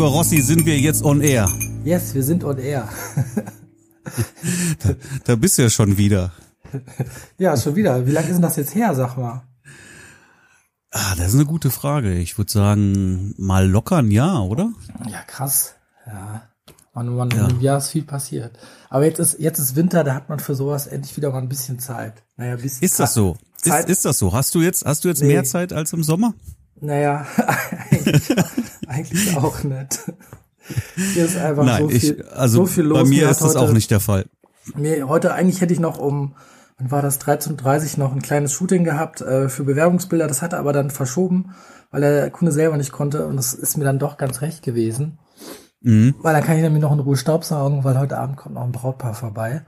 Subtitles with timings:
[0.00, 1.46] Lieber Rossi, sind wir jetzt on air?
[1.84, 2.88] Yes, wir sind on air.
[4.82, 4.94] da,
[5.24, 6.32] da bist du ja schon wieder.
[7.36, 8.06] Ja, schon wieder.
[8.06, 9.42] Wie lange ist denn das jetzt her, sag mal?
[10.90, 12.14] Ah, das ist eine gute Frage.
[12.14, 14.72] Ich würde sagen, mal locker ein Jahr, oder?
[15.06, 15.74] Ja, krass.
[16.06, 16.48] Ja.
[16.94, 17.48] Man, man, ja.
[17.48, 18.58] im Jahr ist viel passiert.
[18.88, 21.50] Aber jetzt ist, jetzt ist Winter, da hat man für sowas endlich wieder mal ein
[21.50, 22.22] bisschen Zeit.
[22.38, 23.36] Naja, bisschen Ist das so?
[23.62, 24.32] Ist, ist das so?
[24.32, 25.28] Hast du jetzt, hast du jetzt nee.
[25.28, 26.32] mehr Zeit als im Sommer?
[26.80, 27.26] Naja,
[28.90, 30.12] eigentlich, auch nicht.
[31.14, 33.02] Hier ist einfach Nein, so viel, ich, also so viel los.
[33.02, 34.26] Bei mir ist das auch nicht der Fall.
[34.74, 36.34] Mir, heute eigentlich hätte ich noch um,
[36.78, 40.26] wann war das, 13.30 noch ein kleines Shooting gehabt äh, für Bewerbungsbilder.
[40.26, 41.54] Das hatte aber dann verschoben,
[41.90, 45.18] weil der Kunde selber nicht konnte und das ist mir dann doch ganz recht gewesen.
[45.80, 46.14] Mhm.
[46.18, 48.72] Weil dann kann ich nämlich noch in Ruhe Staubsaugen, weil heute Abend kommt noch ein
[48.72, 49.62] Brautpaar vorbei.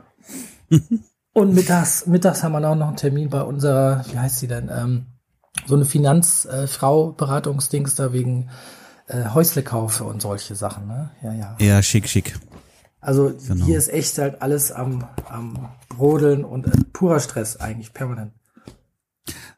[1.33, 4.71] und mittags, mittags haben wir auch noch einen Termin bei unserer, wie heißt sie denn,
[4.71, 5.07] ähm,
[5.67, 8.51] so eine Finanzfrau, äh, da wegen
[9.13, 11.11] äh, Häuslekaufe und solche Sachen, ne?
[11.23, 11.57] Ja, ja.
[11.59, 12.39] Ja, schick, schick.
[13.01, 13.65] Also genau.
[13.65, 18.33] hier ist echt halt alles am, am Brodeln und äh, purer Stress eigentlich, permanent.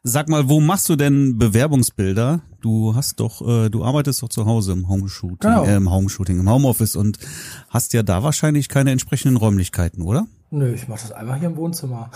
[0.07, 2.41] Sag mal, wo machst du denn Bewerbungsbilder?
[2.61, 5.63] Du hast doch, äh, du arbeitest doch zu Hause im Homeshooting, genau.
[5.63, 7.17] äh, im Homeshooting, im Homeoffice und
[7.69, 10.27] hast ja da wahrscheinlich keine entsprechenden Räumlichkeiten, oder?
[10.51, 12.11] Nö, ich mach das einfach hier im Wohnzimmer.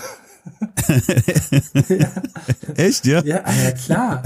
[1.90, 2.12] ja.
[2.76, 3.24] Echt, ja?
[3.24, 4.24] Ja, ah, ja klar.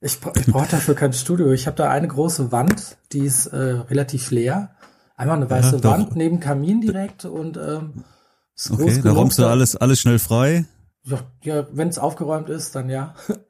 [0.00, 1.52] Ich, ich brauche dafür kein Studio.
[1.52, 4.74] Ich habe da eine große Wand, die ist äh, relativ leer.
[5.16, 8.04] Einmal eine weiße ja, Wand neben Kamin direkt und ähm,
[8.56, 10.64] ist Okay, da räumst du alles, alles schnell frei.
[11.04, 13.14] Ja, ja wenn es aufgeräumt ist, dann ja.
[13.28, 13.42] dann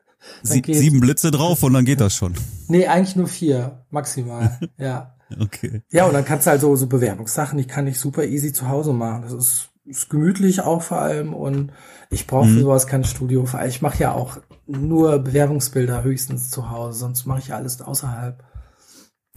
[0.42, 2.34] Sie, sieben Blitze drauf und dann geht das schon.
[2.66, 4.58] Nee, eigentlich nur vier, maximal.
[4.76, 5.14] ja.
[5.40, 5.82] Okay.
[5.92, 8.68] Ja, und dann kannst du halt so, so Bewerbungssachen, die kann ich super easy zu
[8.68, 9.22] Hause machen.
[9.22, 11.72] Das ist, ist gemütlich auch vor allem und
[12.10, 12.54] ich brauche mhm.
[12.54, 13.46] für sowas kein Studio.
[13.68, 14.38] Ich mache ja auch
[14.70, 18.42] nur Bewerbungsbilder höchstens zu Hause, sonst mache ich ja alles außerhalb.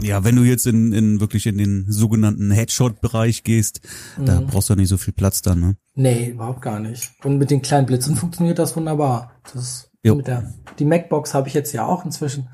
[0.01, 3.81] Ja, wenn du jetzt in, in wirklich in den sogenannten Headshot-Bereich gehst,
[4.17, 4.25] mhm.
[4.25, 5.77] da brauchst du ja nicht so viel Platz dann, ne?
[5.95, 7.11] Nee, überhaupt gar nicht.
[7.23, 9.33] Und mit den kleinen Blitzen funktioniert das wunderbar.
[9.53, 10.15] Das jo.
[10.15, 12.49] mit der, die Macbox habe ich jetzt ja auch inzwischen.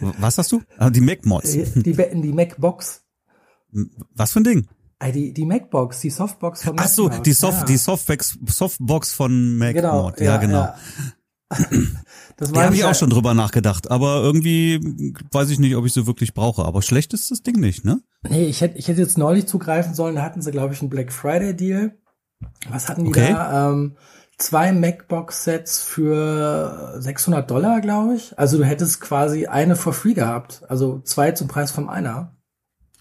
[0.00, 0.62] Was hast du?
[0.78, 1.52] Ah, die Mac-Mods.
[1.52, 3.02] Die, die, die Macbox.
[4.14, 4.68] Was für ein Ding?
[5.02, 6.84] Die, die Macbox, die Softbox von Mac.
[6.84, 7.64] Ach so, die, Soft, ja.
[7.64, 10.60] die Softbox, Softbox von Mac genau, Ja, ja genau.
[10.60, 10.74] Ja.
[12.36, 15.92] das da habe ich auch schon drüber nachgedacht, aber irgendwie weiß ich nicht, ob ich
[15.92, 16.64] so wirklich brauche.
[16.64, 18.02] Aber schlecht ist das Ding nicht, ne?
[18.28, 20.90] Nee, ich hätte, ich hätte jetzt neulich zugreifen sollen, da hatten sie, glaube ich, einen
[20.90, 21.98] Black Friday Deal.
[22.68, 23.32] Was hatten die okay.
[23.32, 23.70] da?
[23.70, 23.96] Ähm,
[24.38, 28.38] zwei Macbox-Sets für 600 Dollar, glaube ich.
[28.38, 30.62] Also du hättest quasi eine for free gehabt.
[30.68, 32.36] Also zwei zum Preis von einer.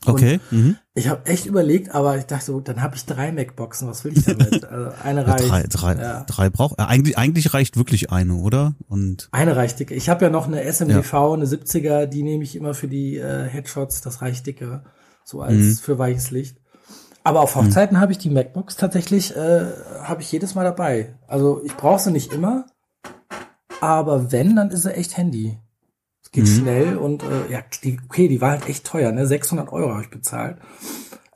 [0.06, 0.40] Okay.
[0.52, 0.78] Mhm.
[1.00, 3.88] Ich habe echt überlegt, aber ich dachte so, dann habe ich drei Macboxen.
[3.88, 4.66] Was will ich damit?
[4.66, 5.50] Also eine reicht.
[5.50, 6.24] drei, drei, ja.
[6.26, 6.78] drei braucht.
[6.78, 8.76] Äh, eigentlich, eigentlich reicht wirklich eine, oder?
[8.90, 9.94] Und eine reicht dicke.
[9.94, 11.34] Ich habe ja noch eine SMDV, ja.
[11.34, 14.02] eine 70er, die nehme ich immer für die äh, Headshots.
[14.02, 14.84] Das reicht dicke,
[15.24, 15.76] so als mhm.
[15.76, 16.58] für weiches Licht.
[17.24, 18.02] Aber auf Hochzeiten mhm.
[18.02, 19.68] habe ich die MacBooks tatsächlich, äh,
[20.04, 21.16] habe ich jedes Mal dabei.
[21.28, 22.66] Also ich brauche sie nicht immer,
[23.80, 25.60] aber wenn, dann ist sie echt Handy.
[26.32, 26.60] Geht mhm.
[26.60, 29.26] schnell und äh, ja, die, okay, die war halt echt teuer, ne?
[29.26, 30.58] 600 Euro habe ich bezahlt.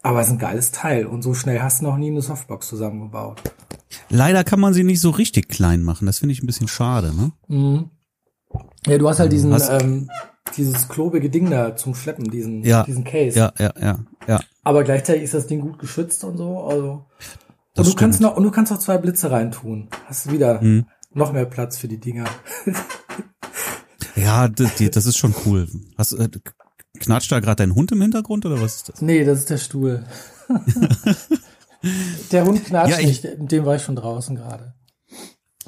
[0.04, 2.68] Aber es ist ein geiles Teil und so schnell hast du noch nie eine Softbox
[2.68, 3.42] zusammengebaut.
[4.10, 6.06] Leider kann man sie nicht so richtig klein machen.
[6.06, 7.32] Das finde ich ein bisschen schade, ne?
[7.48, 7.90] Mhm.
[8.86, 10.10] Ja, du hast halt diesen, hast ähm,
[10.58, 13.38] dieses klobige Ding da zum Schleppen, diesen, ja, diesen Case.
[13.38, 14.40] Ja, ja, ja, ja.
[14.64, 16.60] Aber gleichzeitig ist das Ding gut geschützt und so.
[16.66, 17.08] Also und
[17.78, 18.00] du stimmt.
[18.00, 19.90] kannst noch und du kannst noch zwei Blitze reintun.
[20.06, 20.86] Hast wieder hm.
[21.14, 22.26] noch mehr Platz für die Dinger.
[24.16, 25.68] ja, das, das ist schon cool.
[25.98, 26.30] Hast, äh,
[27.00, 29.02] knatscht da gerade dein Hund im Hintergrund oder was ist das?
[29.02, 30.06] Nee, das ist der Stuhl.
[32.32, 34.74] der Hund knatscht ja, ich, nicht, mit dem war ich schon draußen gerade.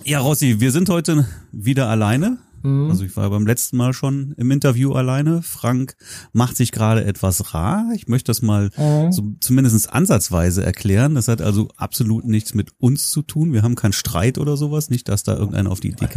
[0.03, 2.38] Ja, Rossi, wir sind heute wieder alleine.
[2.65, 2.89] Mhm.
[2.89, 5.41] Also ich war beim letzten Mal schon im Interview alleine.
[5.44, 5.95] Frank
[6.33, 7.91] macht sich gerade etwas rar.
[7.94, 9.12] Ich möchte das mal mhm.
[9.12, 11.15] so zumindest ansatzweise erklären.
[11.15, 13.53] Das hat also absolut nichts mit uns zu tun.
[13.53, 14.89] Wir haben keinen Streit oder sowas.
[14.89, 16.07] Nicht, dass da irgendeiner auf die Idee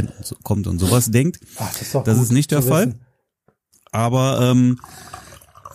[0.42, 1.40] kommt und sowas denkt.
[1.58, 2.94] Ach, das ist, das ist nicht der Fall.
[3.90, 4.78] Aber ähm,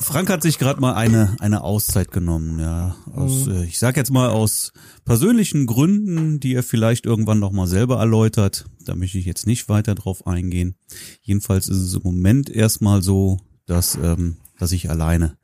[0.03, 2.95] Frank hat sich gerade mal eine eine Auszeit genommen, ja.
[3.13, 3.53] Aus, mhm.
[3.53, 4.73] äh, ich sag jetzt mal aus
[5.05, 8.65] persönlichen Gründen, die er vielleicht irgendwann noch mal selber erläutert.
[8.85, 10.75] Da möchte ich jetzt nicht weiter drauf eingehen.
[11.21, 15.37] Jedenfalls ist es im Moment erstmal so, dass ähm, dass ich alleine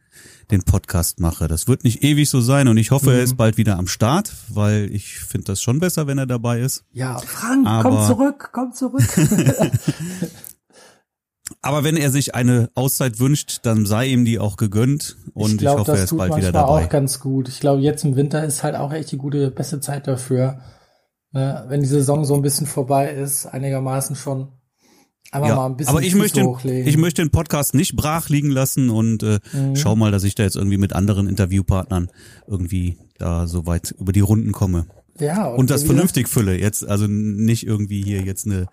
[0.51, 1.47] den Podcast mache.
[1.47, 3.15] Das wird nicht ewig so sein und ich hoffe, mhm.
[3.17, 6.62] er ist bald wieder am Start, weil ich finde das schon besser, wenn er dabei
[6.62, 6.83] ist.
[6.91, 9.03] Ja, Frank, Aber komm zurück, komm zurück.
[11.61, 15.57] Aber wenn er sich eine Auszeit wünscht, dann sei ihm die auch gegönnt und ich,
[15.57, 16.77] glaub, ich hoffe, er ist bald wieder dabei.
[16.79, 17.50] Das auch ganz gut.
[17.50, 20.61] Ich glaube, jetzt im Winter ist halt auch echt die gute, beste Zeit dafür.
[21.31, 21.65] Ne?
[21.67, 24.53] Wenn die Saison so ein bisschen vorbei ist, einigermaßen schon,
[25.31, 26.88] Aber ja, mal ein bisschen aber ich möchte, den, hochlegen.
[26.88, 29.75] ich möchte den Podcast nicht brach liegen lassen und äh, Mhm.
[29.75, 32.09] schau mal, dass ich da jetzt irgendwie mit anderen Interviewpartnern
[32.47, 34.88] irgendwie da so weit über die Runden komme.
[35.19, 36.57] Ja, Und das wie gesagt, vernünftig fülle.
[36.60, 38.68] Jetzt also nicht irgendwie hier jetzt eine,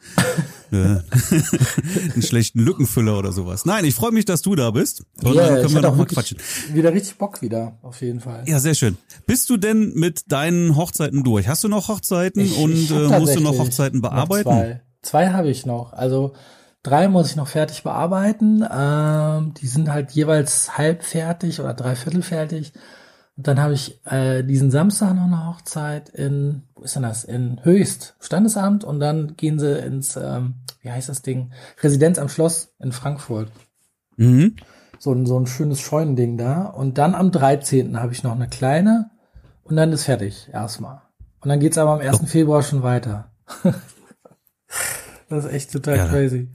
[0.70, 1.04] eine
[2.14, 3.64] einen schlechten Lückenfüller oder sowas.
[3.64, 5.04] Nein, ich freue mich, dass du da bist.
[5.22, 6.38] Und Ja, dann können wir noch mal quatschen.
[6.72, 8.44] wieder richtig Bock wieder, auf jeden Fall.
[8.46, 8.96] Ja, sehr schön.
[9.26, 11.48] Bist du denn mit deinen Hochzeiten durch?
[11.48, 14.48] Hast du noch Hochzeiten Ich- und ich äh, musst du noch Hochzeiten noch bearbeiten?
[14.50, 15.92] Zwei, zwei habe ich noch.
[15.92, 16.32] Also
[16.82, 18.64] drei muss ich noch fertig bearbeiten.
[18.70, 22.72] Ähm, die sind halt jeweils halb fertig oder dreiviertel fertig.
[23.36, 27.24] Und dann habe ich äh, diesen Samstag noch eine Hochzeit in, wo ist denn das?
[27.24, 28.82] In Höchst, Standesamt.
[28.82, 31.52] Und dann gehen sie ins, ähm, wie heißt das Ding?
[31.82, 33.50] Residenz am Schloss in Frankfurt.
[34.16, 34.56] Mhm.
[34.98, 36.62] So ein, so ein schönes Scheunending da.
[36.62, 38.00] Und dann am 13.
[38.00, 39.10] habe ich noch eine kleine.
[39.64, 41.02] Und dann ist fertig, erstmal.
[41.40, 42.30] Und dann geht's aber am 1.
[42.30, 43.32] Februar schon weiter.
[45.28, 46.48] das ist echt total Ja, crazy.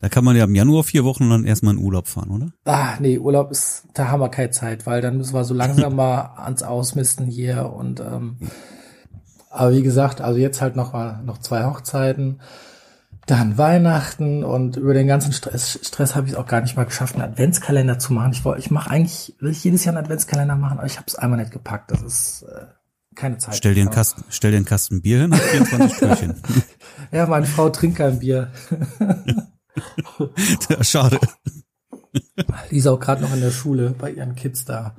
[0.00, 2.52] Da kann man ja im Januar vier Wochen dann erstmal in Urlaub fahren, oder?
[2.64, 5.96] Ah, nee, Urlaub ist, da haben wir keine Zeit, weil dann müssen wir so langsam
[5.96, 8.36] mal ans Ausmisten hier und ähm,
[9.50, 12.40] aber wie gesagt, also jetzt halt noch mal noch zwei Hochzeiten,
[13.26, 16.84] dann Weihnachten und über den ganzen Stress, Stress habe ich es auch gar nicht mal
[16.84, 18.32] geschafft, einen Adventskalender zu machen.
[18.32, 21.06] Ich wollte, ich mache eigentlich, will ich jedes Jahr einen Adventskalender machen, aber ich habe
[21.08, 21.90] es einmal nicht gepackt.
[21.90, 22.66] Das ist äh,
[23.14, 23.56] keine Zeit.
[23.56, 26.34] Stell dir einen Kasten, stell dir einen Kasten Bier hin, hat 24 Türchen.
[27.10, 28.50] Ja, meine Frau trinkt kein Bier.
[30.70, 31.18] Ja, Schade.
[32.70, 34.96] Die ist auch gerade noch in der Schule bei ihren Kids da.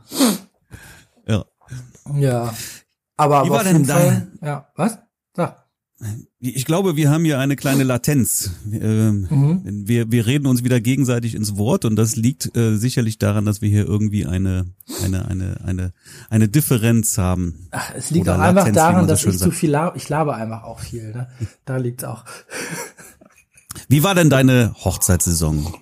[1.27, 1.45] Ja.
[2.15, 2.53] Ja.
[3.17, 4.99] Aber, Wie war denn da- Fall, ja, was?
[5.35, 5.65] Sag.
[6.39, 8.51] Ich glaube, wir haben hier eine kleine Latenz.
[8.71, 9.61] Ähm, Mhm.
[9.85, 13.61] Wir, wir reden uns wieder gegenseitig ins Wort und das liegt äh, sicherlich daran, dass
[13.61, 14.65] wir hier irgendwie eine,
[15.03, 15.93] eine, eine, eine,
[16.29, 17.67] eine Differenz haben.
[17.71, 19.55] Ach, es liegt Oder auch einfach Latenz, wie daran, dass ich zu sagt.
[19.55, 19.97] viel labe.
[19.97, 21.27] Ich labe einfach auch viel, ne?
[21.65, 22.23] Da liegt's auch.
[23.87, 25.73] Wie war denn deine Hochzeitssaison?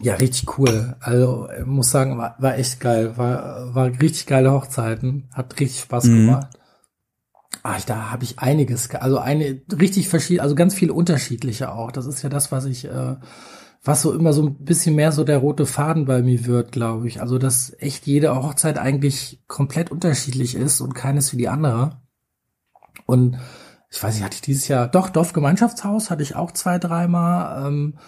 [0.00, 0.96] Ja, richtig cool.
[1.00, 3.16] Also, ich muss sagen, war, war echt geil.
[3.16, 5.28] War, war richtig geile Hochzeiten.
[5.32, 6.26] Hat richtig Spaß Mhm.
[6.26, 6.48] gemacht.
[7.78, 11.92] Ich, da habe ich einiges, ge- also eine richtig verschiedene, also ganz viele unterschiedliche auch.
[11.92, 13.16] Das ist ja das, was ich, äh,
[13.84, 17.06] was so immer so ein bisschen mehr so der rote Faden bei mir wird, glaube
[17.06, 17.20] ich.
[17.20, 22.00] Also, dass echt jede Hochzeit eigentlich komplett unterschiedlich ist und keines wie die andere.
[23.06, 23.38] Und
[23.92, 27.68] ich weiß nicht, hatte ich dieses Jahr, doch, Dorfgemeinschaftshaus hatte ich auch zwei, dreimal.
[27.68, 27.98] Ähm,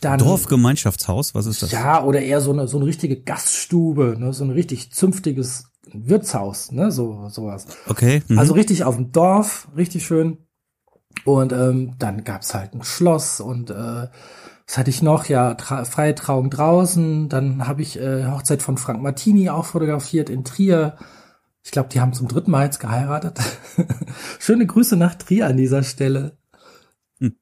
[0.00, 1.70] dann, Dorfgemeinschaftshaus, was ist das?
[1.70, 6.72] ja, oder eher so eine, so eine richtige Gaststube, ne, so ein richtig zünftiges Wirtshaus,
[6.72, 7.66] ne, so, sowas.
[7.86, 8.22] Okay.
[8.28, 8.38] Mhm.
[8.38, 10.38] Also richtig auf dem Dorf, richtig schön.
[11.24, 14.08] Und ähm, dann gab's halt ein Schloss und äh,
[14.66, 15.26] was hatte ich noch?
[15.26, 17.28] Ja, tra freie Trauung draußen.
[17.28, 20.96] Dann habe ich äh, Hochzeit von Frank Martini auch fotografiert in Trier.
[21.64, 23.40] Ich glaube, die haben zum dritten Mal jetzt geheiratet.
[24.38, 26.36] Schöne Grüße nach Trier an dieser Stelle.
[27.18, 27.36] Hm.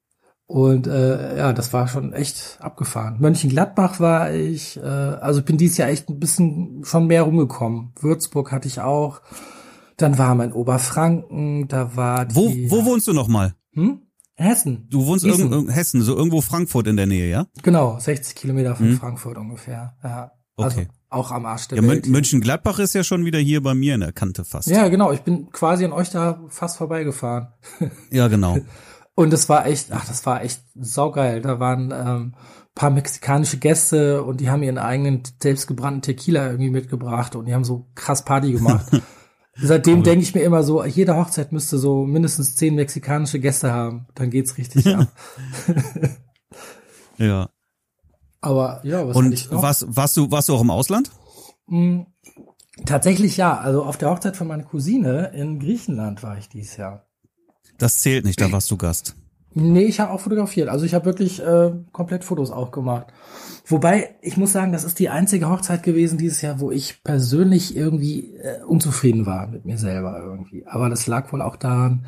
[0.45, 3.17] Und äh, ja, das war schon echt abgefahren.
[3.19, 7.91] Mönchengladbach war ich, äh, also ich bin dieses Jahr echt ein bisschen schon mehr rumgekommen.
[7.99, 9.21] Würzburg hatte ich auch.
[9.97, 13.53] Dann war mein Oberfranken, da war die, wo, wo wohnst du nochmal?
[13.73, 13.99] hm?
[14.35, 14.87] Hessen.
[14.89, 17.45] Du wohnst in Hessen, so irgendwo Frankfurt in der Nähe, ja?
[17.61, 18.97] Genau, 60 Kilometer von Hm.
[18.97, 19.95] Frankfurt ungefähr.
[20.03, 20.31] Ja.
[20.57, 20.87] Also Okay.
[21.13, 22.07] Auch am Arsch der Ja, Welt.
[22.07, 24.67] Mönchengladbach ist ja schon wieder hier bei mir in der Kante fast.
[24.67, 25.11] Ja, genau.
[25.11, 27.47] Ich bin quasi an euch da fast vorbeigefahren.
[28.11, 28.57] Ja, genau.
[29.15, 31.41] Und das war echt, ach, das war echt saugeil.
[31.41, 32.35] Da waren ähm,
[32.75, 37.63] paar mexikanische Gäste und die haben ihren eigenen selbstgebrannten Tequila irgendwie mitgebracht und die haben
[37.63, 38.85] so krass Party gemacht.
[39.55, 44.07] Seitdem denke ich mir immer so, jede Hochzeit müsste so mindestens zehn mexikanische Gäste haben.
[44.15, 45.07] Dann geht's richtig ab.
[47.17, 47.49] Ja.
[48.43, 51.09] Aber ja, was Und was, warst du, warst du auch im Ausland?
[51.67, 52.05] Hm,
[52.85, 53.57] Tatsächlich ja.
[53.57, 57.05] Also auf der Hochzeit von meiner Cousine in Griechenland war ich dieses Jahr.
[57.77, 59.15] Das zählt nicht, da warst du Gast.
[59.55, 60.69] Nee, ich habe auch fotografiert.
[60.69, 63.07] Also ich habe wirklich äh, komplett Fotos auch gemacht.
[63.67, 67.75] Wobei, ich muss sagen, das ist die einzige Hochzeit gewesen dieses Jahr, wo ich persönlich
[67.75, 70.65] irgendwie äh, unzufrieden war mit mir selber irgendwie.
[70.65, 72.07] Aber das lag wohl auch daran,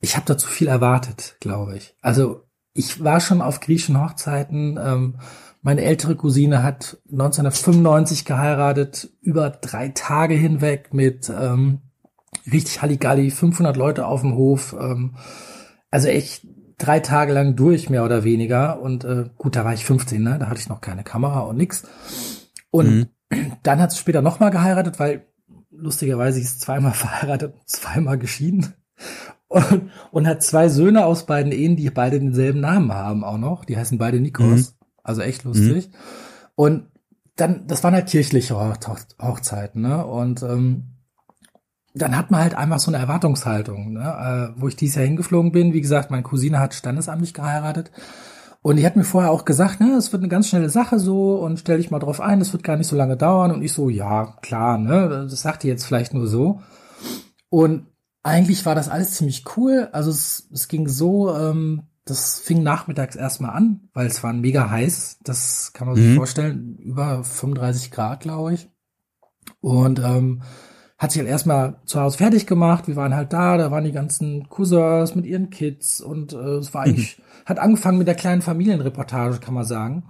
[0.00, 1.94] ich habe da zu viel erwartet, glaube ich.
[2.02, 4.78] Also ich war schon auf griechischen Hochzeiten.
[4.82, 5.14] Ähm,
[5.62, 11.80] meine ältere Cousine hat 1995 geheiratet, über drei Tage hinweg mit ähm,
[12.50, 14.74] richtig Halligalli, 500 Leute auf dem Hof.
[14.78, 15.14] Ähm,
[15.90, 16.46] also echt
[16.78, 18.80] drei Tage lang durch, mehr oder weniger.
[18.80, 20.38] Und äh, gut, da war ich 15, ne?
[20.40, 21.84] Da hatte ich noch keine Kamera und nix.
[22.72, 23.08] Und
[23.62, 25.26] dann hat sie später nochmal geheiratet, weil
[25.70, 28.74] lustigerweise ist zweimal verheiratet, zweimal geschieden.
[29.46, 33.64] Und, und hat zwei Söhne aus beiden Ehen, die beide denselben Namen haben auch noch.
[33.64, 34.74] Die heißen beide Nikos.
[35.02, 35.90] Also echt lustig.
[36.54, 36.88] Und
[37.36, 38.76] dann, das waren halt kirchliche Hoch
[39.20, 40.06] Hochzeiten, ne?
[40.06, 40.92] Und ähm,
[41.94, 44.52] dann hat man halt einfach so eine Erwartungshaltung, ne?
[44.56, 45.72] äh, wo ich dieses Jahr hingeflogen bin.
[45.72, 47.90] Wie gesagt, meine Cousine hat standesamtlich geheiratet.
[48.62, 51.34] Und die hat mir vorher auch gesagt, ne, es wird eine ganz schnelle Sache so
[51.34, 53.50] und stell dich mal drauf ein, es wird gar nicht so lange dauern.
[53.50, 56.60] Und ich so, ja, klar, ne, das sagt die jetzt vielleicht nur so.
[57.50, 57.88] Und
[58.22, 59.88] eigentlich war das alles ziemlich cool.
[59.92, 64.68] Also es, es ging so, ähm, das fing nachmittags erstmal an, weil es war mega
[64.70, 65.18] heiß.
[65.22, 66.16] Das kann man sich Mhm.
[66.16, 66.76] vorstellen.
[66.78, 68.68] Über 35 Grad, glaube ich.
[69.60, 70.42] Und ähm,
[70.98, 72.86] hat sich halt erstmal zu Hause fertig gemacht.
[72.88, 76.74] Wir waren halt da, da waren die ganzen Cousins mit ihren Kids und äh, es
[76.74, 80.04] war eigentlich, hat angefangen mit der kleinen Familienreportage, kann man sagen.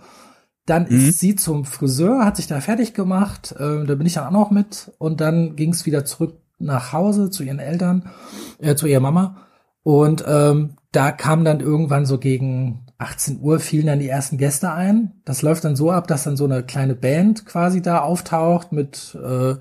[0.67, 1.09] Dann Mhm.
[1.09, 4.31] ist sie zum Friseur, hat sich da fertig gemacht, äh, da bin ich dann auch
[4.31, 8.11] noch mit und dann ging es wieder zurück nach Hause zu ihren Eltern,
[8.59, 9.39] äh, zu ihrer Mama.
[9.83, 14.73] Und ähm, da kam dann irgendwann so gegen 18 Uhr fielen dann die ersten Gäste
[14.73, 15.21] ein.
[15.25, 19.19] Das läuft dann so ab, dass dann so eine kleine Band quasi da auftaucht mit
[19.23, 19.57] äh,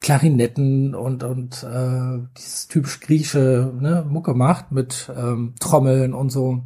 [0.00, 6.62] Klarinetten und und äh, dieses typisch griechische ne, Mucke macht mit ähm, Trommeln und so.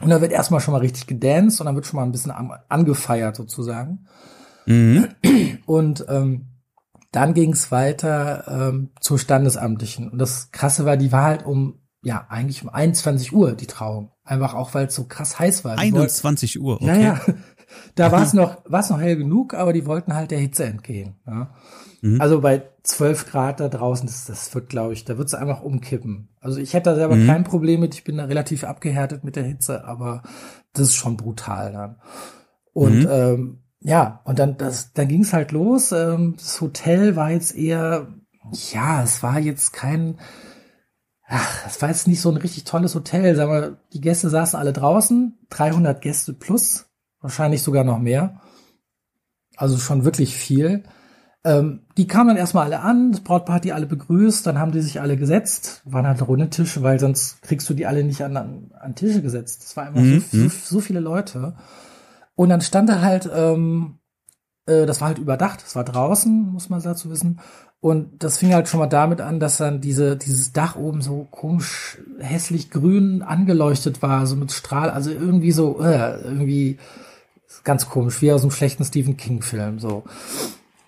[0.00, 2.32] Und da wird erstmal schon mal richtig gedanced und dann wird schon mal ein bisschen
[2.68, 4.06] angefeiert sozusagen.
[4.66, 5.08] Mhm.
[5.66, 6.46] Und ähm,
[7.10, 10.10] dann ging es weiter ähm, zur Standesamtlichen.
[10.10, 14.12] Und das Krasse war, die war halt um, ja, eigentlich um 21 Uhr, die Trauung.
[14.24, 15.76] Einfach auch, weil es so krass heiß war.
[15.76, 16.86] Die wollten- 21 Uhr, okay.
[16.86, 17.20] ja, ja.
[17.94, 21.16] Da war es noch, war's noch hell genug, aber die wollten halt der Hitze entgehen.
[21.26, 21.50] Ja.
[22.00, 22.20] Mhm.
[22.20, 25.62] Also bei 12 Grad da draußen, das, das wird, glaube ich, da wird es einfach
[25.62, 26.28] umkippen.
[26.40, 27.26] Also ich hätte da selber Mhm.
[27.26, 30.22] kein Problem mit, ich bin da relativ abgehärtet mit der Hitze, aber
[30.72, 31.96] das ist schon brutal dann.
[32.72, 33.08] Und Mhm.
[33.10, 35.92] ähm, ja, und dann, das, dann ging es halt los.
[35.92, 38.08] Ähm, das Hotel war jetzt eher,
[38.72, 40.18] ja, es war jetzt kein,
[41.28, 43.36] ach, es war jetzt nicht so ein richtig tolles Hotel.
[43.36, 46.86] Sag mal, die Gäste saßen alle draußen, 300 Gäste plus,
[47.20, 48.40] wahrscheinlich sogar noch mehr.
[49.56, 50.84] Also schon wirklich viel.
[51.44, 54.72] Ähm, die kamen dann erstmal alle an, das Brautpaar hat die alle begrüßt, dann haben
[54.72, 58.22] die sich alle gesetzt, waren halt runde Tische, weil sonst kriegst du die alle nicht
[58.22, 59.62] an, an, an Tische gesetzt.
[59.64, 61.54] Das war einfach Mhm, so, so, so viele Leute.
[62.34, 63.98] Und dann stand da halt, ähm,
[64.68, 67.40] äh, das war halt überdacht, das war draußen, muss man dazu wissen.
[67.80, 71.28] Und das fing halt schon mal damit an, dass dann diese, dieses Dach oben so
[71.30, 76.78] komisch hässlich grün angeleuchtet war, so mit Strahl, also irgendwie so, äh, irgendwie
[77.62, 80.04] ganz komisch, wie aus einem schlechten Stephen King-Film, so.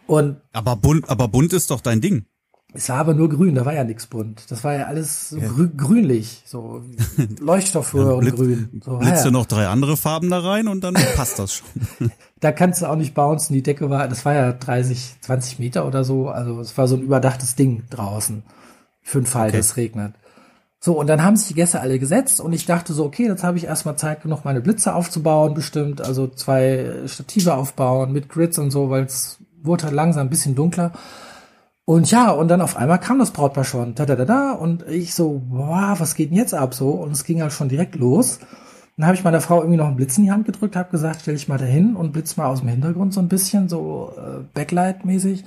[0.06, 2.26] Und Aber bunt, aber bunt ist doch dein Ding.
[2.72, 4.50] Es war aber nur grün, da war ja nichts bunt.
[4.50, 6.82] Das war ja alles so grü grünlich, so
[7.40, 8.80] Leuchtstoffröhrengrün.
[8.84, 9.24] So, Blitzt ja.
[9.24, 12.10] du noch drei andere Farben da rein und dann passt das schon.
[12.38, 13.54] Da kannst du auch nicht bouncen.
[13.54, 16.28] Die Decke war, das war ja 30, 20 Meter oder so.
[16.28, 18.42] Also es war so ein überdachtes Ding draußen.
[19.02, 19.56] Für den Fall, Okay.
[19.56, 20.14] dass es regnet.
[20.78, 23.44] So, und dann haben sich die Gäste alle gesetzt und ich dachte so, okay, jetzt
[23.44, 26.00] habe ich erstmal Zeit genug, meine Blitze aufzubauen, bestimmt.
[26.00, 30.54] Also zwei Stative aufbauen mit Grids und so, weil es wurde halt langsam ein bisschen
[30.54, 30.92] dunkler.
[31.90, 34.86] Und ja, und dann auf einmal kam das Brautpaar schon, da, da, da, da, und
[34.86, 36.90] ich so, wow, was geht denn jetzt ab so?
[36.90, 38.38] Und es ging halt schon direkt los.
[38.96, 41.22] Dann habe ich meiner Frau irgendwie noch einen Blitz in die Hand gedrückt, habe gesagt,
[41.22, 44.44] stell dich mal dahin und blitz mal aus dem Hintergrund so ein bisschen, so äh,
[44.54, 45.42] Backlight-mäßig.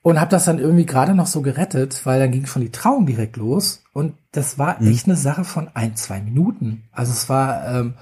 [0.00, 3.04] Und habe das dann irgendwie gerade noch so gerettet, weil dann ging schon die Trauung
[3.04, 3.82] direkt los.
[3.92, 6.84] Und das war echt eine Sache von ein, zwei Minuten.
[6.90, 7.94] Also es war, ähm,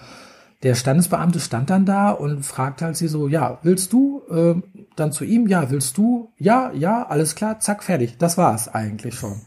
[0.63, 4.23] der Standesbeamte stand dann da und fragte halt sie so, ja, willst du?
[4.31, 4.65] Ähm,
[4.97, 6.33] dann zu ihm, ja, willst du?
[6.39, 8.17] Ja, ja, alles klar, zack, fertig.
[8.19, 9.41] Das war's eigentlich schon.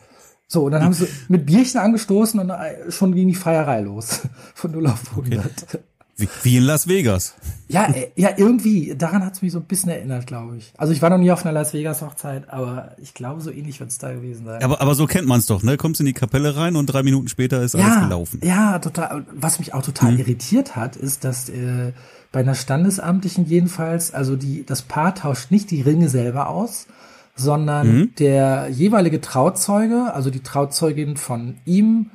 [0.47, 4.21] So, und dann haben sie mit Bierchen angestoßen und äh, schon ging die Feierei los.
[4.55, 5.79] Von 0 auf 100.
[6.17, 7.35] Wie, wie in Las Vegas.
[7.67, 8.95] Ja, äh, ja, irgendwie.
[8.95, 10.73] Daran hat's mich so ein bisschen erinnert, glaube ich.
[10.77, 13.79] Also ich war noch nie auf einer Las Vegas Hochzeit, aber ich glaube, so ähnlich
[13.79, 14.61] wird's da gewesen sein.
[14.61, 15.77] Aber, aber so kennt man's doch, ne?
[15.77, 18.41] Kommst in die Kapelle rein und drei Minuten später ist alles ja, gelaufen.
[18.43, 19.25] Ja, total.
[19.33, 21.93] Was mich auch total irritiert hat, ist, dass äh,
[22.31, 26.87] bei einer Standesamtlichen jedenfalls, also die, das Paar tauscht nicht die Ringe selber aus,
[27.35, 32.11] sondern der jeweilige Trauzeuge, also die Trauzeugin von ihm,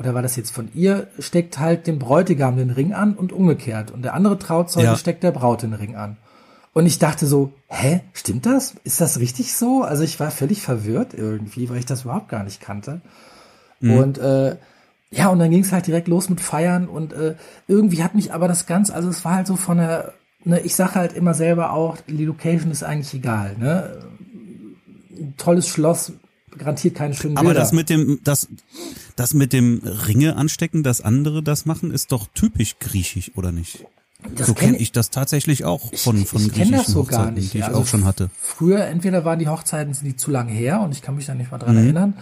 [0.00, 3.90] oder war das jetzt von ihr, steckt halt dem Bräutigam den Ring an und umgekehrt.
[3.90, 4.96] Und der andere Trauzeuge Ja.
[4.96, 6.16] steckt der Braut den Ring an.
[6.72, 8.76] Und ich dachte so, hä, stimmt das?
[8.82, 9.82] Ist das richtig so?
[9.82, 13.02] Also ich war völlig verwirrt irgendwie, weil ich das überhaupt gar nicht kannte.
[13.82, 14.56] Und äh,
[15.10, 17.34] ja, und dann ging es halt direkt los mit Feiern und äh,
[17.68, 20.14] irgendwie hat mich aber das Ganze, also es war halt so von der,
[20.44, 23.98] ne, ich sage halt immer selber auch, die Location ist eigentlich egal, ne?
[25.18, 26.12] Ein tolles Schloss
[26.58, 27.60] garantiert keine schönen Aber Bilder.
[27.60, 28.48] das mit dem, das,
[29.16, 33.84] das mit dem Ringe anstecken, dass andere das machen, ist doch typisch griechisch, oder nicht?
[34.36, 37.04] Das so kenn kenne ich das tatsächlich auch von, von ich kenne das griechischen so
[37.04, 37.54] gar Hochzeiten, nicht.
[37.54, 38.30] die ich Also auch schon hatte.
[38.38, 41.34] Früher entweder waren die Hochzeiten sind die zu lange her und ich kann mich da
[41.34, 41.82] nicht mal dran Mhm.
[41.84, 42.14] erinnern.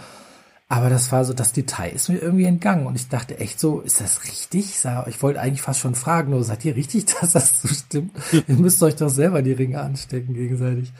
[0.70, 3.80] Aber das war so, das Detail ist mir irgendwie entgangen und ich dachte echt so,
[3.80, 4.74] ist das richtig?
[5.08, 8.12] Ich wollte eigentlich fast schon fragen, nur seid ihr richtig, dass das so stimmt?
[8.32, 10.92] ihr müsst euch doch selber die Ringe anstecken gegenseitig.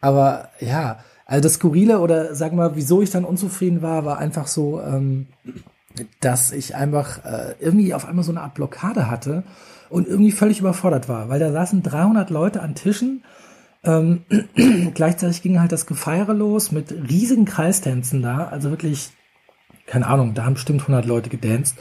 [0.00, 4.48] Aber ja, also das Skurrile oder sag mal, wieso ich dann unzufrieden war, war einfach
[4.48, 5.28] so, ähm,
[6.18, 9.44] dass ich einfach äh, irgendwie auf einmal so eine Art Blockade hatte
[9.90, 13.22] und irgendwie völlig überfordert war, weil da saßen 300 Leute an Tischen.
[13.84, 14.24] Ähm,
[14.94, 19.10] gleichzeitig ging halt das Gefeiere los mit riesigen Kreistänzen da, also wirklich,
[19.86, 21.76] keine Ahnung, da haben bestimmt 100 Leute gedanced.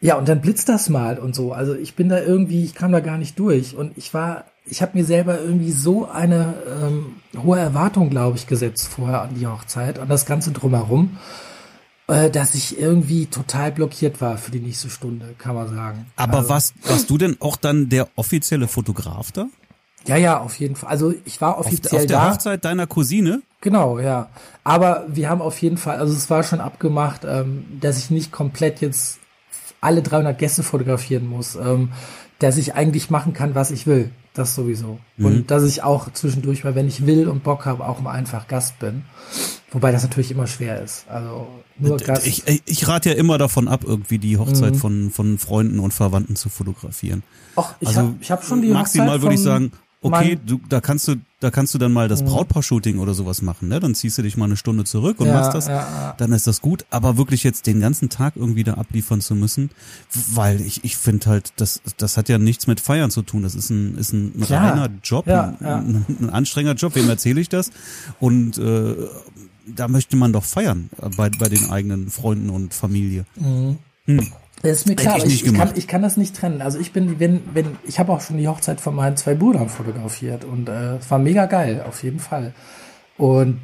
[0.00, 1.52] Ja, und dann blitzt das mal und so.
[1.52, 4.82] Also ich bin da irgendwie, ich kam da gar nicht durch und ich war, ich
[4.82, 9.46] habe mir selber irgendwie so eine ähm, hohe Erwartung, glaube ich, gesetzt vorher an die
[9.46, 11.18] Hochzeit, an das Ganze drumherum
[12.10, 16.06] äh, dass ich irgendwie total blockiert war für die nächste Stunde, kann man sagen.
[16.16, 19.46] Aber also, warst, warst du denn auch dann der offizielle Fotograf da?
[20.06, 20.90] Ja, ja, auf jeden Fall.
[20.90, 22.30] Also ich war offiziell auf, auf der da.
[22.32, 23.42] Hochzeit deiner Cousine?
[23.60, 24.30] Genau, ja.
[24.64, 28.32] Aber wir haben auf jeden Fall, also es war schon abgemacht, ähm, dass ich nicht
[28.32, 29.20] komplett jetzt
[29.80, 31.92] alle 300 Gäste fotografieren muss, ähm,
[32.38, 34.10] dass ich eigentlich machen kann, was ich will.
[34.34, 35.00] Das sowieso.
[35.16, 35.26] Mhm.
[35.26, 38.46] Und dass ich auch zwischendurch mal, wenn ich will und Bock habe, auch mal einfach
[38.46, 39.02] Gast bin.
[39.72, 41.08] Wobei das natürlich immer schwer ist.
[41.08, 42.26] Also nur Gast.
[42.26, 44.78] Ich, ich rate ja immer davon ab, irgendwie die Hochzeit mhm.
[44.78, 47.22] von, von Freunden und Verwandten zu fotografieren.
[47.56, 49.72] Ach, ich also, habe hab schon die maximal Hochzeit würde ich sagen,
[50.02, 52.26] okay, du, da kannst du, da kannst du dann mal das mhm.
[52.26, 53.80] Brautpaar-Shooting oder sowas machen, ne?
[53.80, 56.14] Dann ziehst du dich mal eine Stunde zurück und ja, machst das, ja, ja.
[56.16, 56.86] dann ist das gut.
[56.90, 59.70] Aber wirklich jetzt den ganzen Tag irgendwie da abliefern zu müssen,
[60.32, 63.42] weil ich, ich finde halt, das, das hat ja nichts mit Feiern zu tun.
[63.42, 66.94] Das ist ein, ist ein, ein reiner Job, ein, ein, ein, anstrengender Job.
[66.94, 67.70] Wem erzähle ich das?
[68.18, 68.94] Und äh,
[69.66, 73.24] da möchte man doch feiern bei, bei den eigenen Freunden und Familie.
[73.36, 73.78] Mhm.
[74.06, 74.26] Hm.
[74.62, 76.60] Das ist mir klar, ich, ich, ich, kann, ich kann das nicht trennen.
[76.60, 79.68] Also ich bin, wenn, wenn, ich habe auch schon die Hochzeit von meinen zwei Brüdern
[79.68, 82.52] fotografiert und äh, es war mega geil, auf jeden Fall.
[83.16, 83.60] Und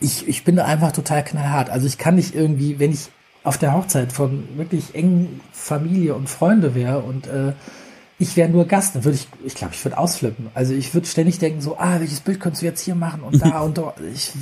[0.00, 1.70] ich, ich bin da einfach total knallhart.
[1.70, 3.10] Also ich kann nicht irgendwie, wenn ich
[3.44, 7.52] auf der Hochzeit von wirklich engen Familie und Freunde wäre und äh,
[8.18, 10.48] ich wäre nur Gast, dann würde ich, ich glaube, ich würde ausflippen.
[10.54, 13.40] Also ich würde ständig denken, so, ah, welches Bild könntest du jetzt hier machen und
[13.40, 13.94] da und da.
[14.12, 14.32] Ich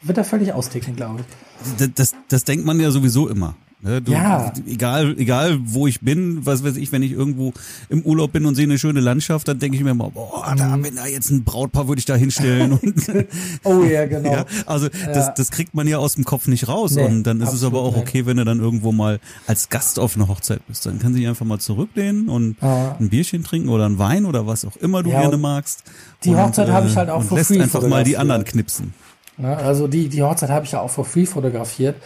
[0.00, 1.78] würde da völlig austicken, glaube ich.
[1.78, 3.54] Das, das, das denkt man ja sowieso immer.
[3.82, 4.52] Ne, du, ja.
[4.66, 7.52] Egal, egal wo ich bin, was weiß ich, wenn ich irgendwo
[7.90, 10.78] im Urlaub bin und sehe eine schöne Landschaft, dann denke ich mir immer, boah, da,
[10.80, 12.78] wenn da jetzt ein Brautpaar würde ich da hinstellen.
[13.64, 14.26] oh ja, genau.
[14.36, 15.12] Ja, also ja.
[15.12, 16.96] Das, das kriegt man ja aus dem Kopf nicht raus.
[16.96, 19.98] Nee, und dann ist es aber auch okay, wenn du dann irgendwo mal als Gast
[19.98, 20.84] auf einer Hochzeit bist.
[20.84, 22.96] Dann kann sich einfach mal zurücklehnen und ah.
[22.98, 25.84] ein Bierchen trinken oder ein Wein oder was auch immer du ja, gerne magst.
[26.24, 28.44] Die und, Hochzeit äh, habe ich halt auch for lässt free einfach mal die anderen
[28.44, 28.94] knipsen.
[29.38, 31.96] Ne, also die, die Hochzeit habe ich ja auch for free fotografiert.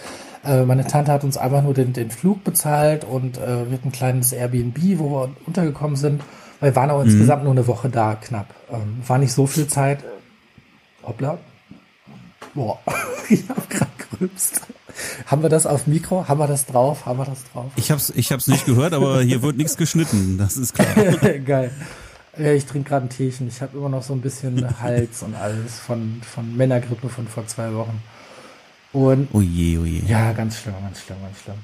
[0.45, 3.89] Äh, meine Tante hat uns einfach nur den, den Flug bezahlt und äh, wir hatten
[3.89, 6.23] ein kleines Airbnb, wo wir untergekommen sind.
[6.61, 7.11] Wir waren auch mhm.
[7.11, 8.55] insgesamt nur eine Woche da, knapp.
[8.71, 10.05] Ähm, war nicht so viel Zeit.
[11.03, 11.39] Hoppla.
[12.55, 12.79] Boah,
[13.29, 14.63] ich habe gerade gerübst.
[15.27, 16.27] Haben wir das auf Mikro?
[16.27, 17.07] Haben wir das drauf?
[17.07, 17.71] Haben wir das drauf?
[17.77, 20.89] Ich hab's, ich hab's nicht gehört, aber hier wird nichts geschnitten, das ist klar.
[21.45, 21.71] Geil.
[22.39, 23.49] Ja, ich trinke gerade ein Teechen.
[23.49, 27.47] Ich habe immer noch so ein bisschen Hals und alles von, von Männergrippe von vor
[27.47, 28.03] zwei Wochen.
[28.93, 30.03] Und oh je, oh je.
[30.07, 31.57] Ja, ganz schlimm, ganz schlimm, ganz schlimm.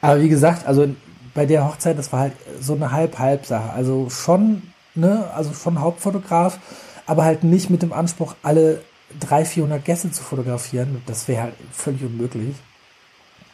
[0.00, 0.88] Aber wie gesagt, also
[1.34, 3.70] bei der Hochzeit, das war halt so eine Halb-Halb-Sache.
[3.70, 4.62] Also schon,
[4.94, 6.58] ne, also schon Hauptfotograf,
[7.06, 8.80] aber halt nicht mit dem Anspruch, alle
[9.20, 11.02] 300, 400 Gäste zu fotografieren.
[11.06, 12.56] Das wäre halt völlig unmöglich.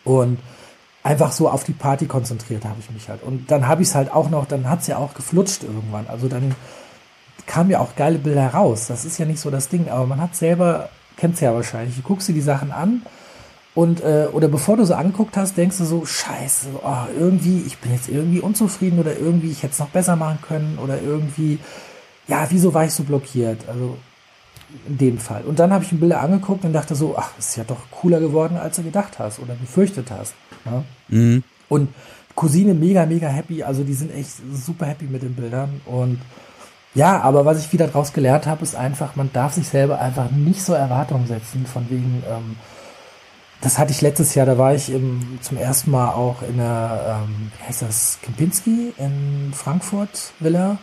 [0.05, 0.39] Und
[1.03, 3.23] einfach so auf die Party konzentriert habe ich mich halt.
[3.23, 6.07] Und dann habe ich es halt auch noch, dann hat es ja auch geflutscht irgendwann.
[6.07, 6.55] Also dann
[7.47, 8.87] kamen ja auch geile Bilder raus.
[8.87, 11.97] Das ist ja nicht so das Ding, aber man hat selber kennst ja wahrscheinlich.
[11.97, 13.03] Du guckst dir die Sachen an
[13.77, 17.77] und äh, oder bevor du so anguckt hast, denkst du so, scheiße, oh, irgendwie, ich
[17.77, 21.59] bin jetzt irgendwie unzufrieden oder irgendwie, ich hätte es noch besser machen können oder irgendwie,
[22.27, 23.69] ja, wieso war ich so blockiert?
[23.69, 23.99] Also
[24.89, 25.45] in dem Fall.
[25.45, 28.19] Und dann habe ich mir Bilder angeguckt und dachte so, ach, ist ja doch cooler
[28.19, 30.35] geworden, als du gedacht hast oder befürchtet hast.
[30.65, 30.85] Ne?
[31.09, 31.45] Mhm.
[31.69, 31.91] Und
[32.35, 36.19] Cousine mega, mega happy, also die sind echt super happy mit den Bildern und
[36.95, 40.31] ja, aber was ich wieder daraus gelernt habe, ist einfach, man darf sich selber einfach
[40.31, 42.57] nicht so Erwartungen setzen, von wegen, ähm,
[43.61, 47.25] das hatte ich letztes Jahr, da war ich im, zum ersten Mal auch in der,
[47.25, 50.79] ähm, wie heißt das, Kempinski in Frankfurt Villa.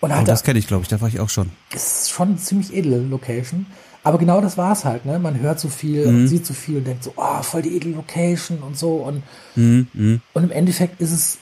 [0.00, 1.50] Und oh, das kenne ich, glaube ich, da war ich auch schon.
[1.74, 3.66] Ist schon eine ziemlich edle Location.
[4.02, 5.18] Aber genau das war es halt, ne?
[5.18, 6.16] Man hört so viel mhm.
[6.16, 8.96] und sieht so viel und denkt so, oh, voll die edle Location und so.
[8.96, 9.22] Und,
[9.56, 9.88] mhm.
[9.94, 10.20] mhm.
[10.32, 11.38] und im Endeffekt ist es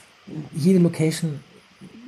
[0.55, 1.41] jede Location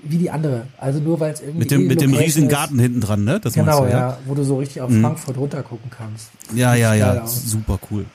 [0.03, 0.67] wie die andere.
[0.77, 1.59] Also nur weil es irgendwie.
[1.59, 3.39] Mit dem, mit dem riesigen Garten hinten dran, ne?
[3.39, 3.97] Das genau, du, ja?
[3.97, 4.17] ja?
[4.25, 5.01] Wo du so richtig auf mhm.
[5.01, 6.29] Frankfurt runter gucken kannst.
[6.55, 7.27] Ja, ja, ja.
[7.27, 8.05] Super cool.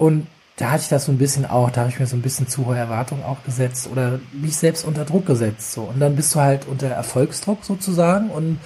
[0.00, 2.22] Und da hatte ich das so ein bisschen auch, da habe ich mir so ein
[2.22, 5.72] bisschen zu hohe Erwartungen auch gesetzt oder mich selbst unter Druck gesetzt.
[5.72, 5.82] So.
[5.82, 8.58] Und dann bist du halt unter Erfolgsdruck sozusagen und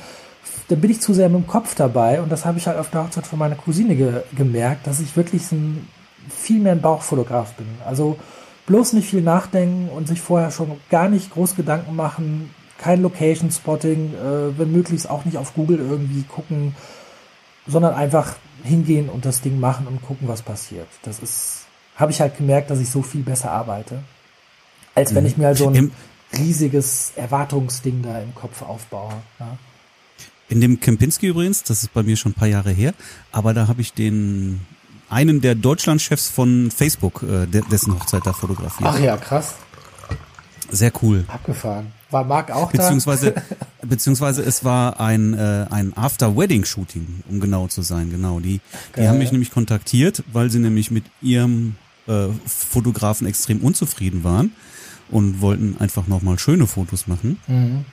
[0.69, 2.91] dann bin ich zu sehr mit dem Kopf dabei und das habe ich halt auf
[2.91, 5.89] der Hochzeit von meiner Cousine ge gemerkt, dass ich wirklich ein,
[6.29, 7.67] viel mehr ein Bauchfotograf bin.
[7.85, 8.17] Also
[8.67, 14.15] bloß nicht viel nachdenken und sich vorher schon gar nicht groß Gedanken machen, kein Location-Spotting,
[14.15, 16.77] äh, wenn möglichst auch nicht auf Google irgendwie gucken,
[17.67, 20.89] sondern einfach hingehen und das Ding machen und gucken, was passiert.
[21.03, 24.03] Das ist, habe ich halt gemerkt, dass ich so viel besser arbeite,
[24.95, 25.31] als wenn mhm.
[25.31, 25.93] ich mir halt so ein
[26.37, 29.13] riesiges Erwartungsding da im Kopf aufbaue.
[29.39, 29.57] Ja.
[30.49, 32.95] In dem Kempinski übrigens, das ist bei mir schon ein paar Jahre her,
[33.33, 34.61] aber da habe ich den
[35.09, 38.91] einen der Deutschlandchefs von Facebook, äh, dessen Hochzeit da fotografiert.
[38.93, 39.55] Ach ja, krass.
[40.71, 41.25] Sehr cool.
[41.29, 41.93] Abgefahren.
[42.15, 43.43] War Marc auch beziehungsweise, da?
[43.87, 48.39] beziehungsweise es war ein, äh, ein After-Wedding-Shooting, um genau zu sein, genau.
[48.41, 48.61] Die,
[48.97, 51.75] die haben mich nämlich kontaktiert, weil sie nämlich mit ihrem
[52.07, 54.53] äh, Fotografen extrem unzufrieden waren
[55.11, 57.39] und wollten einfach nochmal schöne Fotos machen.
[57.49, 57.85] Mhm.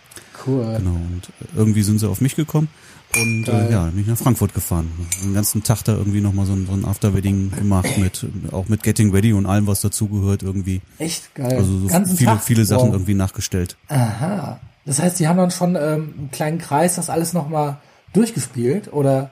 [0.46, 0.76] Cool.
[0.78, 2.70] Genau, und irgendwie sind sie auf mich gekommen
[3.16, 4.92] und äh, ja, bin ich nach Frankfurt gefahren.
[5.24, 8.84] Den ganzen Tag da irgendwie nochmal so ein, so ein Afterwedding gemacht mit auch mit
[8.84, 10.82] Getting Ready und allem, was dazugehört irgendwie.
[10.98, 11.58] Echt geil.
[11.58, 12.44] Also so ganzen viele, Tag?
[12.44, 12.94] viele Sachen wow.
[12.94, 13.78] irgendwie nachgestellt.
[13.90, 14.60] Aha.
[14.86, 17.78] Das heißt, die haben dann schon ähm, einen kleinen Kreis das alles nochmal
[18.14, 19.32] durchgespielt, oder?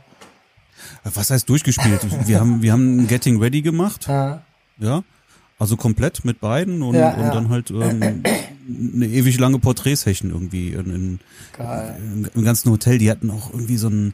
[1.03, 2.01] Was heißt durchgespielt?
[2.27, 4.07] wir haben, wir haben Getting Ready gemacht.
[4.09, 4.41] Ah.
[4.77, 5.03] Ja.
[5.57, 7.31] Also komplett mit beiden und, ja, und ja.
[7.31, 8.23] dann halt ähm,
[8.93, 11.19] eine ewig lange Porträtsession irgendwie in, in,
[11.57, 12.97] in, im ganzen Hotel.
[12.97, 14.13] Die hatten auch irgendwie so ein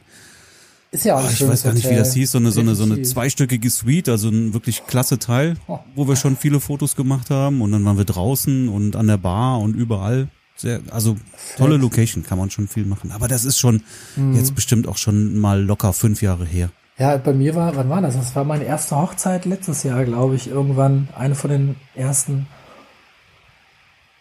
[0.90, 2.74] ist ja auch oh, Ich weiß gar nicht, wie das hieß, so eine, so eine,
[2.74, 5.78] so eine zweistöckige Suite, also ein wirklich klasse Teil, oh.
[5.94, 9.18] wo wir schon viele Fotos gemacht haben und dann waren wir draußen und an der
[9.18, 10.28] Bar und überall.
[10.56, 11.16] Sehr, also
[11.58, 13.12] tolle Location, kann man schon viel machen.
[13.12, 13.82] Aber das ist schon
[14.16, 14.36] mhm.
[14.36, 16.70] jetzt bestimmt auch schon mal locker fünf Jahre her.
[16.98, 18.16] Ja, bei mir war, wann war das?
[18.16, 21.08] Das war meine erste Hochzeit letztes Jahr, glaube ich, irgendwann.
[21.14, 22.46] Eine von den ersten.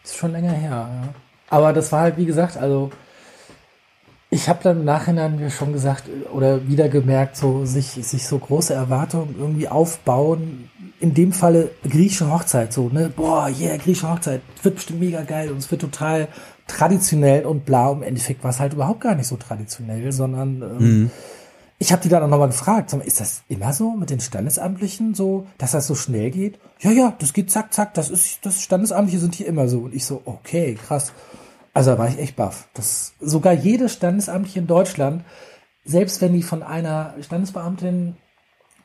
[0.06, 1.13] Ist schon länger her, ja.
[1.50, 2.91] Aber das war halt, wie gesagt, also
[4.30, 8.38] ich habe dann im Nachhinein mir schon gesagt oder wieder gemerkt, so sich, sich so
[8.38, 10.70] große Erwartungen irgendwie aufbauen.
[11.00, 13.12] In dem Falle griechische Hochzeit, so, ne?
[13.15, 16.28] Boah, yeah, griechische Hochzeit, wird bestimmt mega geil und es wird total
[16.68, 17.91] traditionell und bla.
[17.91, 21.12] Im Endeffekt war es halt überhaupt gar nicht so traditionell, sondern ähm, mhm
[21.78, 25.46] ich habe die dann auch nochmal gefragt, ist das immer so mit den Standesamtlichen so,
[25.58, 26.58] dass das so schnell geht?
[26.80, 29.80] Ja, ja, das geht zack, zack, das ist, das Standesamtliche sind hier immer so.
[29.80, 31.12] Und ich so, okay, krass.
[31.74, 32.70] Also da war ich echt baff.
[32.74, 35.26] Das, sogar jede Standesamtliche in Deutschland,
[35.84, 38.16] selbst wenn die von einer Standesbeamtin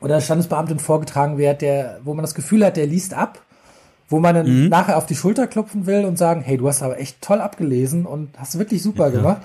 [0.01, 3.41] oder Standesbeamtin vorgetragen wird, der, wo man das Gefühl hat, der liest ab,
[4.09, 4.69] wo man dann mhm.
[4.69, 8.05] nachher auf die Schulter klopfen will und sagen, hey, du hast aber echt toll abgelesen
[8.05, 9.13] und hast wirklich super ja.
[9.13, 9.43] gemacht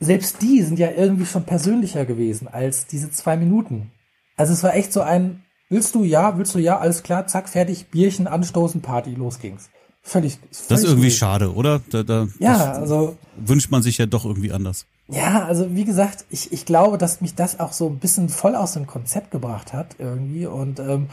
[0.00, 3.92] selbst die sind ja irgendwie schon persönlicher gewesen als diese zwei Minuten.
[4.36, 7.48] Also es war echt so ein, willst du ja, willst du ja, alles klar, zack,
[7.48, 9.68] fertig, Bierchen, anstoßen, Party, los ging's.
[10.02, 10.38] Völlig.
[10.50, 11.18] völlig das ist irgendwie gut.
[11.18, 11.80] schade, oder?
[11.90, 13.18] Da, da, ja, also.
[13.36, 14.86] Wünscht man sich ja doch irgendwie anders.
[15.08, 18.54] Ja, also wie gesagt, ich, ich glaube, dass mich das auch so ein bisschen voll
[18.54, 21.08] aus dem Konzept gebracht hat irgendwie und ähm,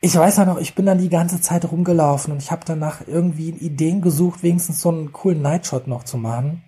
[0.00, 3.00] ich weiß ja noch, ich bin dann die ganze Zeit rumgelaufen und ich habe danach
[3.06, 6.62] irgendwie Ideen gesucht, wenigstens so einen coolen Nightshot noch zu machen.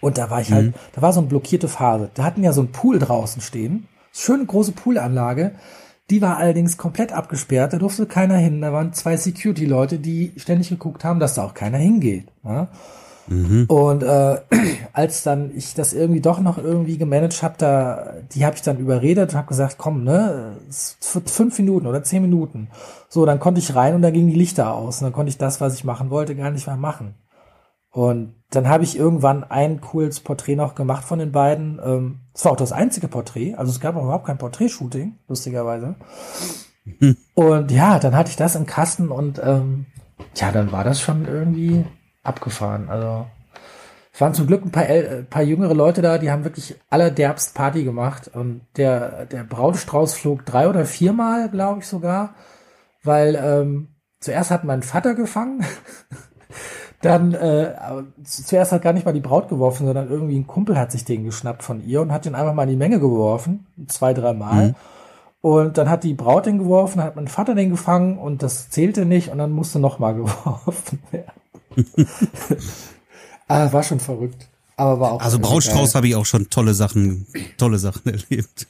[0.00, 0.74] Und da war ich halt, mhm.
[0.94, 2.10] da war so eine blockierte Phase.
[2.14, 3.88] Da hatten ja so ein Pool draußen stehen.
[4.12, 5.52] Schöne große Poolanlage.
[6.10, 8.60] Die war allerdings komplett abgesperrt, da durfte keiner hin.
[8.60, 12.26] Da waren zwei Security-Leute, die ständig geguckt haben, dass da auch keiner hingeht.
[12.44, 12.68] Ja?
[13.28, 13.64] Mhm.
[13.68, 14.40] Und äh,
[14.92, 18.78] als dann ich das irgendwie doch noch irgendwie gemanagt habe, da die habe ich dann
[18.78, 20.56] überredet und habe gesagt, komm, ne,
[21.00, 22.68] fünf Minuten oder zehn Minuten.
[23.08, 25.38] So, dann konnte ich rein und dann gingen die Lichter aus und dann konnte ich
[25.38, 27.14] das, was ich machen wollte, gar nicht mehr machen.
[27.90, 31.80] Und dann habe ich irgendwann ein cooles Porträt noch gemacht von den beiden.
[31.82, 35.96] Ähm, es war auch das einzige Porträt, also es gab auch überhaupt kein Porträtshooting, lustigerweise.
[36.84, 37.16] Mhm.
[37.34, 39.86] Und ja, dann hatte ich das im Kasten und ähm,
[40.36, 41.84] ja, dann war das schon irgendwie
[42.22, 42.88] abgefahren.
[42.88, 43.26] Also
[44.12, 47.54] es waren zum Glück ein paar, äh, paar jüngere Leute da, die haben wirklich allerderbst
[47.54, 48.30] Party gemacht.
[48.34, 52.34] Und der, der Brautstrauß flog drei oder viermal, glaube ich sogar,
[53.02, 53.88] weil ähm,
[54.20, 55.64] zuerst hat mein Vater gefangen.
[57.02, 57.74] Dann, äh,
[58.22, 61.24] zuerst hat gar nicht mal die Braut geworfen, sondern irgendwie ein Kumpel hat sich den
[61.24, 63.66] geschnappt von ihr und hat den einfach mal in die Menge geworfen.
[63.88, 64.68] Zwei, dreimal.
[64.68, 64.74] Mhm.
[65.40, 69.04] Und dann hat die Braut den geworfen, hat mein Vater den gefangen und das zählte
[69.04, 71.32] nicht und dann musste nochmal geworfen werden.
[73.48, 74.48] ah, war schon verrückt.
[74.82, 78.66] Aber war auch also Brautstrauß habe ich auch schon tolle Sachen, tolle Sachen erlebt.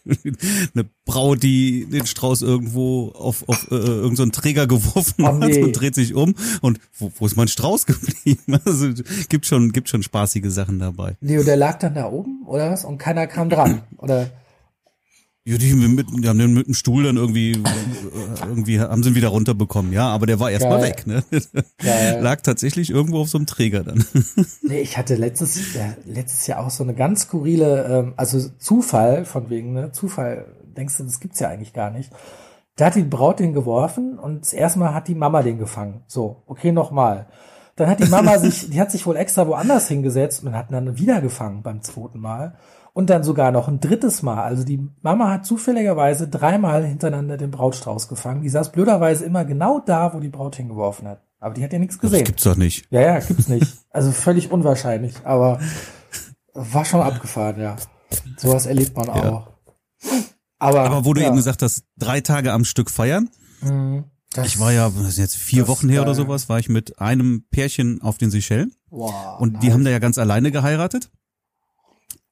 [0.74, 5.56] Eine Braut, die den Strauß irgendwo auf, auf äh, irgendeinen so Träger geworfen oh, nee.
[5.56, 8.60] hat und dreht sich um und wo, wo ist mein Strauß geblieben?
[8.66, 8.90] Also
[9.30, 11.16] gibt schon, gibt schon spaßige Sachen dabei.
[11.22, 12.84] Leo, der lag dann da oben oder was?
[12.84, 14.30] Und keiner kam dran oder?
[15.44, 17.60] Ja, die, mit, die haben den mit dem Stuhl dann irgendwie,
[18.42, 21.24] irgendwie haben sie ihn wieder runterbekommen, ja, aber der war erstmal weg, ne?
[21.78, 22.18] Geil.
[22.22, 24.04] Lag tatsächlich irgendwo auf so einem Träger dann.
[24.62, 29.24] Nee, ich hatte letztes, ja, letztes Jahr auch so eine ganz skurrile, ähm, also Zufall
[29.24, 29.90] von wegen, ne?
[29.90, 32.12] Zufall, denkst du, das gibt's ja eigentlich gar nicht.
[32.76, 36.04] Da hat die Braut den geworfen und das erste Mal hat die Mama den gefangen.
[36.06, 37.26] So, okay, nochmal.
[37.74, 40.98] Dann hat die Mama sich, die hat sich wohl extra woanders hingesetzt und hat dann
[40.98, 42.54] wieder gefangen beim zweiten Mal
[42.94, 44.42] und dann sogar noch ein drittes Mal.
[44.42, 48.42] Also die Mama hat zufälligerweise dreimal hintereinander den Brautstrauß gefangen.
[48.42, 51.22] Die saß blöderweise immer genau da, wo die Braut hingeworfen hat.
[51.40, 52.24] Aber die hat ja nichts Das gesehen.
[52.24, 52.86] gibt's doch nicht.
[52.90, 53.66] Ja, ja, gibt's nicht.
[53.90, 55.58] Also völlig unwahrscheinlich, aber
[56.54, 57.76] war schon abgefahren, ja.
[58.36, 59.48] Sowas erlebt man auch.
[60.58, 61.28] Aber, Aber wo du ja.
[61.28, 63.30] eben gesagt hast, drei Tage am Stück feiern.
[63.62, 64.04] Mhm.
[64.34, 66.68] Das- Ich war ja, das ist jetzt vier das Wochen her oder sowas, war ich
[66.68, 68.72] mit einem Pärchen auf den Seychellen.
[68.90, 71.10] Wow, Und die haben da ja ganz alleine geheiratet.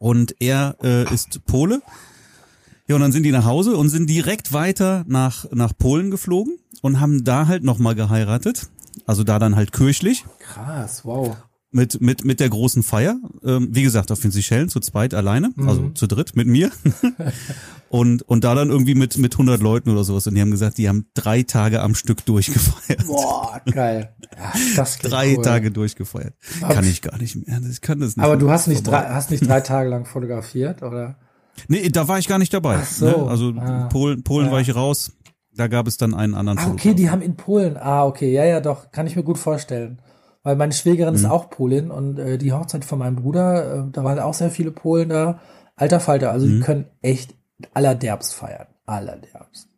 [0.00, 1.82] Und er äh, ist Pole.
[2.88, 6.58] Ja, und dann sind die nach Hause und sind direkt weiter nach, nach Polen geflogen
[6.82, 8.68] und haben da halt nochmal geheiratet.
[9.06, 11.36] Also da dann halt kirchlich krass, wow.
[11.72, 13.16] Mit, mit, mit der großen Feier.
[13.44, 15.94] Ähm, wie gesagt, auf den Seychellen zu zweit alleine, also Mhm.
[15.94, 16.70] zu dritt mit mir.
[17.88, 20.26] und, und da dann irgendwie mit, mit 100 Leuten oder sowas.
[20.26, 23.06] Und die haben gesagt, die haben drei Tage am Stück durchgefeiert.
[23.06, 24.14] Boah, geil.
[24.36, 25.44] Ja, das Drei cool.
[25.44, 26.34] Tage durchgefeiert.
[26.60, 27.60] Kann ich gar nicht mehr.
[27.70, 28.24] Ich kann das nicht.
[28.24, 29.02] Aber du hast nicht Vorbei.
[29.02, 31.16] drei, hast nicht drei Tage lang fotografiert, oder?
[31.68, 32.78] Nee, da war ich gar nicht dabei.
[32.82, 33.06] Ach so.
[33.06, 33.16] Ne?
[33.28, 33.88] Also Ah.
[33.90, 34.52] Polen, Polen Ja.
[34.52, 35.12] war ich raus.
[35.54, 37.76] Da gab es dann einen anderen Ah, okay, die haben in Polen.
[37.76, 40.00] Ah, okay, ja, ja, doch, kann ich mir gut vorstellen.
[40.42, 41.30] Weil meine Schwägerin ist Mhm.
[41.30, 44.70] auch Polin und äh, die Hochzeit von meinem Bruder, äh, da waren auch sehr viele
[44.70, 45.40] Polen da.
[45.76, 46.50] Alter Falter, also Mhm.
[46.50, 47.34] die können echt
[47.74, 48.66] allerderbst feiern.
[48.86, 49.68] Allerderbst.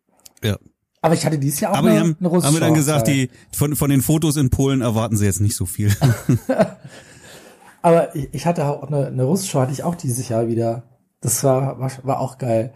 [0.45, 0.57] Ja.
[1.01, 3.09] Aber ich hatte dieses Jahr auch Aber eine, haben, eine russische haben wir dann gesagt,
[3.09, 3.15] Hochzeit.
[3.15, 5.93] die von, von den Fotos in Polen erwarten sie jetzt nicht so viel.
[7.83, 10.85] Aber ich, ich hatte auch eine, eine russische, hatte ich auch dieses Jahr wieder.
[11.21, 12.73] Das war, war, war auch geil.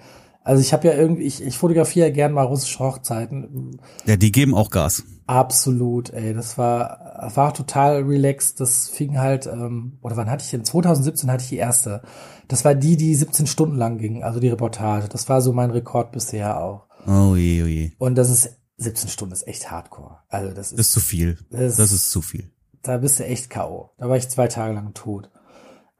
[0.47, 3.81] Also ich habe ja irgendwie, ich, ich fotografiere ja gern mal russische Hochzeiten.
[4.07, 5.03] ja, die geben auch Gas.
[5.27, 6.35] Absolut, ey.
[6.35, 8.61] Das war, war total relaxed.
[8.61, 10.65] Das fing halt, ähm, oder wann hatte ich denn?
[10.65, 12.03] 2017 hatte ich die erste.
[12.47, 15.09] Das war die, die 17 Stunden lang ging, also die Reportage.
[15.09, 16.87] Das war so mein Rekord bisher auch.
[17.09, 17.91] Oh je, oh je.
[17.99, 20.19] Und das ist, 17 Stunden ist echt hardcore.
[20.29, 21.39] Also das ist, Das ist zu viel.
[21.51, 22.53] Das- Das ist zu viel.
[22.83, 23.91] da bist du echt K.O.
[23.99, 25.29] Da war ich zwei Tage lang tot.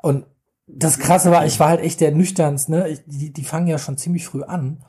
[0.01, 0.25] Und
[0.67, 2.89] das Krasse war, ich war halt echt der nüchternste, ne?
[2.89, 4.85] Ich, die, die fangen ja schon ziemlich früh an.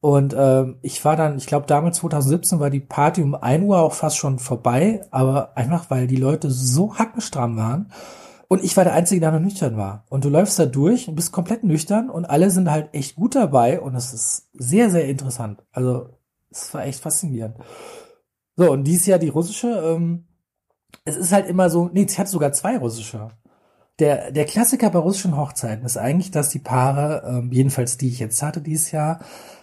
[0.00, 3.80] Und ähm, ich war dann, ich glaube damals 2017 war die Party um 1 Uhr
[3.80, 7.92] auch fast schon vorbei, aber einfach weil die Leute so hackenstramm waren.
[8.46, 10.04] Und ich war der Einzige, der noch nüchtern war.
[10.08, 13.34] Und du läufst da durch und bist komplett nüchtern und alle sind halt echt gut
[13.34, 15.64] dabei und es ist sehr, sehr interessant.
[15.72, 16.10] Also
[16.50, 17.56] es war echt faszinierend.
[18.56, 20.28] So, und dieses Jahr die russische, ähm,
[21.04, 23.30] es ist halt immer so, nee, sie hat sogar zwei russische.
[23.98, 28.20] Der, der Klassiker bei russischen Hochzeiten ist eigentlich, dass die Paare, ähm, jedenfalls die ich
[28.20, 29.20] jetzt hatte dieses Jahr,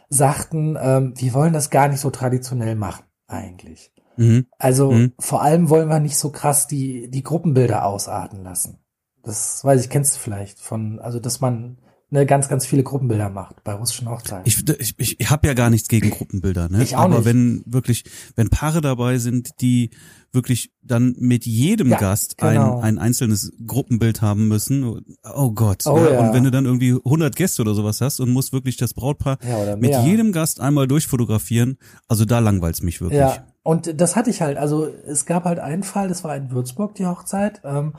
[0.10, 3.94] sagten, ähm, wir wollen das gar nicht so traditionell machen, eigentlich.
[4.18, 4.48] Mhm.
[4.58, 5.14] Also Mhm.
[5.20, 8.80] vor allem wollen wir nicht so krass die, die Gruppenbilder ausarten lassen.
[9.24, 11.78] Das weiß ich, kennst du vielleicht von, also dass man
[12.16, 14.44] ne, ganz, ganz viele Gruppenbilder macht bei russischen Hochzeiten.
[14.46, 16.82] Ich, ich, ich habe ja gar nichts gegen Gruppenbilder, ne?
[16.84, 17.26] Ich auch Aber nicht.
[17.26, 18.04] wenn wirklich,
[18.36, 19.92] wenn Paare dabei sind, die
[20.32, 22.78] wirklich dann mit jedem Ja, Gast genau.
[22.80, 25.86] ein, ein einzelnes Gruppenbild haben müssen, oh Gott.
[25.86, 26.14] Oh ja.
[26.14, 26.20] ja.
[26.20, 29.38] Und wenn du dann irgendwie 100 Gäste oder sowas hast und musst wirklich das Brautpaar
[29.78, 33.20] mit jedem Gast einmal durchfotografieren, also da langweilt's mich wirklich.
[33.20, 34.58] Ja, und das hatte ich halt.
[34.58, 37.94] Also es gab halt einen Fall, das war in Würzburg die Hochzeit, ähm,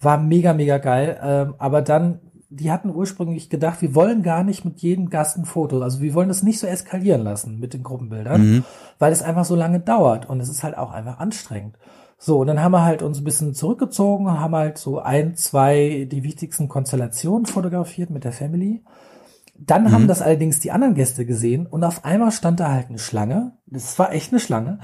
[0.00, 1.18] war mega, mega geil.
[1.22, 5.44] Ähm, aber dann, die hatten ursprünglich gedacht, wir wollen gar nicht mit jedem Gast ein
[5.44, 5.82] Foto.
[5.82, 8.64] Also wir wollen das nicht so eskalieren lassen mit den Gruppenbildern, Mhm.
[8.98, 11.76] weil es einfach so lange dauert und es ist halt auch einfach anstrengend.
[12.20, 16.08] So, und dann haben wir halt uns ein bisschen zurückgezogen, haben halt so ein, zwei,
[16.10, 18.82] die wichtigsten Konstellationen fotografiert mit der Family.
[19.56, 22.98] Dann haben das allerdings die anderen Gäste gesehen und auf einmal stand da halt eine
[22.98, 23.52] Schlange.
[23.66, 24.78] Das war echt eine Schlange.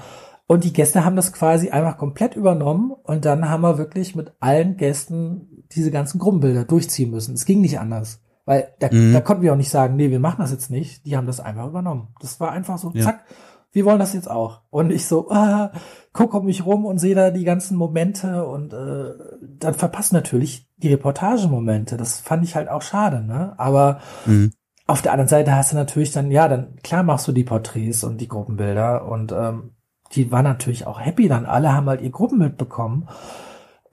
[0.47, 4.35] Und die Gäste haben das quasi einfach komplett übernommen und dann haben wir wirklich mit
[4.41, 7.35] allen Gästen diese ganzen Gruppenbilder durchziehen müssen.
[7.35, 8.21] Es ging nicht anders.
[8.47, 9.13] Weil da, Mhm.
[9.15, 11.07] da konnten wir auch nicht sagen, nee, wir machen das jetzt nicht.
[11.07, 12.09] Die haben das einfach übernommen.
[12.21, 13.05] Das war einfach so, Ja.
[13.05, 13.25] zack,
[13.73, 14.61] wir wollen das jetzt auch.
[14.71, 15.73] Und ich so, ah,
[16.13, 19.13] guck um mich rum und sehe da die ganzen Momente und äh,
[19.59, 21.97] dann verpasst natürlich die Reportagemomente.
[21.97, 23.55] Das fand ich halt auch schade, ne?
[23.57, 24.53] Aber Mhm.
[24.87, 28.05] auf der anderen Seite hast du natürlich dann, ja, dann klar machst du die Porträts
[28.05, 29.71] und die Gruppenbilder und ähm,
[30.13, 31.47] die waren natürlich auch happy dann.
[31.47, 33.09] Alle haben halt ihr Gruppenbild bekommen.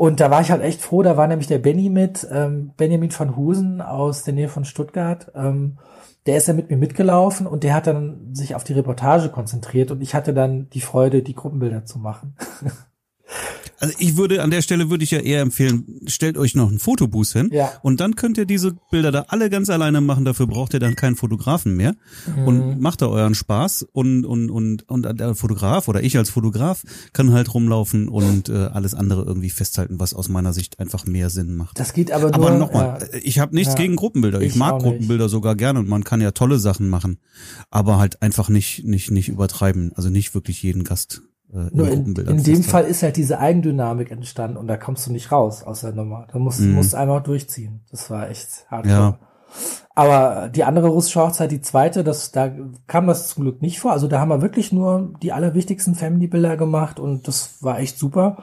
[0.01, 3.11] Und da war ich halt echt froh, da war nämlich der Benny mit, ähm, Benjamin
[3.15, 5.31] van Husen aus der Nähe von Stuttgart.
[5.35, 5.77] Ähm,
[6.25, 9.91] der ist ja mit mir mitgelaufen und der hat dann sich auf die Reportage konzentriert
[9.91, 12.35] und ich hatte dann die Freude, die Gruppenbilder zu machen.
[13.81, 16.79] Also ich würde, an der Stelle würde ich ja eher empfehlen, stellt euch noch einen
[16.79, 17.49] Fotobooth hin.
[17.51, 17.71] Ja.
[17.81, 20.23] Und dann könnt ihr diese Bilder da alle ganz alleine machen.
[20.23, 21.95] Dafür braucht ihr dann keinen Fotografen mehr.
[22.37, 22.47] Mhm.
[22.47, 23.87] Und macht da euren Spaß.
[23.91, 28.53] Und, und, und, und der Fotograf oder ich als Fotograf kann halt rumlaufen und äh,
[28.71, 31.79] alles andere irgendwie festhalten, was aus meiner Sicht einfach mehr Sinn macht.
[31.79, 32.35] Das geht aber nur.
[32.35, 33.79] Aber nochmal, ja, ich habe nichts Ja.
[33.79, 34.41] gegen Gruppenbilder.
[34.41, 34.79] Ich, Ich mag.
[34.81, 37.17] Gruppenbilder sogar gerne und man kann ja tolle Sachen machen.
[37.71, 39.91] Aber halt einfach nicht, nicht, nicht übertreiben.
[39.95, 42.63] Also nicht wirklich jeden Gast äh, Nur in in, dem.
[42.63, 46.27] Fall ist halt diese Eigendynamik entstanden und da kommst du nicht raus aus der Nummer.
[46.31, 46.73] Du musst, Mhm.
[46.75, 47.81] musst einmal durchziehen.
[47.91, 48.85] Das war echt hart.
[48.85, 49.17] Ja.
[49.93, 52.49] Aber die andere russische Hochzeit, die zweite, das, da
[52.87, 53.91] kam das zum Glück nicht vor.
[53.91, 58.37] Also da haben wir wirklich nur die allerwichtigsten Family-Bilder gemacht und das war echt super.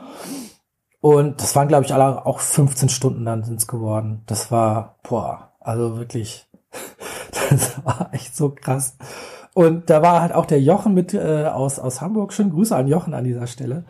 [1.01, 4.23] Und das waren, glaube ich, alle auch 15 Stunden dann sind's geworden.
[4.27, 6.47] Das war, boah, also wirklich,
[7.51, 8.97] das war echt so krass.
[9.59, 12.33] Und da war halt auch der Jochen mit äh, aus, aus Hamburg.
[12.33, 13.83] Schönen Grüße an Jochen an dieser Stelle.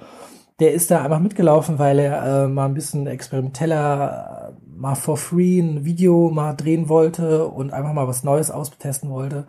[0.60, 5.18] Der ist da einfach mitgelaufen, weil er äh, mal ein bisschen experimenteller, äh, mal for
[5.18, 9.46] free ein Video mal drehen wollte und einfach mal was Neues austesten wollte.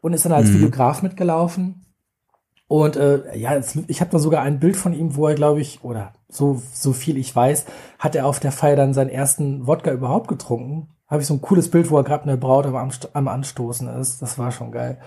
[0.00, 0.54] Und ist dann als Mhm.
[0.54, 1.86] Videograf mitgelaufen.
[2.66, 5.60] Und äh, ja, es- ich habe da sogar ein Bild von ihm, wo er, glaube
[5.60, 7.66] ich, oder so, so viel ich weiß,
[8.00, 10.88] hat er auf der Feier dann seinen ersten Wodka überhaupt getrunken.
[11.06, 14.20] Habe ich so ein cooles Bild, wo er gerade eine Braut am, am Anstoßen ist.
[14.20, 14.98] Das war schon geil.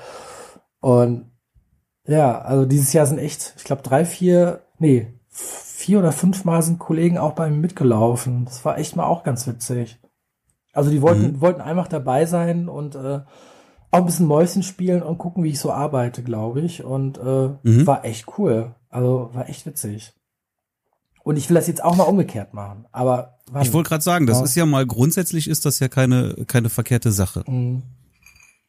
[0.84, 1.32] Und
[2.06, 6.62] ja, also dieses Jahr sind echt, ich glaube, drei, vier, nee, vier oder fünf Mal
[6.62, 8.44] sind Kollegen auch bei mir mitgelaufen.
[8.44, 9.98] Das war echt mal auch ganz witzig.
[10.74, 13.22] Also die wollten, wollten einfach dabei sein und äh,
[13.92, 16.84] auch ein bisschen Mäuschen spielen und gucken, wie ich so arbeite, glaube ich.
[16.84, 17.88] Und äh, Mhm.
[17.88, 18.76] war echt cool.
[18.90, 20.12] Also war echt witzig.
[21.24, 22.88] Und ich will das jetzt auch mal umgekehrt machen.
[22.92, 23.62] Aber wann?
[23.62, 24.44] Ich wollte gerade sagen, das Ja.
[24.44, 27.46] ist ja mal grundsätzlich ist das ja keine keine verkehrte Sache.
[27.48, 27.84] Mhm.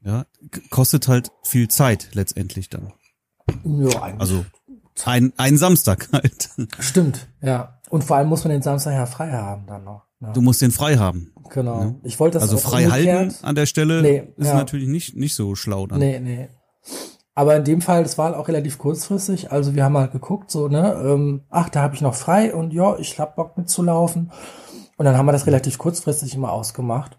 [0.05, 0.27] Ja,
[0.71, 2.93] kostet halt viel Zeit letztendlich dann.
[3.65, 4.21] Ja, eigentlich.
[4.21, 4.45] Also
[5.05, 6.51] ein ein Samstag halt.
[6.79, 7.81] Stimmt, ja.
[7.91, 10.03] Und vor allem muss man den Samstag ja frei haben dann noch.
[10.21, 11.33] Ja, Du musst den frei haben.
[11.51, 11.97] genau.
[12.03, 14.55] Ich wollte das Also frei halten an der Stelle Nee, ist ja.
[14.55, 15.99] natürlich nicht nicht so schlau dann.
[15.99, 16.49] Nee, nee.
[17.37, 19.51] Aber in dem Fall, das war halt auch relativ kurzfristig.
[19.51, 22.73] Also wir haben halt geguckt, so, ne, ähm, ach, da habe ich noch frei und
[22.73, 24.31] ja, ich hab Bock mitzulaufen.
[24.97, 27.19] Und dann haben wir das relativ kurzfristig immer ausgemacht.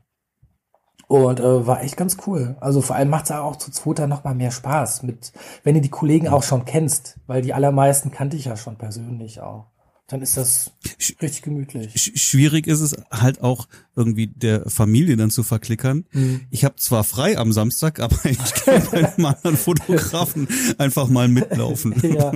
[1.07, 2.55] Und äh, war echt ganz cool.
[2.59, 5.81] Also vor allem macht's auch zu zweit dann noch mal mehr Spaß, mit, wenn du
[5.81, 9.67] die Kollegen auch schon kennst, weil die allermeisten kannte ich ja schon persönlich auch.
[10.07, 10.71] Dann ist das
[11.19, 11.95] richtig gemütlich.
[11.95, 16.05] Sch- Schwierig ist es halt auch irgendwie der Familie dann zu verklickern.
[16.11, 16.41] Mhm.
[16.51, 21.27] Ich habe zwar frei am Samstag, aber ich kann bei einem anderen Fotografen einfach mal
[21.27, 21.95] mitlaufen.
[22.03, 22.31] Ja,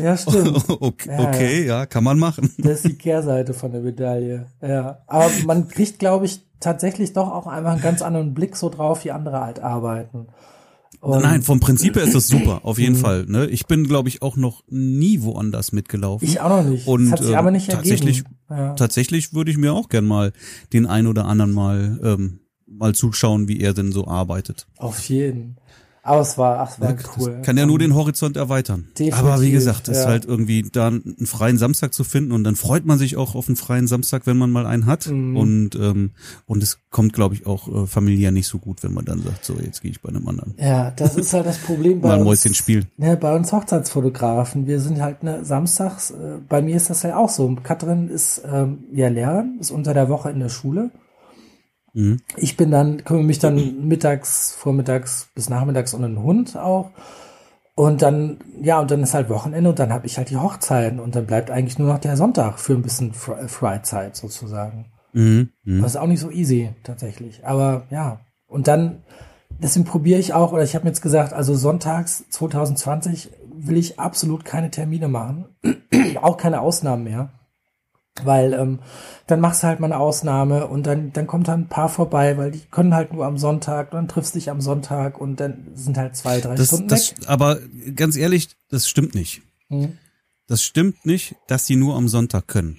[0.00, 0.64] ja stimmt.
[0.80, 2.52] okay, Ja, okay, ja, kann man machen.
[2.58, 4.46] Das ist die Kehrseite von der Medaille.
[4.62, 5.02] Ja.
[5.08, 9.04] Aber man kriegt, glaube ich, tatsächlich doch auch einfach einen ganz anderen Blick so drauf,
[9.04, 10.26] wie andere halt arbeiten.
[11.00, 13.26] Und Nein, vom Prinzip her ist das super, auf jeden Fall.
[13.26, 13.46] Ne?
[13.46, 16.26] Ich bin, glaube ich, auch noch nie woanders mitgelaufen.
[16.26, 16.86] ich auch noch nicht.
[16.86, 18.36] Und, das hat sich ähm, aber nicht tatsächlich- ergeben.
[18.48, 18.74] Ja.
[18.74, 20.32] Tatsächlich würde ich mir auch gern mal
[20.72, 24.66] den ein oder anderen mal ähm, mal zuschauen, wie er denn so arbeitet.
[24.76, 25.56] Auf jeden.
[26.06, 27.42] Aber es war, ach, es war Das cool.
[27.42, 28.86] kann ja nur den Horizont erweitern.
[28.98, 30.06] Definitiv, Aber wie gesagt, ist ja.
[30.06, 33.48] halt irgendwie da einen freien Samstag zu finden und dann freut man sich auch auf
[33.48, 35.08] einen freien Samstag, wenn man mal einen hat.
[35.08, 35.36] Mhm.
[35.36, 36.12] Und ähm,
[36.46, 39.44] und es kommt, glaube ich, auch äh, familiär nicht so gut, wenn man dann sagt,
[39.44, 40.54] so jetzt gehe ich bei einem anderen.
[40.58, 42.28] Ja, das ist halt das Problem bei Mal ein uns.
[42.28, 42.86] Mäuschen spielen.
[42.96, 44.66] Ne, bei uns Hochzeitsfotografen.
[44.66, 47.56] Wir sind halt ne, samstags, äh, bei mir ist das halt auch so.
[47.62, 50.90] Katrin ist ähm, ja Lehrerin, ist unter der Woche in der Schule.
[51.96, 52.20] Mhm.
[52.36, 56.90] Ich bin dann, kümmere mich dann mittags, vormittags bis nachmittags um den Hund auch.
[57.74, 61.00] Und dann, ja, und dann ist halt Wochenende und dann habe ich halt die Hochzeiten
[61.00, 64.86] und dann bleibt eigentlich nur noch der Sonntag für ein bisschen Fre- Freizeit sozusagen.
[65.14, 65.50] Mhm.
[65.64, 65.82] Mhm.
[65.82, 67.46] Das ist auch nicht so easy tatsächlich.
[67.46, 69.02] Aber ja, und dann,
[69.58, 73.98] deswegen probiere ich auch, oder ich habe mir jetzt gesagt, also sonntags 2020 will ich
[73.98, 75.46] absolut keine Termine machen,
[76.22, 77.30] auch keine Ausnahmen mehr.
[78.24, 78.78] Weil ähm,
[79.26, 82.36] dann machst du halt mal eine Ausnahme und dann, dann kommt halt ein Paar vorbei,
[82.38, 85.68] weil die können halt nur am Sonntag, dann triffst du dich am Sonntag und dann
[85.74, 87.28] sind halt zwei, drei Das, Stunden das, weg.
[87.28, 87.58] aber
[87.94, 89.42] ganz ehrlich, das stimmt nicht.
[89.68, 89.98] Hm.
[90.46, 92.78] Das stimmt nicht, dass die nur am Sonntag können.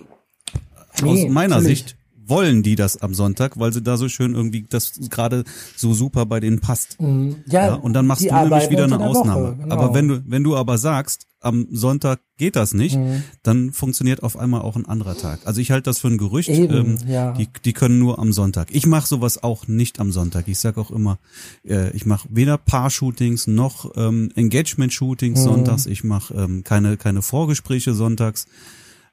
[1.01, 1.61] Nee, Aus meiner.
[1.61, 1.96] Sicht
[2.27, 5.43] wollen die das am Sonntag, weil sie da so schön irgendwie das gerade
[5.75, 6.99] so super bei denen passt.
[7.01, 7.37] Mhm.
[7.47, 9.55] Ja, Ja, und dann machst du nämlich wieder eine Woche, Ausnahme.
[9.57, 9.75] genau.
[9.75, 13.21] Aber wenn du, wenn du aber sagst, am Sonntag geht das nicht, Mhm.
[13.43, 15.39] dann funktioniert auf einmal auch ein anderer Tag.
[15.45, 16.49] Also ich halte das für ein Gerücht.
[16.49, 17.31] Eben, ähm, ja.
[17.33, 18.69] die, die können nur am Sonntag.
[18.71, 20.47] Ich mache sowas auch nicht am Sonntag.
[20.47, 21.19] Ich sag auch immer,
[21.63, 25.43] äh, ich mache weder Paar-Shootings noch ähm, Engagement-Shootings Mhm.
[25.43, 25.85] sonntags.
[25.85, 28.47] Ich mache ähm, keine, keine Vorgespräche sonntags.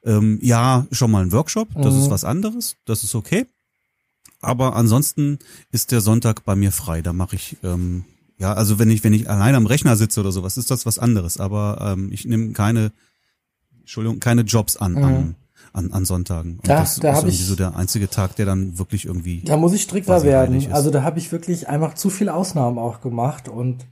[0.05, 2.01] Ähm, ja, schon mal ein Workshop, das Mhm.
[2.01, 3.45] ist was anderes, das ist okay.
[4.41, 5.39] Aber ansonsten
[5.71, 7.01] ist der Sonntag bei mir frei.
[7.01, 8.05] Da mache ich ähm,
[8.37, 10.99] ja, also wenn ich wenn ich allein am Rechner sitze oder sowas, ist das was
[10.99, 11.39] anderes.
[11.39, 12.91] Aber ähm, ich nehme keine,
[13.79, 15.35] Entschuldigung, keine Jobs an an,
[15.73, 16.57] an, an Sonntagen.
[16.57, 19.41] Und Da- das da ist irgendwie ich- so der einzige Tag, der dann wirklich irgendwie.
[19.43, 20.71] Da muss ich strikter werden.
[20.71, 23.85] Also da habe ich wirklich einfach zu viele Ausnahmen auch gemacht und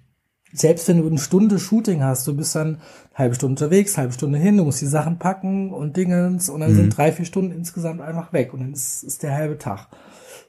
[0.54, 2.78] selbst wenn du eine Stunde Shooting hast, du bist dann eine
[3.16, 6.72] halbe Stunde unterwegs, halbe Stunde hin, du musst die Sachen packen und Dingens und dann
[6.72, 6.76] Mhm.
[6.76, 9.88] sind drei, vier Stunden insgesamt einfach weg und dann ist, ist der halbe Tag.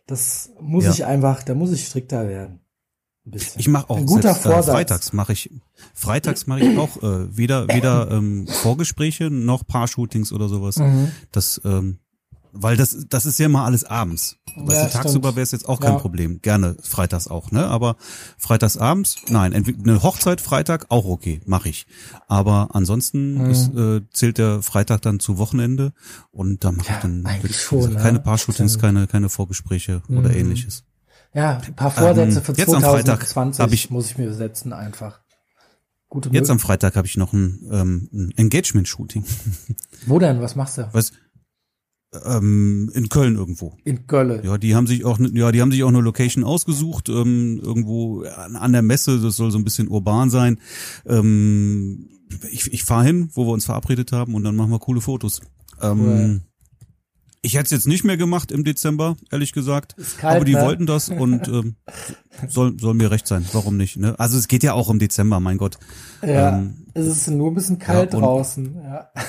[0.06, 0.90] Das muss Ja.
[0.92, 2.60] ich einfach, da muss ich strikter werden.
[3.56, 5.50] Ich mache auch Ein guter selbst, äh, freitags mache ich
[5.94, 10.76] freitags mache ich auch äh, weder weder ähm, Vorgespräche noch Paar-Shootings oder sowas.
[10.76, 11.10] Mhm.
[11.32, 12.00] Das ähm,
[12.54, 14.36] weil das, das ist ja immer alles abends.
[14.56, 15.98] Weißt Ja, du, tagsüber wäre es jetzt auch kein Ja.
[15.98, 16.40] Problem.
[16.40, 17.66] Gerne freitags auch, ne?
[17.66, 17.96] Aber
[18.38, 21.86] freitags abends, nein, eine Hochzeit Freitag auch okay, mache ich.
[22.28, 23.50] Aber ansonsten Mhm.
[23.50, 25.92] ist, äh, zählt der Freitag dann zu Wochenende
[26.30, 28.00] und da mache Ja, ich dann wirklich, schon, gesagt, ne?
[28.02, 30.36] keine Paar-Shootings, keine, keine Vorgespräche oder Mhm.
[30.36, 30.84] ähnliches.
[31.34, 35.20] Ja, ein paar Vorsätze für am Freitag 2020 hab ich- muss ich mir setzen einfach.
[36.08, 39.24] Gute Jetzt Mö- am Freitag habe ich noch ein, ähm, ein Engagement-Shooting.
[40.06, 40.40] Wo denn?
[40.40, 40.88] Was machst du?
[40.92, 41.10] Was?
[42.24, 43.76] Ähm, in Köln irgendwo.
[43.84, 44.42] In Gölle.
[44.44, 48.22] Ja, die haben sich auch, ja, die haben sich auch eine Location ausgesucht, ähm, irgendwo
[48.22, 49.20] an, an der Messe.
[49.20, 50.58] Das soll so ein bisschen urban sein.
[51.06, 52.08] Ähm,
[52.50, 55.40] ich ich fahre hin, wo wir uns verabredet haben, und dann machen wir coole Fotos.
[55.80, 56.40] Ähm, Cool.
[57.46, 59.96] Ich hätte es jetzt nicht mehr gemacht im Dezember, ehrlich gesagt.
[60.16, 60.62] Kalt, aber die ne?
[60.62, 61.76] wollten das und ähm,
[62.48, 63.44] soll, soll mir recht sein.
[63.52, 63.98] Warum nicht?
[63.98, 64.18] Ne?
[64.18, 65.76] Also es geht ja auch im Dezember, mein Gott.
[66.22, 68.76] Ja, Ähm, es ist nur ein bisschen kalt ja, draußen.
[68.82, 69.10] Ja.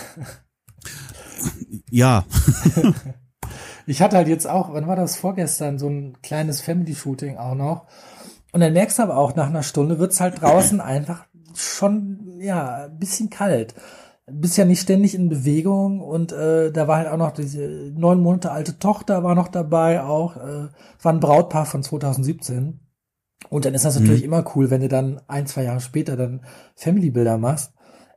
[1.89, 2.25] Ja,
[3.87, 7.85] Ich hatte halt jetzt auch, wann war das vorgestern, so ein kleines Family-Shooting auch noch.
[8.51, 11.25] Und dann merkst du aber auch, nach einer Stunde wird's halt draußen einfach
[11.55, 13.75] schon, ja, ein bisschen kalt.
[14.27, 18.21] Bist ja nicht ständig in Bewegung und äh, da war halt auch noch diese neun
[18.21, 20.37] Monate alte Tochter war noch dabei auch.
[20.37, 20.69] Äh,
[21.01, 22.79] war ein Brautpaar von 2017.
[23.49, 26.41] Und dann ist das natürlich immer cool, wenn du dann ein, zwei Jahre später dann
[26.75, 27.74] Family-Bilder machst.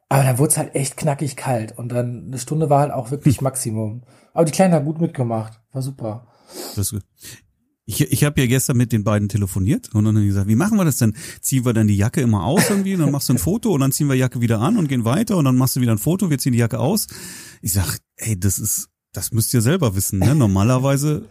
[0.08, 3.10] Aber dann wurde es halt echt knackig kalt und dann eine Stunde war halt auch
[3.10, 4.04] wirklich Maximum.
[4.32, 6.28] Aber die Kleine hat gut mitgemacht, war super.
[6.76, 6.94] Das,
[7.84, 10.84] ich ich habe ja gestern mit den beiden telefoniert und dann gesagt, wie machen wir
[10.84, 11.14] das denn?
[11.40, 13.80] Ziehen wir dann die Jacke immer aus irgendwie und dann machst du ein Foto und
[13.80, 15.98] dann ziehen wir Jacke wieder an und gehen weiter und dann machst du wieder ein
[15.98, 17.06] Foto, wir ziehen die Jacke aus.
[17.60, 20.18] Ich sag, ey, das ist, das müsst ihr selber wissen.
[20.18, 20.34] Ne?
[20.34, 21.28] Normalerweise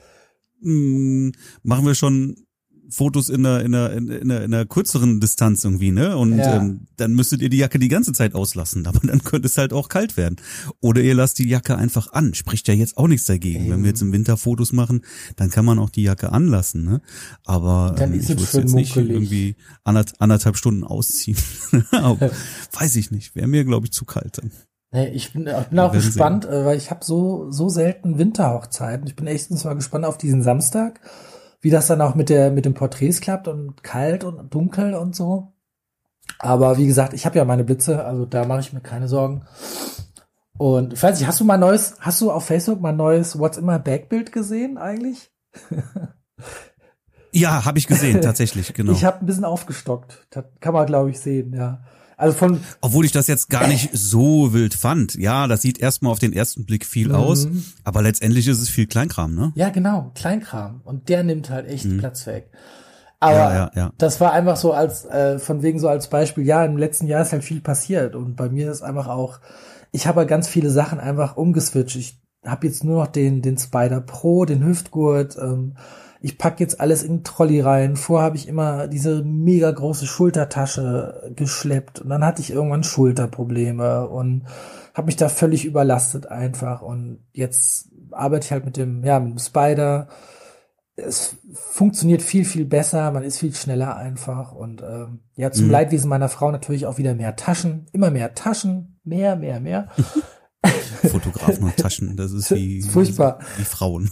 [0.62, 1.32] mh,
[1.64, 2.47] machen wir schon
[2.90, 6.18] Fotos in der, in der, in der, in der, in der kürzeren Distanz irgendwie, ne?
[6.18, 6.58] Und Ja.
[6.58, 8.86] ähm, dann müsstet ihr die Jacke die ganze Zeit auslassen.
[8.88, 10.38] Aber dann könnte es halt auch kalt werden.
[10.80, 12.34] Oder ihr lasst die Jacke einfach an.
[12.34, 13.70] Spricht ja jetzt auch nichts dagegen.
[13.70, 15.02] Wenn wir jetzt im Winter Fotos machen,
[15.36, 17.02] dann kann man auch die Jacke anlassen, ne?
[17.46, 21.38] Aber Dann ähm, ist ich es würde jetzt nicht irgendwie anderth anderthalb Stunden ausziehen.
[22.74, 23.36] Weiß ich nicht.
[23.36, 24.52] Wäre mir, glaube ich, zu kalt dann.
[24.94, 29.06] Nee, ich bin, ich bin auch gespannt, äh, weil ich habe so so selten Winterhochzeiten.
[29.06, 31.02] Ich bin echt mal gespannt auf diesen Samstag,
[31.62, 35.16] wie das dann auch mit der mit den Porträts klappt und kalt und dunkel und
[35.16, 35.54] so.
[36.40, 39.46] Aber wie gesagt, ich habe ja meine Blitze, also da mache ich mir keine Sorgen.
[40.58, 43.58] Und ich weiß nicht, hast du mal neues, hast du auf Facebook mal neues What's
[43.58, 45.32] in my Backbild gesehen eigentlich?
[47.32, 48.92] Ja, habe ich gesehen, tatsächlich, genau.
[48.92, 50.26] Ich habe ein bisschen aufgestockt.
[50.32, 51.84] Das kann man glaube ich sehen, ja.
[52.18, 55.14] Also von Obwohl ich das jetzt gar nicht so wild fand.
[55.16, 57.16] Ja, das sieht erstmal auf den ersten Blick viel Mhm.
[57.16, 57.48] aus,
[57.84, 59.52] aber letztendlich ist es viel Kleinkram, ne?
[59.56, 60.82] Ja, genau, Kleinkram.
[60.84, 62.50] Und der nimmt halt echt Platz weg.
[63.20, 63.40] Aber Mhm.
[63.40, 63.92] Ja, ja, ja.
[64.00, 67.22] das war einfach so als, äh, von wegen so als Beispiel, ja, im letzten Jahr
[67.22, 68.16] ist halt viel passiert.
[68.16, 69.40] Und bei mir ist einfach auch,
[69.92, 71.96] ich habe halt ganz viele Sachen einfach umgeswitcht.
[71.98, 75.76] Ich habe jetzt nur noch den, den Spider Pro, den Hüftgurt, ähm,
[76.22, 77.96] ich pack jetzt alles in den Trolley rein.
[77.96, 84.08] Vorher habe ich immer diese mega große Schultertasche geschleppt und dann hatte ich irgendwann Schulterprobleme
[84.08, 84.46] und
[84.94, 89.34] habe mich da völlig überlastet einfach und jetzt arbeite ich halt mit dem ja mit
[89.34, 90.08] dem Spider.
[90.96, 95.72] Es funktioniert viel viel besser, man ist viel schneller einfach und ähm, ja zum Mhm.
[95.72, 99.90] Leidwesen meiner Frau natürlich auch wieder mehr Taschen, immer mehr Taschen, mehr mehr mehr.
[101.10, 103.40] Fotografen und Taschen, das ist wie, furchtbar.
[103.58, 104.10] wie Frauen.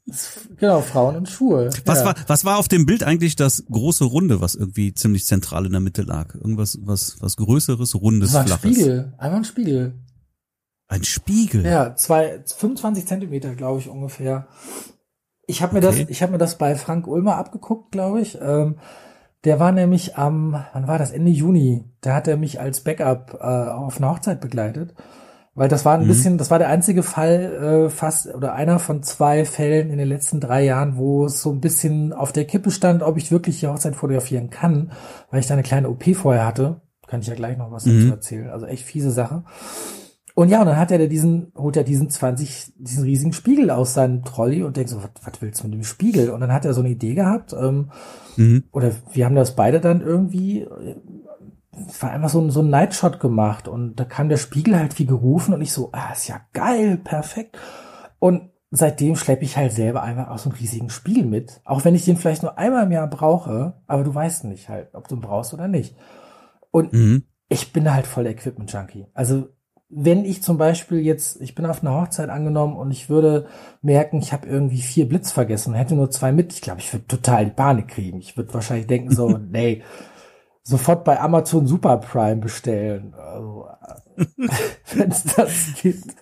[0.56, 1.70] genau Frauen und Schuhe.
[1.84, 2.06] Was ja.
[2.06, 5.72] war, was war auf dem Bild eigentlich das große Runde, was irgendwie ziemlich zentral in
[5.72, 6.34] der Mitte lag?
[6.34, 8.76] Irgendwas, was, was größeres, rundes, Das war ein flaches.
[8.76, 9.94] Spiegel, einfach ein Spiegel.
[10.88, 11.64] Ein Spiegel.
[11.64, 14.48] Ja, zwei, 25 Zentimeter, glaube ich, ungefähr.
[15.46, 16.00] Ich habe mir Okay.
[16.00, 18.38] das, ich habe mir das bei Frank Ulmer abgeguckt, glaube ich.
[18.40, 18.76] Ähm,
[19.44, 21.12] der war nämlich am, wann war das?
[21.12, 21.84] Ende Juni.
[22.02, 24.94] Da hat er mich als Backup äh, auf eine Hochzeit begleitet.
[25.60, 26.08] Weil das war ein Mhm.
[26.08, 30.08] bisschen, das war der einzige Fall, äh, fast, oder einer von zwei Fällen in den
[30.08, 33.60] letzten drei Jahren, wo es so ein bisschen auf der Kippe stand, ob ich wirklich
[33.60, 34.92] die Hochzeit fotografieren kann,
[35.30, 36.80] weil ich da eine kleine OP vorher hatte.
[37.06, 37.98] Kann ich ja gleich noch was Mhm.
[38.00, 38.48] dazu erzählen.
[38.48, 39.44] Also echt fiese Sache.
[40.34, 43.92] Und ja, und dann hat er diesen, holt er diesen 20, diesen riesigen Spiegel aus
[43.92, 46.30] seinem Trolley und denkt so, was, was willst du mit dem Spiegel?
[46.30, 47.90] Und dann hat er so eine Idee gehabt, ähm,
[48.38, 48.64] Mhm.
[48.72, 50.66] oder wir haben das beide dann irgendwie,
[52.00, 55.06] war einfach so ein, so ein Nightshot gemacht und da kam der Spiegel halt wie
[55.06, 57.56] gerufen und ich so, ah, ist ja geil, perfekt.
[58.18, 61.60] Und seitdem schleppe ich halt selber einfach auch so einen riesigen Spiegel mit.
[61.64, 64.94] Auch wenn ich den vielleicht nur einmal im Jahr brauche, aber du weißt nicht halt,
[64.94, 65.96] ob du ihn brauchst oder nicht.
[66.70, 67.24] Und Mhm.
[67.48, 69.06] ich bin halt voll Equipment-Junkie.
[69.14, 69.48] Also
[69.88, 73.48] wenn ich zum Beispiel jetzt, ich bin auf einer Hochzeit angenommen und ich würde
[73.82, 76.92] merken, ich habe irgendwie vier Blitz vergessen und hätte nur zwei mit, ich glaube, ich
[76.92, 78.18] würde total die Panik kriegen.
[78.20, 79.82] Ich würde wahrscheinlich denken so, nee,
[80.62, 83.14] sofort bei Amazon Super Prime bestellen.
[83.14, 83.66] Also,
[84.94, 85.50] wenn es das
[85.80, 86.14] gibt.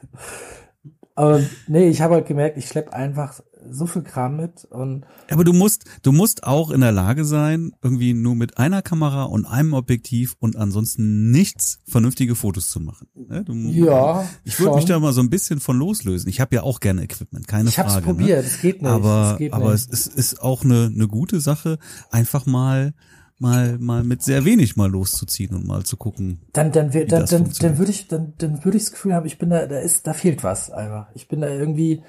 [1.14, 5.44] Aber nee, ich habe halt gemerkt, ich schlepp einfach so viel Kram mit und Aber
[5.44, 9.46] du musst, du musst auch in der Lage sein, irgendwie nur mit einer Kamera und
[9.46, 13.08] einem Objektiv und ansonsten nichts vernünftige Fotos zu machen.
[13.14, 13.44] Ne?
[13.44, 16.28] Du, ja, ich würde mich da mal so ein bisschen von loslösen.
[16.28, 17.94] Ich habe ja auch gerne Equipment, keine ich Frage.
[17.94, 18.90] hab's probiert, es geht nicht.
[18.90, 19.92] Aber, es geht aber nicht.
[19.92, 21.78] es ist, ist auch eine, eine gute Sache,
[22.10, 22.94] einfach mal
[23.38, 26.40] mal mal mit sehr wenig mal loszuziehen und mal zu gucken.
[26.52, 27.62] dann dann dann dann, funktioniert.
[27.62, 30.06] dann würde ich dann dann würde ich das Gefühl haben, ich bin da da ist
[30.06, 31.08] da fehlt was einfach.
[31.14, 32.02] Ich bin da irgendwie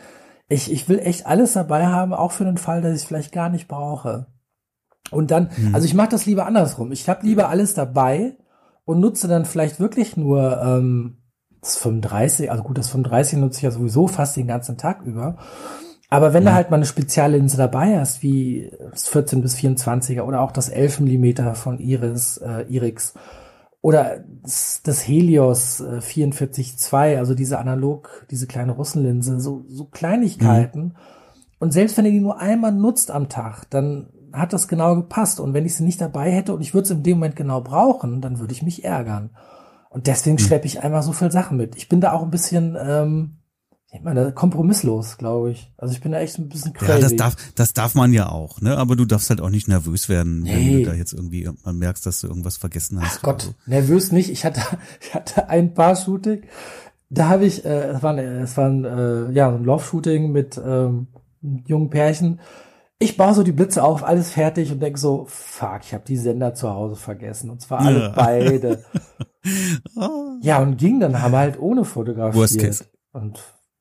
[0.48, 3.32] ich ich will echt alles dabei haben, auch für den Fall, dass ich es vielleicht
[3.32, 4.28] gar nicht brauche.
[5.12, 5.76] Und dann Mhm.
[5.76, 6.92] also ich mache das lieber andersrum.
[6.92, 8.38] Ich habe lieber alles dabei
[8.86, 11.18] und nutze dann vielleicht wirklich nur ähm,
[11.62, 15.38] das 35, also gut, das 35 nutze ich ja sowieso fast den ganzen Tag über.
[16.10, 20.42] Aber wenn du halt mal eine Speziallinse dabei hast, wie das 14 bis 24er oder
[20.42, 23.14] auch das 11 Millimeter von Iris, äh, Irix
[23.82, 24.24] oder
[24.84, 30.96] das, Helios äh, 44.2, also diese analog, diese kleine Russenlinse, so, so Kleinigkeiten.
[31.60, 35.40] Und selbst wenn ihr die nur einmal nutzt am Tag, dann hat das genau gepasst.
[35.40, 37.62] Und wenn ich sie nicht dabei hätte und ich würde es in dem Moment genau
[37.62, 39.30] brauchen, dann würde ich mich ärgern.
[39.90, 41.76] Und deswegen schleppe ich einfach so viel Sachen mit.
[41.76, 43.39] Ich bin da auch ein bisschen, ähm,
[43.92, 45.72] ich meine, kompromisslos, glaube ich.
[45.78, 46.92] Also ich bin da echt ein bisschen crazy.
[46.92, 48.78] Ja, das darf, das darf man ja auch, ne?
[48.78, 50.84] Aber du darfst halt auch nicht nervös werden, wenn Nee.
[50.84, 53.18] du da jetzt irgendwie man merkst, dass du irgendwas vergessen hast.
[53.18, 54.30] Ach Gott, nervös nicht.
[54.30, 54.62] Ich hatte,
[55.02, 56.44] ich hatte ein paar Shooting.
[57.10, 60.32] Da habe ich, äh, es war, ein- es war ein, äh, ja, so ein Love-Shooting
[60.32, 61.08] mit ähm,
[61.42, 62.40] einem jungen Pärchen.
[63.00, 66.18] Ich baue so die Blitze auf, alles fertig und denk so, fuck, ich habe die
[66.18, 67.50] Sender zu Hause vergessen.
[67.50, 68.10] Und zwar alle Ja.
[68.16, 68.84] beide.
[69.98, 70.38] Ah.
[70.42, 72.36] Ja, und ging dann, haben wir halt ohne fotografiert.
[72.36, 72.86] Worst case.
[73.14, 73.40] Und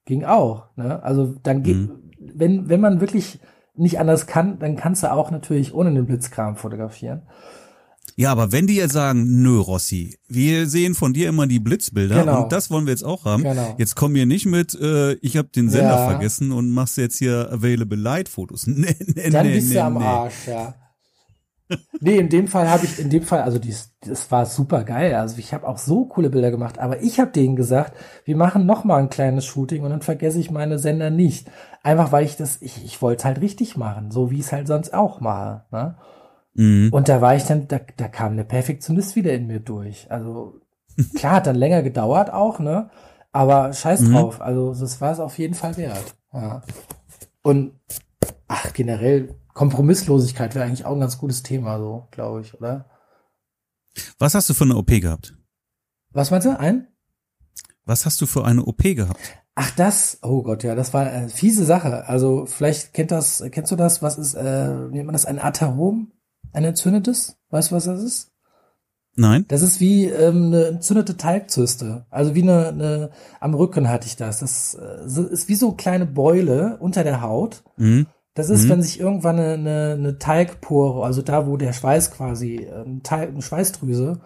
[0.09, 0.65] ging auch.
[0.77, 1.01] Ne?
[1.05, 1.91] Also dann geht, Mhm.
[2.35, 3.39] wenn, wenn man wirklich
[3.77, 7.23] nicht anders kann, dann kannst du auch natürlich ohne den Blitzkram fotografieren.
[8.17, 12.21] Ja, aber wenn die jetzt sagen, nö, Rossi, wir sehen von dir immer die Blitzbilder
[12.25, 12.43] Genau.
[12.43, 13.45] und das wollen wir jetzt auch haben.
[13.45, 13.75] Genau.
[13.79, 16.09] Jetzt komm hier nicht mit, äh, ich habe den Sender Ja.
[16.09, 18.67] vergessen und machst jetzt hier Available Light Fotos.
[18.67, 20.05] Nee, nee, Dann nee, bist nee, du am nee.
[20.05, 20.75] Arsch, ja.
[22.01, 25.14] Nee, in dem Fall habe ich, in dem Fall, also dies, das war super geil.
[25.14, 27.95] Also ich habe auch so coole Bilder gemacht, aber ich habe denen gesagt,
[28.25, 31.51] wir machen noch mal ein kleines Shooting und dann vergesse ich meine Sender nicht.
[31.83, 34.53] Einfach weil ich das, ich, ich wollte es halt richtig machen, so wie ich es
[34.53, 35.64] halt sonst auch mache.
[35.71, 35.97] Ne?
[36.55, 36.89] Mhm.
[36.93, 40.11] Und da war ich dann, da, da kam der Perfektionist wieder in mir durch.
[40.11, 40.61] Also
[41.16, 42.91] klar, hat dann länger gedauert auch, ne?
[43.31, 44.12] Aber scheiß Mhm.
[44.14, 44.41] drauf.
[44.41, 46.16] Also das war es auf jeden Fall wert.
[46.33, 46.62] Ja.
[47.43, 47.73] Und
[48.49, 52.89] ach, generell Kompromisslosigkeit wäre eigentlich auch ein ganz gutes Thema, so, glaube ich, oder?
[54.21, 55.37] Was hast du für eine OP gehabt?
[56.13, 56.57] Was meinst du?
[56.57, 56.87] Ein?
[57.85, 59.19] Was hast du für eine OP gehabt?
[59.57, 62.07] Ach, das, oh Gott, ja, das war eine fiese Sache.
[62.07, 64.01] Also vielleicht kennt das, kennst du das?
[64.01, 66.13] Was ist, äh, nennt man das ein Atherom?
[66.53, 67.37] Ein entzündetes?
[67.51, 68.31] Weißt du, was das ist?
[69.17, 69.45] Nein?
[69.49, 72.07] Das ist wie ähm, eine entzündete Talgzyste.
[72.11, 74.39] Also wie eine, eine am Rücken hatte ich das.
[74.39, 77.65] Das äh, ist wie so eine kleine Beule unter der Haut.
[77.77, 78.07] Mhm.
[78.39, 78.70] Das ist, Mhm.
[78.70, 83.30] wenn sich irgendwann eine, eine, eine Talgpore, also da, wo der Schweiß quasi, ein Talg,
[83.30, 84.20] eine Schweißdrüse,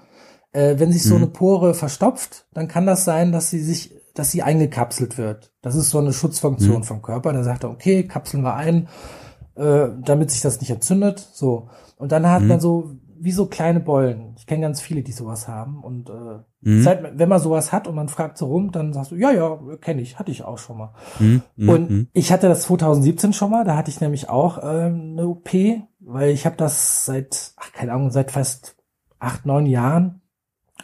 [0.52, 1.22] äh, wenn sich so Mhm.
[1.22, 5.52] eine Pore verstopft, dann kann das sein, dass sie sich, dass sie eingekapselt wird.
[5.62, 6.84] Das ist so eine Schutzfunktion Mhm.
[6.84, 7.32] vom Körper.
[7.32, 8.88] Da sagt er, okay, kapseln wir ein,
[9.56, 11.26] äh, damit sich das nicht entzündet.
[11.32, 11.68] So.
[11.96, 12.48] Und dann hat Mhm.
[12.48, 12.90] man so
[13.24, 14.34] wie so kleine Beulen.
[14.36, 15.82] Ich kenne ganz viele, die sowas haben.
[15.82, 16.82] Und äh, Mhm.
[16.82, 19.58] seit, wenn man sowas hat und man fragt so rum, dann sagst du, ja, ja,
[19.80, 20.94] kenne ich, hatte ich auch schon mal.
[21.18, 21.42] Mhm.
[21.56, 21.68] Mhm.
[21.68, 22.08] Und Mhm.
[22.12, 25.50] ich hatte das 2017 schon mal, da hatte ich nämlich auch ähm, eine OP,
[26.00, 28.76] weil ich habe das seit, ach, keine Ahnung, seit fast
[29.18, 30.20] acht, neun Jahren.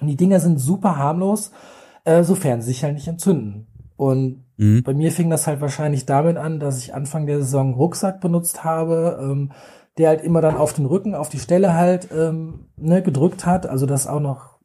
[0.01, 1.51] Und die Dinger sind super harmlos,
[2.05, 3.67] äh, sofern sie sich halt nicht entzünden.
[3.97, 4.83] Und Mhm.
[4.83, 8.65] bei mir fing das halt wahrscheinlich damit an, dass ich Anfang der Saison Rucksack benutzt
[8.65, 9.53] habe, ähm,
[9.99, 13.67] der halt immer dann auf den Rücken, auf die Stelle halt ähm, ne, gedrückt hat,
[13.67, 14.59] also das auch noch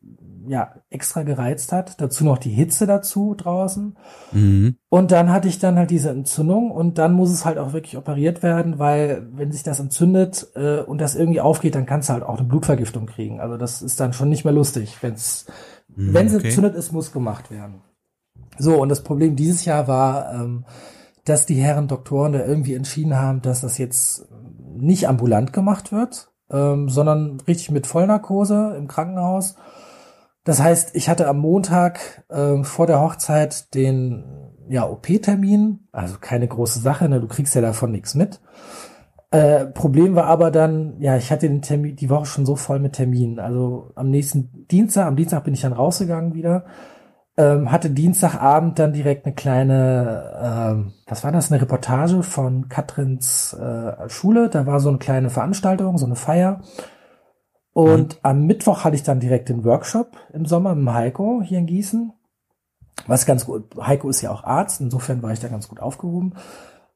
[0.45, 2.01] ja extra gereizt hat.
[2.01, 3.97] Dazu noch die Hitze dazu draußen.
[4.33, 4.75] Mhm.
[4.89, 7.97] Und dann hatte ich dann halt diese Entzündung und dann muss es halt auch wirklich
[7.97, 12.13] operiert werden, weil wenn sich das entzündet äh, und das irgendwie aufgeht, dann kannst du
[12.13, 13.39] halt auch eine Blutvergiftung kriegen.
[13.39, 14.97] Also das ist dann schon nicht mehr lustig.
[15.01, 15.45] Wenn's,
[15.95, 16.47] Mhm, wenn es okay.
[16.47, 17.81] entzündet ist, muss gemacht werden.
[18.57, 20.65] So, und das Problem dieses Jahr war, ähm,
[21.25, 24.27] dass die Herren Doktoren da irgendwie entschieden haben, dass das jetzt
[24.75, 29.55] nicht ambulant gemacht wird, ähm, sondern richtig mit Vollnarkose im Krankenhaus.
[30.43, 34.23] Das heißt, ich hatte am Montag ähm, vor der Hochzeit den
[34.69, 37.21] ja, OP-Termin, also keine große Sache, ne?
[37.21, 38.41] du kriegst ja davon nichts mit.
[39.31, 42.79] Äh, Problem war aber dann, ja, ich hatte den Termin, die Woche schon so voll
[42.79, 43.39] mit Terminen.
[43.39, 46.65] Also am nächsten Dienstag, am Dienstag bin ich dann rausgegangen wieder,
[47.35, 53.53] ähm, hatte Dienstagabend dann direkt eine kleine, ähm, was war das, eine Reportage von Katrins
[53.53, 54.49] äh, Schule.
[54.49, 56.61] Da war so eine kleine Veranstaltung, so eine Feier.
[57.73, 61.65] Und am Mittwoch hatte ich dann direkt den Workshop im Sommer mit Heiko hier in
[61.65, 62.13] Gießen.
[63.07, 66.35] Was ganz gut, Heiko ist ja auch Arzt, insofern war ich da ganz gut aufgehoben.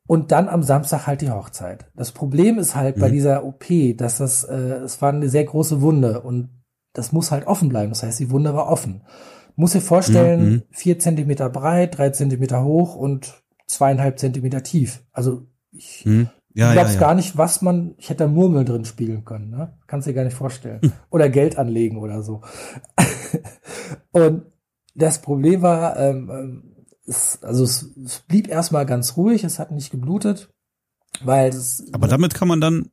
[0.06, 1.90] Und dann am Samstag halt die Hochzeit.
[1.96, 3.02] Das Problem ist halt mhm.
[3.02, 3.66] bei dieser OP,
[3.98, 6.50] dass das, äh, es war eine sehr große Wunde und
[6.94, 7.90] das muss halt offen bleiben.
[7.90, 9.02] Das heißt, die Wunde war offen.
[9.60, 10.64] Muss dir vorstellen, mhm.
[10.70, 15.04] vier Zentimeter breit, drei Zentimeter hoch und zweieinhalb Zentimeter tief.
[15.12, 16.30] Also ich mhm.
[16.54, 17.08] ja, glaubst ja, ja.
[17.08, 19.74] gar nicht, was man, ich hätte da Murmel drin spielen können, ne?
[19.88, 20.80] Kannst dir gar nicht vorstellen.
[20.84, 20.94] Mhm.
[21.10, 22.42] Oder Geld anlegen oder so.
[24.12, 24.44] und
[24.94, 26.76] das Problem war, ähm, ähm,
[27.08, 30.54] es, also es, es blieb erstmal ganz ruhig, es hat nicht geblutet,
[31.24, 31.84] weil es.
[31.94, 32.92] Aber damit kann man dann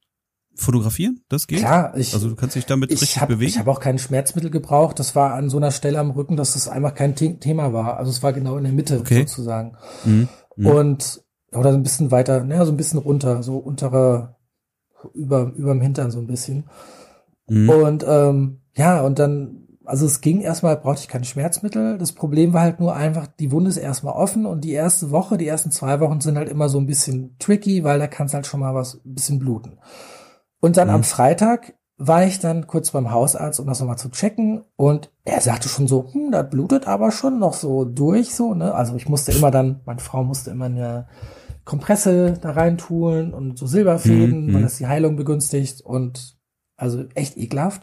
[0.57, 1.21] fotografieren?
[1.29, 1.61] Das geht?
[1.61, 3.49] Klar, ich, also du kannst dich damit richtig hab, bewegen.
[3.49, 4.99] Ich habe auch kein Schmerzmittel gebraucht.
[4.99, 7.97] Das war an so einer Stelle am Rücken, dass das einfach kein Thema war.
[7.97, 9.21] Also es war genau in der Mitte okay.
[9.21, 9.77] sozusagen.
[10.05, 10.29] Mhm.
[10.57, 10.67] Mhm.
[10.67, 14.37] Und oder so ein bisschen weiter, naja, so ein bisschen runter, so untere
[15.13, 16.65] über überm Hintern so ein bisschen.
[17.49, 17.71] Mhm.
[17.71, 21.99] Und ähm, ja, und dann also es ging erstmal, brauchte ich kein Schmerzmittel.
[21.99, 25.37] Das Problem war halt nur einfach, die Wunde ist erstmal offen und die erste Woche,
[25.37, 28.35] die ersten zwei Wochen sind halt immer so ein bisschen tricky, weil da kann es
[28.35, 29.79] halt schon mal was, ein bisschen bluten.
[30.65, 30.95] Und dann mhm.
[30.95, 34.65] am Freitag war ich dann kurz beim Hausarzt, um das nochmal zu checken.
[34.77, 38.75] Und er sagte schon so, hm, das blutet aber schon noch so durch, so, ne?
[38.75, 41.07] Also ich musste immer dann, meine Frau musste immer eine
[41.67, 44.55] Kompresse da reintun und so Silberfäden, mhm.
[44.55, 46.39] weil das die Heilung begünstigt und
[46.79, 47.83] also echt ekelhaft.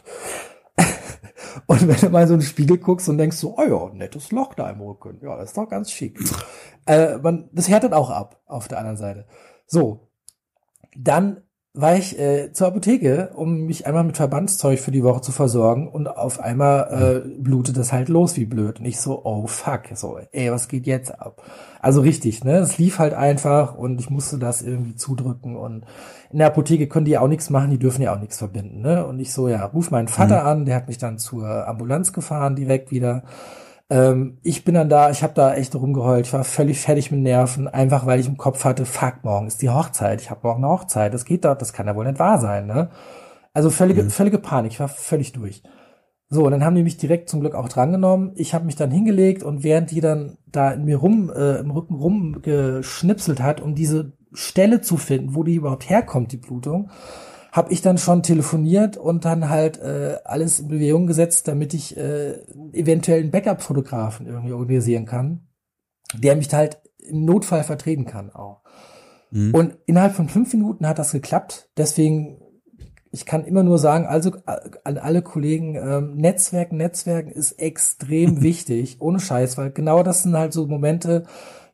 [1.66, 4.32] und wenn du mal so in den Spiegel guckst und denkst so, oh ja, nettes
[4.32, 5.20] Loch da im Rücken.
[5.22, 6.18] Ja, das ist doch ganz schick.
[6.86, 9.28] äh, man, das härtet auch ab auf der anderen Seite.
[9.68, 10.08] So.
[10.96, 11.42] Dann
[11.74, 15.88] war ich äh, zur Apotheke, um mich einmal mit Verbandszeug für die Woche zu versorgen
[15.88, 18.78] und auf einmal äh, blutet das halt los wie blöd.
[18.78, 21.42] Und ich so, oh fuck, so, ey, was geht jetzt ab?
[21.80, 22.58] Also richtig, ne?
[22.58, 25.86] Es lief halt einfach und ich musste das irgendwie zudrücken und
[26.30, 28.82] in der Apotheke können die ja auch nichts machen, die dürfen ja auch nichts verbinden,
[28.82, 29.06] ne?
[29.06, 30.48] Und ich so, ja, ruf meinen Vater mhm.
[30.48, 33.22] an, der hat mich dann zur Ambulanz gefahren direkt wieder
[33.92, 37.20] ähm, ich bin dann da, ich habe da echt rumgeheult, ich war völlig fertig mit
[37.20, 40.64] Nerven, einfach weil ich im Kopf hatte, fuck, morgen ist die Hochzeit, ich habe morgen
[40.64, 42.88] eine Hochzeit, das geht doch, das kann ja wohl nicht wahr sein, ne?
[43.52, 44.10] Also völlige, mhm.
[44.10, 45.62] völlige Panik, ich war völlig durch.
[46.30, 48.32] So, und dann haben die mich direkt zum Glück auch drangenommen.
[48.36, 51.70] Ich habe mich dann hingelegt und während die dann da in mir rum, äh, im
[51.70, 56.88] Rücken rumgeschnipselt hat, um diese Stelle zu finden, wo die überhaupt herkommt, die Blutung,
[57.52, 61.96] habe ich dann schon telefoniert und dann halt äh, alles in Bewegung gesetzt, damit ich
[61.98, 62.38] äh,
[62.72, 65.46] eventuell einen Backup-Fotografen irgendwie organisieren kann,
[66.14, 68.62] der mich halt im Notfall vertreten kann auch.
[69.30, 69.54] Mhm.
[69.54, 71.68] Und innerhalb von fünf Minuten hat das geklappt.
[71.76, 72.40] Deswegen,
[73.10, 78.40] ich kann immer nur sagen, also äh, an alle Kollegen, ähm, Netzwerken, Netzwerken ist extrem
[78.42, 81.24] wichtig, ohne Scheiß, weil genau das sind halt so Momente,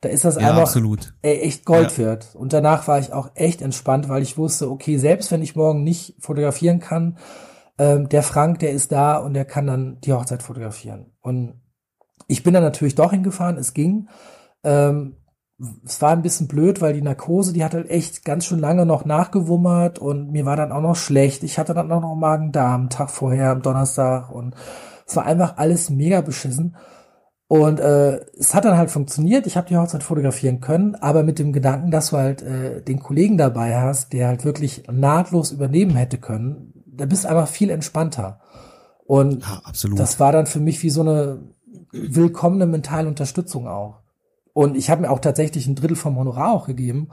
[0.01, 1.13] da ist das ja, einfach absolut.
[1.23, 2.05] Ey, echt Gold ja.
[2.05, 2.35] wert.
[2.35, 5.83] Und danach war ich auch echt entspannt, weil ich wusste, okay, selbst wenn ich morgen
[5.83, 7.19] nicht fotografieren kann,
[7.79, 11.13] ähm, der Frank, der ist da und der kann dann die Hochzeit fotografieren.
[11.21, 11.61] Und
[12.29, 14.09] ich bin dann natürlich doch hingefahren, es ging.
[14.63, 15.17] Ähm,
[15.85, 18.87] es war ein bisschen blöd, weil die Narkose, die hat halt echt ganz schön lange
[18.87, 21.43] noch nachgewummert und mir war dann auch noch schlecht.
[21.43, 24.55] Ich hatte dann auch noch Magen-Darm, Tag vorher am Donnerstag und
[25.07, 26.77] es war einfach alles mega beschissen.
[27.49, 29.47] Und äh, es hat dann halt funktioniert.
[29.47, 33.01] Ich habe die Hochzeit fotografieren können, aber mit dem Gedanken, dass du halt äh, den
[33.01, 37.71] Kollegen dabei hast, der halt wirklich nahtlos übernehmen hätte können, da bist du einfach viel
[37.71, 38.41] entspannter.
[39.07, 39.63] Und ja,
[39.97, 41.41] das war dann für mich wie so eine
[41.93, 44.01] willkommene mentale Unterstützung auch.
[44.53, 47.09] Und ich habe mir auch tatsächlich ein Drittel vom Honorar auch gegeben,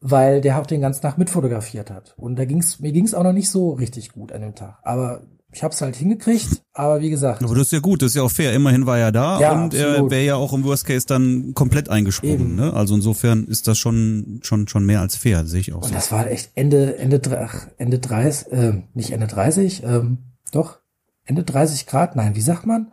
[0.00, 2.14] weil der auch den ganzen Tag mitfotografiert hat.
[2.16, 4.78] Und da ging's, mir ging's auch noch nicht so richtig gut an dem Tag.
[4.84, 5.22] Aber
[5.52, 7.42] ich habe es halt hingekriegt, aber wie gesagt.
[7.42, 8.54] Aber das ist ja gut, das ist ja auch fair.
[8.54, 9.96] Immerhin war er da ja, und absolut.
[9.96, 12.56] er wäre ja auch im Worst Case dann komplett eingesprungen.
[12.56, 12.72] Ne?
[12.72, 15.82] Also insofern ist das schon schon schon mehr als fair, sehe ich auch.
[15.82, 15.94] Und so.
[15.94, 20.18] das war echt Ende Ende ach, Ende 30, äh, nicht Ende 30, ähm,
[20.52, 20.78] doch
[21.24, 22.16] Ende 30 Grad.
[22.16, 22.90] Nein, wie sagt man?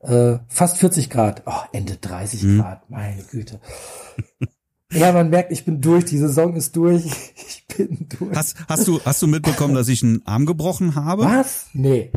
[0.00, 1.42] Äh, fast 40 Grad.
[1.46, 2.58] Oh, Ende 30 hm.
[2.58, 2.90] Grad.
[2.90, 3.60] Meine Güte.
[4.92, 6.04] Ja, man merkt, ich bin durch.
[6.04, 7.04] Die Saison ist durch.
[7.70, 8.34] Ich bin durch.
[8.34, 11.22] Hast, hast du, hast du mitbekommen, dass ich einen Arm gebrochen habe?
[11.22, 11.66] Was?
[11.72, 12.10] Nee.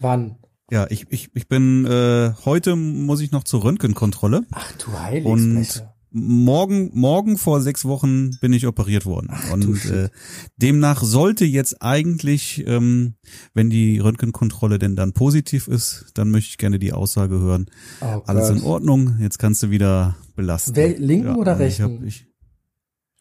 [0.00, 0.36] Wann?
[0.70, 4.46] Ja, ich, ich, ich bin äh, heute muss ich noch zur Röntgenkontrolle.
[4.52, 5.28] Ach du Heilige.
[5.28, 9.28] Und morgen, morgen vor sechs Wochen bin ich operiert worden.
[9.30, 10.08] Ach, und äh,
[10.56, 13.14] demnach sollte jetzt eigentlich, ähm,
[13.54, 17.66] wenn die Röntgenkontrolle denn dann positiv ist, dann möchte ich gerne die Aussage hören.
[18.00, 20.76] Oh, Alles in Ordnung, jetzt kannst du wieder belasten.
[20.76, 21.82] Wel linken ja, oder rechten?
[21.82, 22.26] Ich hab, ich,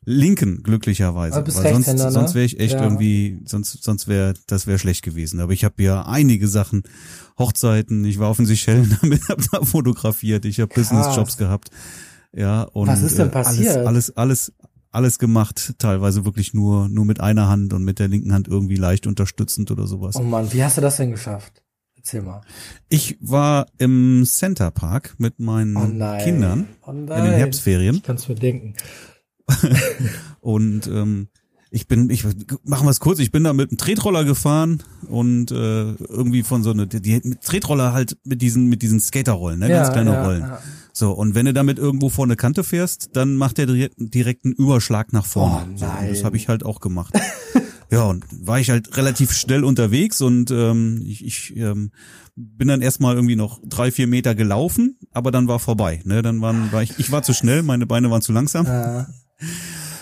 [0.06, 1.38] linken, glücklicherweise.
[1.38, 2.12] Aber Weil sonst, ne?
[2.12, 2.84] sonst wäre ich echt ja.
[2.84, 5.40] irgendwie, sonst, sonst wäre, das wäre schlecht gewesen.
[5.40, 6.84] Aber ich habe ja einige Sachen,
[7.38, 11.70] Hochzeiten, ich war auf den Seychellen damit, hab da fotografiert, ich habe Businessjobs gehabt.
[12.34, 13.78] Ja, und Was ist denn passiert?
[13.78, 14.54] Alles, alles, alles,
[14.92, 18.76] alles gemacht, teilweise wirklich nur, nur mit einer Hand und mit der linken Hand irgendwie
[18.76, 20.16] leicht unterstützend oder sowas.
[20.16, 21.65] Oh Mann, wie hast du das denn geschafft?
[22.06, 22.42] Erzähl mal.
[22.88, 26.18] Ich war im Center Park mit meinen Oh.
[26.24, 28.76] Kindern Oh in den Herbstferien Ich kann's mir denken.
[30.40, 31.30] und ähm,
[31.72, 32.24] ich bin, ich
[32.64, 36.62] machen wir es kurz, ich bin da mit einem Tretroller gefahren und äh, irgendwie von
[36.62, 40.42] so eine, die, mit Tretroller halt mit diesen, mit diesen Skaterrollen, ne, ganz kleine Rollen.
[40.42, 40.60] ja.
[40.94, 44.46] So, und wenn du damit irgendwo vor eine Kante fährst, dann macht der direkt, direkt
[44.46, 45.70] einen Überschlag nach vorne.
[45.74, 47.16] Oh so, das habe ich halt auch gemacht.
[47.92, 51.92] ja, und war ich halt relativ schnell unterwegs und ähm, ich, ich ähm,
[52.36, 56.02] bin dann erstmal irgendwie noch drei, vier Meter gelaufen, aber dann war vorbei.
[56.04, 56.22] Ne?
[56.22, 58.66] Dann waren, war ich, ich war zu schnell, meine Beine waren zu langsam.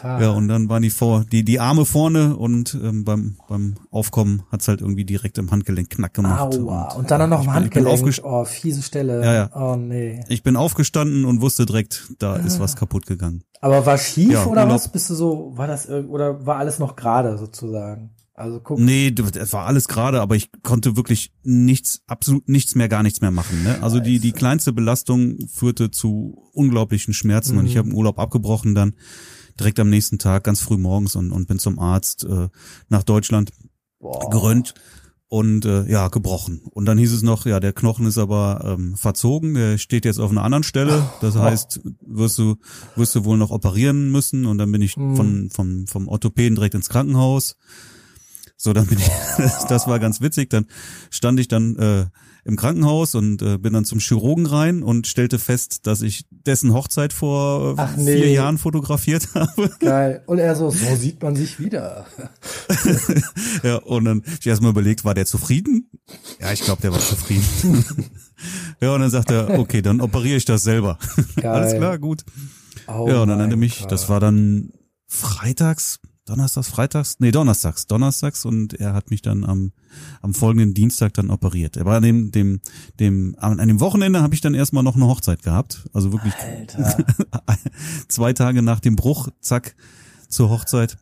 [0.04, 0.22] Ja.
[0.22, 4.44] Ja, und dann waren die vor, die, die Arme vorne und ähm, beim, beim Aufkommen
[4.52, 6.40] hat's halt irgendwie direkt im Handgelenk knack gemacht.
[6.58, 6.94] Aua.
[6.96, 7.90] Und dann auch noch im bin- bin Handgelenk.
[7.94, 9.24] aufgest- Oh, fiese Stelle.
[9.24, 9.50] Ja, ja.
[9.56, 10.22] Oh nee.
[10.28, 13.44] Ich bin aufgestanden und wusste direkt, da ist was kaputt gegangen.
[13.62, 14.92] Aber war schief Ja, oder was?
[14.92, 18.12] Bist du so, war das oder war alles noch gerade sozusagen?
[18.36, 18.80] Also guck.
[18.80, 23.22] Nee, das war alles gerade, aber ich konnte wirklich nichts, absolut nichts mehr, gar nichts
[23.22, 23.64] mehr machen.
[23.64, 23.78] Ne?
[23.84, 28.74] Also die, die kleinste Belastung führte zu unglaublichen Schmerzen und ich habe den Urlaub abgebrochen
[28.74, 28.96] dann
[29.60, 32.50] direkt am nächsten Tag, ganz früh morgens und, und bin zum Arzt äh,
[32.90, 33.52] nach Deutschland
[34.00, 34.30] Boah.
[34.30, 34.74] gerönt
[35.34, 36.62] und äh, ja, gebrochen.
[36.70, 40.20] Und dann hieß es noch, ja, der Knochen ist aber ähm, verzogen, der steht jetzt
[40.20, 41.10] auf einer anderen Stelle.
[41.22, 42.58] Das heißt, wirst du,
[42.96, 44.46] wirst du wohl noch operieren müssen.
[44.46, 47.56] Und dann bin ich von, vom, vom Orthopäden direkt ins Krankenhaus.
[48.58, 49.10] So, dann bin ich,
[49.70, 50.52] das war ganz witzig.
[50.52, 50.68] Dann
[51.10, 52.06] stand ich dann äh,
[52.46, 56.74] im Krankenhaus und äh, bin dann zum Chirurgen rein und stellte fest, dass ich dessen
[56.74, 58.34] Hochzeit vor äh, Ach, vier nee.
[58.34, 59.70] Jahren fotografiert habe.
[59.80, 60.24] Geil.
[60.26, 62.06] Und er so, so sieht man sich wieder.
[63.64, 65.90] Ja, und dann hab ich erstmal überlegt, war der zufrieden?
[66.40, 67.46] Ja, ich glaube, der war zufrieden.
[68.82, 70.98] ja, und dann sagt er, okay, dann operiere ich das selber.
[71.36, 71.46] Geil.
[71.48, 72.24] Alles klar, gut.
[72.88, 73.92] Oh ja, und dann nannte mich, Gott.
[73.92, 74.74] das war dann
[75.08, 79.74] freitags, donnerstags, freitags, nee, donnerstags, donnerstags und er hat mich dann am,
[80.22, 81.76] am folgenden Dienstag dann operiert.
[81.78, 82.62] Er war an dem, dem,
[83.00, 85.88] dem, an dem Wochenende habe ich dann erstmal noch eine Hochzeit gehabt.
[85.94, 87.06] Also wirklich Alter.
[88.08, 89.76] zwei Tage nach dem Bruch, zack,
[90.30, 90.98] zur Hochzeit.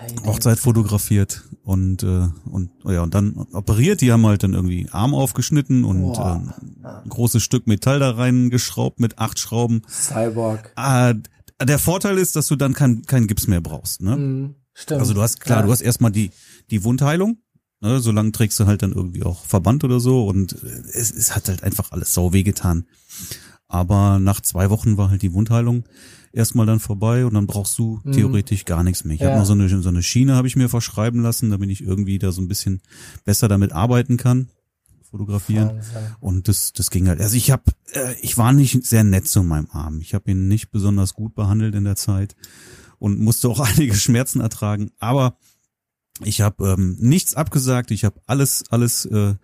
[0.00, 4.00] Heilige- Hochzeit fotografiert und äh, und oh ja und dann operiert.
[4.00, 6.40] Die haben halt dann irgendwie Arm aufgeschnitten und Boah.
[6.42, 9.82] ähm, ein großes Stück Metall da reingeschraubt mit acht Schrauben.
[9.88, 10.72] Cyborg.
[10.76, 11.12] Ah,
[11.64, 14.00] der Vorteil ist, dass du dann kein kein Gips mehr brauchst.
[14.02, 14.16] Ne?
[14.16, 14.54] Mhm.
[14.74, 15.00] Stimmt.
[15.00, 15.66] Also du hast klar, Ja.
[15.66, 16.30] du hast erstmal die
[16.70, 17.38] die Wundheilung.
[17.80, 18.00] Ne?
[18.00, 21.48] Solange trägst du halt dann irgendwie auch Verband oder so und äh, es, es hat
[21.48, 22.86] halt einfach alles sau weh getan.
[23.68, 25.84] Aber nach zwei Wochen war halt die Wundheilung
[26.32, 29.14] erstmal dann vorbei und dann brauchst du theoretisch gar nichts mehr.
[29.14, 29.24] Ich Mhm.
[29.26, 29.30] Ja.
[29.32, 32.18] habe noch so eine, so eine Schiene habe ich mir verschreiben lassen, damit ich irgendwie
[32.18, 32.80] da so ein bisschen
[33.24, 34.48] besser damit arbeiten kann,
[35.12, 35.68] fotografieren.
[35.68, 36.02] Wahnsinn.
[36.18, 37.20] Und das, das ging halt.
[37.20, 40.00] Also ich habe, äh, ich war nicht sehr nett zu meinem Arm.
[40.00, 42.34] Ich habe ihn nicht besonders gut behandelt in der Zeit
[42.98, 44.90] und musste auch einige Schmerzen ertragen.
[44.98, 45.36] Aber
[46.24, 47.90] ich habe ähm, nichts abgesagt.
[47.92, 49.34] Ich habe alles, alles äh,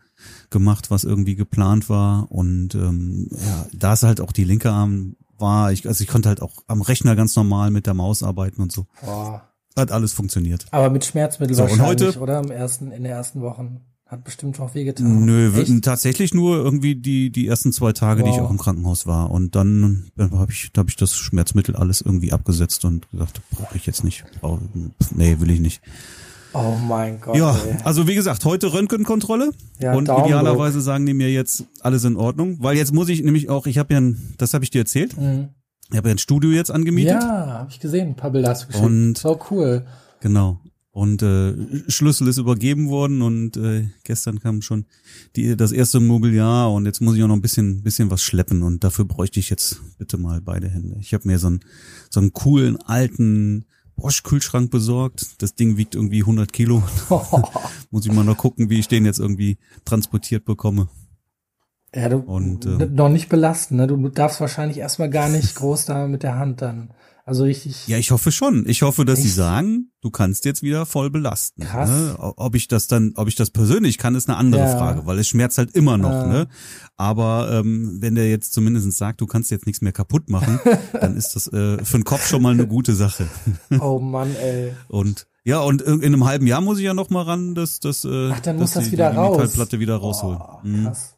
[0.51, 2.31] gemacht, was irgendwie geplant war.
[2.33, 6.29] Und ähm, ja, da es halt auch die linke Arm war, ich, also ich konnte
[6.29, 8.87] halt auch am Rechner ganz normal mit der Maus arbeiten und so.
[9.05, 9.45] Boah.
[9.77, 10.67] Hat alles funktioniert.
[10.73, 12.41] Aber mit Schmerzmittel So, und wahrscheinlich, heute- oder?
[12.41, 13.81] Im ersten, in den ersten Wochen.
[14.09, 15.27] Hat bestimmt auch wehgetan.
[15.27, 15.85] Nö, Echt?
[15.85, 18.47] tatsächlich nur irgendwie die die ersten zwei Tage, die ich Wow.
[18.47, 19.31] auch im Krankenhaus war.
[19.31, 23.77] Und dann habe ich, da hab ich das Schmerzmittel alles irgendwie abgesetzt und gesagt, brauche
[23.77, 24.25] ich jetzt nicht.
[24.41, 24.61] Brauch,
[25.15, 25.83] nee, will ich nicht.
[26.55, 27.37] Oh mein Gott.
[27.37, 27.77] Ja, ey.
[27.85, 32.17] also wie gesagt, heute Röntgenkontrolle Ja, und Daumen idealerweise sagen die mir jetzt alles in
[32.17, 34.79] Ordnung, weil jetzt muss ich nämlich auch, ich habe ja, ein, das habe ich dir
[34.79, 35.51] erzählt, Mhm.
[35.91, 38.09] ich habe ja ein Studio jetzt angemietet, Ja, habe ich gesehen.
[38.09, 38.87] Ein paar Bilder hast du geschickt.
[38.87, 39.85] Und- so cool.
[40.21, 40.59] genau.
[40.91, 41.55] Und äh,
[41.89, 44.87] Schlüssel ist übergeben worden und äh, gestern kam schon
[45.37, 48.63] die das erste Mobiliar und jetzt muss ich auch noch ein bisschen bisschen was schleppen
[48.63, 50.97] und dafür bräuchte ich jetzt bitte mal beide Hände.
[51.01, 51.61] Ich habe mir so einen
[52.11, 53.67] so einen coolen alten
[53.99, 55.43] Bosch Kühlschrank besorgt.
[55.43, 56.83] Das Ding wiegt irgendwie 100 Kilo.
[57.91, 60.89] muss ich mal noch gucken, wie ich den jetzt irgendwie transportiert bekomme.
[61.95, 63.87] Ja, du Und, ähm, noch nicht belasten, ne?
[63.87, 66.91] Du darfst wahrscheinlich erstmal gar nicht groß da mit der Hand dann.
[67.29, 67.87] Also richtig.
[67.89, 68.65] Ja, ich hoffe schon.
[68.67, 69.37] Ich hoffe, dass sie Echt?
[69.37, 71.61] sagen, du kannst jetzt wieder voll belasten.
[71.63, 71.91] Krass.
[71.91, 72.17] Ne?
[72.19, 74.79] Ob ich das dann, ob ich das persönlich kann, ist eine andere Ja.
[74.79, 76.11] Frage, weil es schmerzt halt immer noch.
[76.11, 76.27] Ja.
[76.27, 76.49] Ne?
[76.97, 80.59] Aber ähm, wenn der jetzt zumindest sagt, du kannst jetzt nichts mehr kaputt machen,
[81.01, 83.27] dann ist das äh, für den Kopf schon mal eine gute Sache.
[83.79, 84.73] Oh Mann, ey.
[84.89, 87.79] Und ja, und in in einem halben Jahr muss ich ja noch mal ran, dass,
[87.81, 89.37] dass, äh, Ach, dann muss das die, wieder die raus.
[89.39, 90.39] Metallplatte wieder rausholen.
[90.63, 90.85] Mhm.
[90.85, 91.15] krass.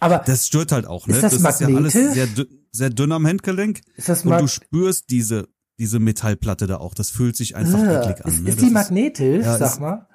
[0.00, 1.14] Aber Das stört halt auch, ne?
[1.16, 2.46] Ist das ist ja alles sehr, dünn-
[2.78, 3.80] sehr dünn am Handgelenk.
[3.96, 5.48] ist das Und du spürst diese,
[5.78, 6.94] diese Metallplatte da auch.
[6.94, 8.32] Das fühlt sich einfach Äh, eklig an.
[8.32, 8.48] ist, ne?
[8.50, 10.06] ist die magnetisch, ja, sag ist- mal?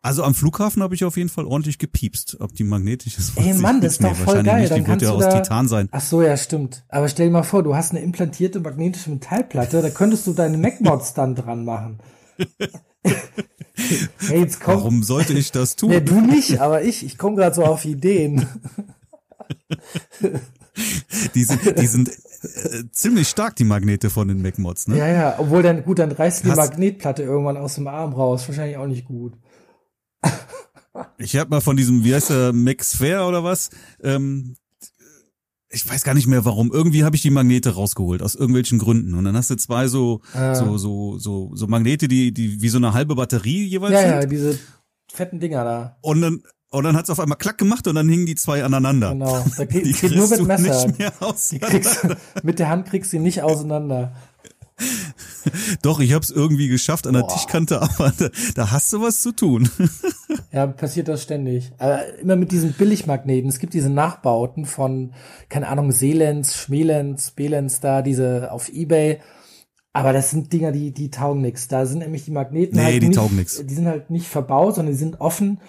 [0.00, 2.36] Also am Flughafen habe ich auf jeden Fall ordentlich gepiepst.
[2.40, 4.60] Ob die magnetisch ist, Ey, Mann, das ist doch Nee, voll geil.
[4.60, 4.70] Nicht.
[4.70, 5.88] Dann Die wird ja aus da- Titan sein.
[5.90, 6.84] Ach so, ja, stimmt.
[6.88, 10.56] Aber stell dir mal vor, du hast eine implantierte magnetische Metallplatte, da könntest du deine
[10.58, 11.98] MacMods dann dran machen.
[14.18, 14.74] Hey, jetzt komm.
[14.74, 15.90] Warum sollte ich das tun?
[15.90, 17.04] Nee, du nicht, aber ich.
[17.04, 18.46] Ich komme gerade so auf Ideen.
[21.34, 24.98] die sind, die sind äh, ziemlich stark, die Magnete von den MacMods, ne?
[24.98, 28.46] Ja, ja, obwohl dann, gut, dann reißt die Hast- Magnetplatte irgendwann aus dem Arm raus.
[28.48, 29.34] Wahrscheinlich auch nicht gut.
[31.18, 33.70] Ich habe mal von diesem, wie heißt der, MacSphere oder was?
[34.02, 34.56] Ähm,
[35.68, 36.72] ich weiß gar nicht mehr warum.
[36.72, 39.14] Irgendwie habe ich die Magnete rausgeholt aus irgendwelchen Gründen.
[39.14, 40.54] Und dann hast du zwei so Ah.
[40.56, 44.10] so so so so Magnete, die die wie so eine halbe Batterie jeweils Ja, sind.
[44.10, 44.58] ja, diese
[45.12, 45.98] fetten Dinger da.
[46.00, 49.10] Und dann und dann hat's auf einmal klack gemacht und dann hingen die zwei aneinander.
[49.12, 49.44] Genau.
[49.56, 50.86] Da geht, Die geht nur mit Messer.
[50.86, 51.12] nicht mehr
[51.60, 52.06] kriegst,
[52.42, 54.12] mit der Hand kriegst du nicht auseinander.
[55.82, 57.28] Doch, ich habe es irgendwie geschafft an der Boah.
[57.28, 59.68] Tischkante, aber da, da hast du was zu tun.
[60.52, 61.72] Ja, passiert das ständig.
[61.78, 63.48] Aber immer mit diesen Billigmagneten.
[63.48, 65.14] Es gibt diese Nachbauten von,
[65.48, 69.20] keine Ahnung, Seelenz, Schmelens, Belenz da, diese auf Ebay.
[69.92, 71.66] Aber das sind Dinger, die, die taugen nix.
[71.66, 73.64] Da sind nämlich die Magneten Nee, halt die nicht, taugen nix.
[73.64, 75.60] Die sind halt nicht verbaut, sondern die sind offen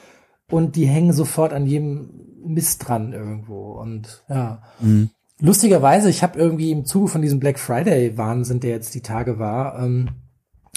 [0.50, 2.10] und die hängen sofort an jedem
[2.44, 3.74] Mist dran irgendwo.
[3.74, 4.62] Und ja.
[4.80, 5.10] Mhm.
[5.42, 9.40] Lustigerweise, ich habe irgendwie im Zuge von diesem Black Friday Wahnsinn, der jetzt die Tage
[9.40, 10.10] war, ähm,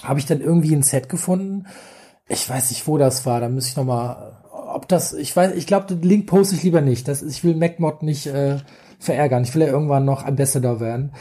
[0.04, 1.66] habe ich dann irgendwie ein Set gefunden.
[2.28, 3.40] Ich weiß nicht, wo das war.
[3.40, 6.62] Da müsste ich noch mal, ob das, ich weiß, ich glaube, den Link poste ich
[6.62, 7.08] lieber nicht.
[7.08, 8.58] Das, ich will MacMod nicht äh,
[9.00, 9.42] verärgern.
[9.42, 11.12] Ich will ja irgendwann noch Ambassador werden.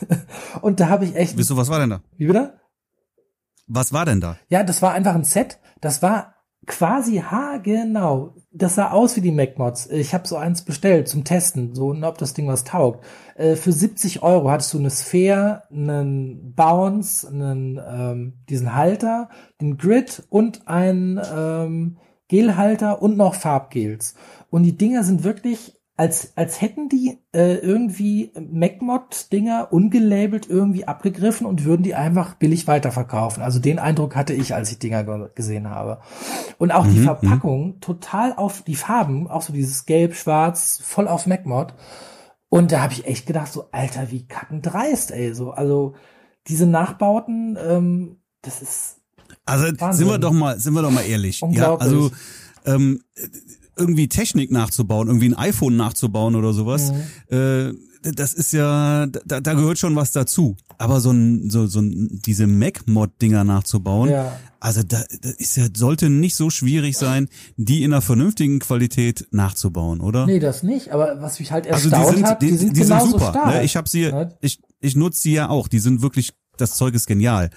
[0.62, 2.02] Und da habe ich echt, Wieso, was war denn da?
[2.16, 2.54] wie bitte?
[3.66, 4.36] Was war denn da?
[4.48, 5.58] Ja, das war einfach ein Set.
[5.80, 6.34] Das war
[6.66, 8.34] quasi haargenau.
[8.52, 9.88] Das sah aus wie die MacMods.
[9.90, 13.04] Ich habe so eins bestellt zum Testen, so ob das Ding was taugt.
[13.36, 19.28] Äh, für 70 Euro hattest du eine Sphere, einen Bounce, einen ähm, diesen Halter,
[19.60, 21.98] den Grid und einen ähm,
[22.28, 24.14] Gelhalter und noch Farbgels.
[24.50, 31.46] Und die Dinger sind wirklich als, als hätten die äh, irgendwie MacMod-Dinger ungelabelt irgendwie abgegriffen
[31.46, 33.42] und würden die einfach billig weiterverkaufen.
[33.42, 36.00] Also den Eindruck hatte ich, als ich Dinger ge gesehen habe.
[36.56, 41.06] Und auch die Mhm, Verpackung total auf die Farben, auch so dieses Gelb, Schwarz, voll
[41.06, 41.74] auf MacMod.
[42.48, 45.34] Und da habe ich echt gedacht, so Alter, wie kackendreist, ey.
[45.34, 45.94] So, also
[46.48, 48.96] diese Nachbauten, ähm, das ist
[49.44, 50.06] Also Wahnsinn.
[50.06, 51.46] sind wir doch mal, sind wir doch mal ehrlich.
[51.48, 51.82] Ja, Unglaublich.
[51.82, 52.10] also
[52.64, 53.02] ähm,
[53.76, 56.92] irgendwie Technik nachzubauen, irgendwie ein iPhone nachzubauen oder sowas,
[57.30, 57.36] Mhm.
[57.36, 57.72] äh,
[58.14, 60.56] das ist ja, da, da gehört schon was dazu.
[60.78, 64.38] Aber so ein, so, so ein, diese Mac-Mod-Dinger nachzubauen, Ja.
[64.58, 69.26] also da, da ist ja, sollte nicht so schwierig sein, die in einer vernünftigen Qualität
[69.32, 70.24] nachzubauen, oder?
[70.26, 72.76] Nee, das nicht, aber was mich halt also erstaunt die sind, hat, die, die sind
[72.78, 73.30] die sind super.
[73.32, 73.46] stark.
[73.54, 73.64] Ne?
[73.64, 74.34] Ich habe sie, Ne?
[74.40, 75.68] ich, ich nutze sie ja auch.
[75.68, 77.50] Die sind wirklich, das Zeug ist genial.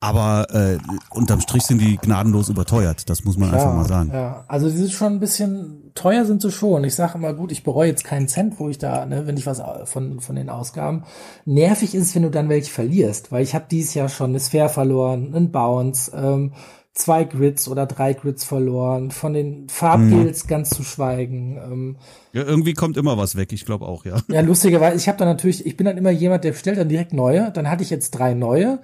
[0.00, 0.78] Aber äh,
[1.10, 3.08] unterm Strich sind die gnadenlos überteuert.
[3.08, 4.10] Das muss man einfach mal sagen.
[4.12, 6.84] Ja, also die sind schon ein bisschen teuer sind sie schon.
[6.84, 9.46] Ich sage immer gut, ich bereue jetzt keinen Cent, wo ich da, ne, wenn ich
[9.46, 11.04] was von von den Ausgaben.
[11.44, 14.68] Nervig ist, wenn du dann welche verlierst, weil ich habe dieses Jahr schon eine Sphere
[14.68, 16.52] verloren, einen Bounce, ähm,
[16.92, 21.56] zwei Grids oder drei Grids verloren, von den Farbgills ganz zu schweigen.
[21.56, 21.96] Ähm,
[22.32, 23.52] Ja, irgendwie kommt immer was weg.
[23.52, 24.20] Ich glaube auch, ja.
[24.28, 27.12] ja, lustigerweise, ich habe dann natürlich, ich bin dann immer jemand, der bestellt dann direkt
[27.12, 27.52] neue.
[27.52, 28.80] Dann hatte ich jetzt drei neue,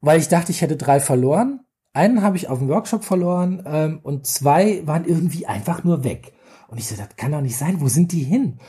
[0.00, 1.60] weil ich dachte, ich hätte drei verloren.
[1.94, 6.32] Einen habe ich auf dem Workshop verloren ähm, und zwei waren irgendwie einfach nur weg.
[6.68, 7.80] Und ich so, das kann doch nicht sein.
[7.80, 8.60] Wo sind die hin?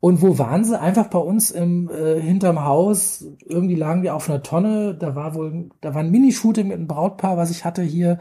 [0.00, 0.78] Und wo waren sie?
[0.78, 3.24] Einfach bei uns im äh, hinterm Haus.
[3.44, 4.94] Irgendwie lagen die auf einer Tonne.
[4.94, 8.18] Da war wohl, da war ein Minishooting mit einem Brautpaar, was ich hatte hier.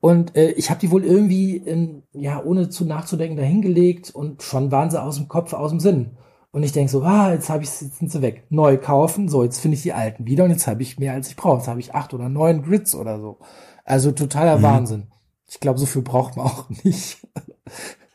[0.00, 4.72] Und äh, ich habe die wohl irgendwie, in, ja, ohne zu nachzudenken, dahingelegt und schon
[4.72, 6.16] waren sie aus dem Kopf, aus dem Sinn.
[6.50, 8.44] Und ich denk so, ah, jetzt habe ich jetzt sind sie weg.
[8.50, 11.28] Neu kaufen, so, jetzt finde ich die alten wieder und jetzt habe ich mehr als
[11.28, 11.58] ich brauche.
[11.58, 13.38] Jetzt habe ich acht oder neun Grids oder so.
[13.84, 15.06] Also totaler Wahnsinn.
[15.48, 17.26] Ich glaube, so viel braucht man auch nicht.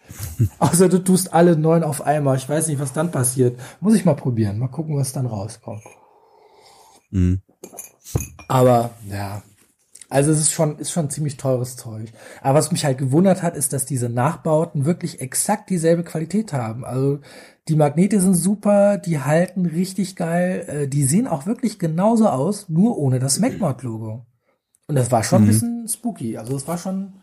[0.60, 2.38] Außer du tust alle neun auf einmal.
[2.38, 3.60] Ich weiß nicht, was dann passiert.
[3.80, 4.60] Muss ich mal probieren.
[4.60, 5.84] Mal gucken, was dann rauskommt.
[7.10, 7.42] Mhm.
[8.48, 9.44] Aber ja,
[10.10, 12.12] also es ist schon, ist schon ziemlich teures Zeug.
[12.42, 16.86] Aber was mich halt gewundert hat, ist, dass diese Nachbauten wirklich exakt dieselbe Qualität haben.
[16.86, 17.20] Also
[17.68, 22.70] die Magnete sind super, die halten richtig geil, äh, die sehen auch wirklich genauso aus,
[22.70, 24.26] nur ohne das MacMod-Logo.
[24.88, 26.38] Und das war schon ein bisschen spooky.
[26.38, 27.16] Also es war schon,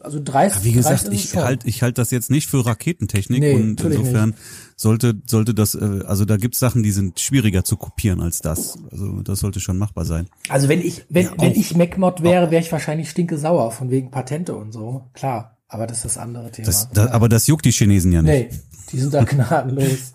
[0.00, 0.56] also dreist.
[0.56, 1.42] Ja, wie gesagt, ich schon.
[1.42, 4.34] halt ich halt das jetzt nicht für Raketentechnik Nee, und insofern
[4.76, 8.78] sollte sollte das äh, also da gibt's Sachen, die sind schwieriger zu kopieren als das.
[8.90, 10.28] Also das sollte schon machbar sein.
[10.48, 13.90] Also wenn ich, wenn, Ja, wenn ich MacMod wäre, wäre ich wahrscheinlich stinke sauer von
[13.90, 15.10] wegen Patente und so.
[15.12, 15.56] Klar.
[15.68, 16.66] Aber das ist das andere Thema.
[16.66, 18.52] Das, da, aber das juckt die Chinesen ja nicht.
[18.52, 20.12] Nee, die sind da gnadenlos.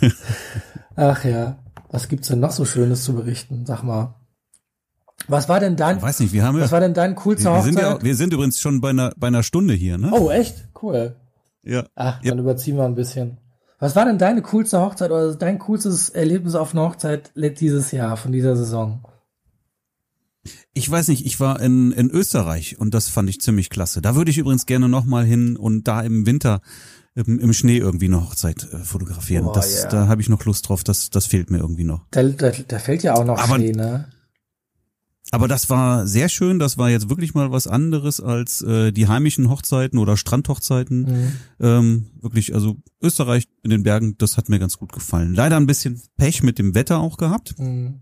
[0.96, 1.58] Ach ja.
[1.90, 3.64] Was gibt's denn noch so Schönes zu berichten?
[3.64, 4.14] Sag mal.
[5.28, 7.50] Was war denn dein, Ich weiß nicht, wir haben ja, was war denn dein coolster
[7.52, 7.98] wir, wir sind Hochzeit?
[7.98, 10.10] ja wir sind übrigens schon bei einer bei einer Stunde hier, ne?
[10.12, 10.68] oh, echt?
[10.82, 11.16] Cool.
[11.62, 11.84] Ja.
[11.94, 12.30] Ach, Ja.
[12.30, 13.38] dann überziehen wir ein bisschen.
[13.78, 18.16] Was war denn deine coolste Hochzeit oder dein coolstes Erlebnis auf einer Hochzeit dieses Jahr,
[18.16, 19.04] von dieser Saison?
[20.74, 24.02] Ich weiß nicht, ich war in, in Österreich und das fand ich ziemlich klasse.
[24.02, 26.60] Da würde ich übrigens gerne nochmal hin und da im Winter
[27.14, 29.44] im, im Schnee irgendwie eine Hochzeit äh, fotografieren.
[29.44, 29.88] Boah, das, ja.
[29.88, 32.06] Da habe ich noch Lust drauf, das, das fehlt mir irgendwie noch.
[32.10, 34.06] Da, da, da fällt ja auch noch Aber- Schnee, ne?
[35.34, 39.08] Aber das war sehr schön, das war jetzt wirklich mal was anderes als äh, die
[39.08, 41.00] heimischen Hochzeiten oder Strandhochzeiten.
[41.02, 41.32] Mhm.
[41.58, 45.34] Ähm, wirklich, also Österreich in den Bergen, das hat mir ganz gut gefallen.
[45.34, 47.58] Leider ein bisschen Pech mit dem Wetter auch gehabt.
[47.58, 48.00] Mhm.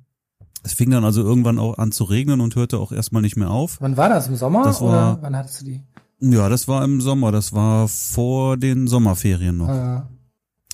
[0.65, 3.51] Es fing dann also irgendwann auch an zu regnen und hörte auch erstmal nicht mehr
[3.51, 3.77] auf.
[3.81, 4.27] Wann war das?
[4.27, 4.65] Im Sommer?
[4.65, 5.83] Das war- oder wann hattest du die?
[6.19, 10.11] Ja, das war im Sommer, das war vor den Sommerferien noch Ah,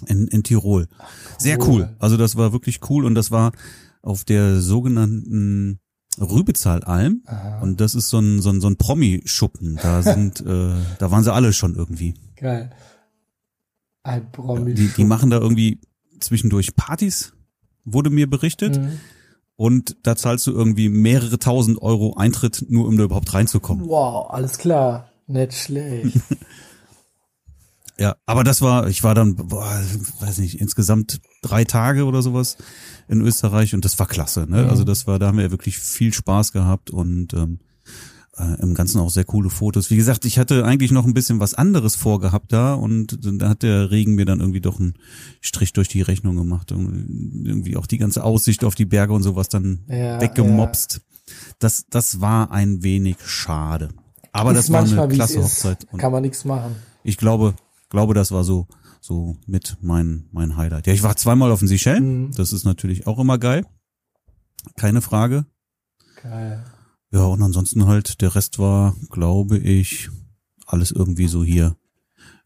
[0.06, 0.88] in, in Tirol.
[1.38, 1.66] Sehr cool.
[1.82, 1.96] cool.
[1.98, 3.52] Also das war wirklich cool und das war
[4.02, 5.78] auf der sogenannten
[6.18, 9.78] Rübezahlalm aha, und das ist so ein so ein, so ein Promi-Schuppen.
[9.82, 12.14] Da sind äh, da waren sie alle schon irgendwie.
[12.36, 12.70] geil.
[14.02, 14.74] Ein Promi.
[14.74, 15.80] Die die machen da irgendwie
[16.20, 17.32] zwischendurch Partys,
[17.84, 18.80] wurde mir berichtet.
[18.80, 19.00] Mhm.
[19.56, 23.88] Und da zahlst du irgendwie mehrere tausend Euro Eintritt, nur um da überhaupt reinzukommen.
[23.88, 25.10] Wow, alles klar.
[25.26, 26.18] Nicht schlecht.
[27.98, 29.80] Ja, aber das war, ich war dann, boah,
[30.20, 32.58] weiß nicht, insgesamt drei Tage oder sowas
[33.08, 34.46] in Österreich und das war klasse.
[34.48, 34.64] Ne?
[34.64, 34.70] Mhm.
[34.70, 37.60] Also das war, da haben wir wirklich viel Spaß gehabt und ähm,
[38.36, 39.90] äh, im Ganzen auch sehr coole Fotos.
[39.90, 43.62] Wie gesagt, ich hatte eigentlich noch ein bisschen was anderes vorgehabt da und da hat
[43.62, 44.94] der Regen mir dann irgendwie doch einen
[45.40, 46.72] Strich durch die Rechnung gemacht.
[46.72, 51.00] Und irgendwie auch die ganze Aussicht auf die Berge und sowas dann Ja, weggemopst.
[51.58, 53.88] Das, das war ein wenig schade.
[54.32, 55.42] Aber Ist das war eine klasse.
[55.42, 55.86] Hochzeit.
[55.96, 56.76] Kann man nichts machen.
[57.02, 57.54] ich glaube,
[57.96, 58.66] glaube, das war so,
[59.00, 60.86] so mit mein, mein Highlight.
[60.86, 62.26] Ja, ich war zweimal auf den Seychellen.
[62.26, 62.32] Mhm.
[62.32, 63.64] Das ist natürlich auch immer geil.
[64.76, 65.46] Keine Frage.
[66.22, 66.62] Geil.
[67.10, 70.10] Ja, und ansonsten halt, der Rest war, glaube ich,
[70.66, 71.74] alles irgendwie so hier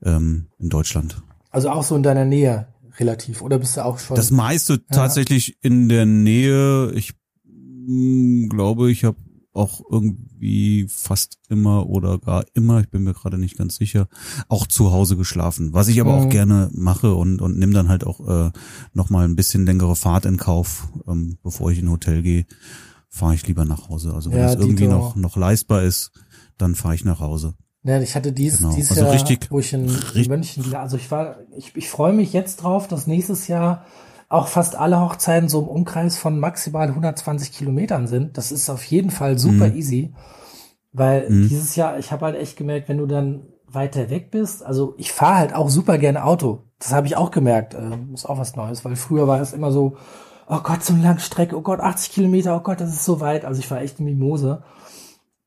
[0.05, 1.20] ähm, in Deutschland.
[1.51, 3.42] Also auch so in deiner Nähe relativ.
[3.42, 4.14] Oder bist du auch schon?
[4.14, 6.92] Das meiste tatsächlich in der Nähe.
[6.92, 9.16] Ich mh, glaube, ich habe
[9.61, 14.08] auch irgendwie fast immer oder gar immer, ich bin mir gerade nicht ganz sicher,
[14.48, 15.72] auch zu Hause geschlafen.
[15.72, 16.18] Was ich aber Mhm.
[16.18, 18.50] auch gerne mache und, und nimm dann halt auch äh,
[18.92, 22.46] nochmal ein bisschen längere Fahrt in Kauf, ähm, bevor ich in ein Hotel gehe,
[23.08, 24.14] fahre ich lieber nach Hause.
[24.14, 24.96] Also wenn Ja, es irgendwie Dito.
[24.96, 26.11] noch, noch leistbar ist,
[26.58, 27.54] dann fahre ich nach Hause.
[27.82, 28.74] Ja, ich hatte dies, Genau.
[28.74, 32.12] dieses Also Jahr, richtig- wo ich in, in München, also ich war, ich, ich freue
[32.12, 33.86] mich jetzt drauf, dass nächstes Jahr
[34.31, 38.39] auch fast alle Hochzeiten so im Umkreis von maximal 120 Kilometern sind.
[38.39, 39.76] Das ist auf jeden Fall super Mhm.
[39.76, 40.14] easy,
[40.93, 41.49] weil Mhm.
[41.49, 45.12] dieses Jahr, ich habe halt echt gemerkt, wenn du dann weiter weg bist, also ich
[45.12, 46.62] fahre halt auch super gerne Auto.
[46.78, 47.74] Das habe ich auch gemerkt.
[47.74, 49.97] Ähm, ist auch was Neues, weil früher war es immer so,
[50.49, 53.20] oh Gott, so eine lange Strecke, oh Gott, 80 Kilometer, oh Gott, das ist so
[53.20, 53.45] weit.
[53.45, 54.62] Also ich war echt eine Mimose.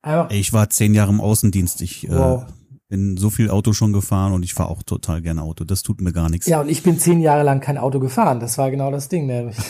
[0.01, 1.81] Ey, Ich war zehn Jahre im Außendienst.
[1.81, 2.43] Ich Wow.
[2.43, 2.45] äh,
[2.89, 5.63] bin so viel Auto schon gefahren und ich fahre auch total gerne Auto.
[5.63, 6.47] Das tut mir gar nichts.
[6.47, 8.39] Ja, und ich bin zehn Jahre lang kein Auto gefahren.
[8.39, 9.57] Das war genau das Ding, nämlich.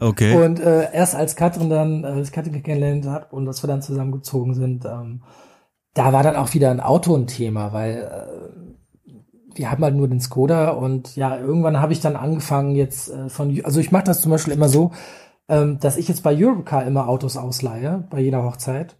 [0.00, 0.44] Okay.
[0.44, 3.80] und äh, erst als Katrin dann, äh, als Katrin kennengelernt hat und dass wir dann
[3.80, 5.22] zusammengezogen sind, ähm,
[5.94, 9.14] da war dann auch wieder ein Auto ein Thema, weil äh,
[9.54, 13.28] wir haben halt nur den Skoda und ja, irgendwann habe ich dann angefangen jetzt äh,
[13.28, 14.90] von, also ich mache das zum Beispiel immer so,
[15.48, 18.96] ähm, dass ich jetzt bei Europcar immer Autos ausleihe, bei jeder Hochzeit.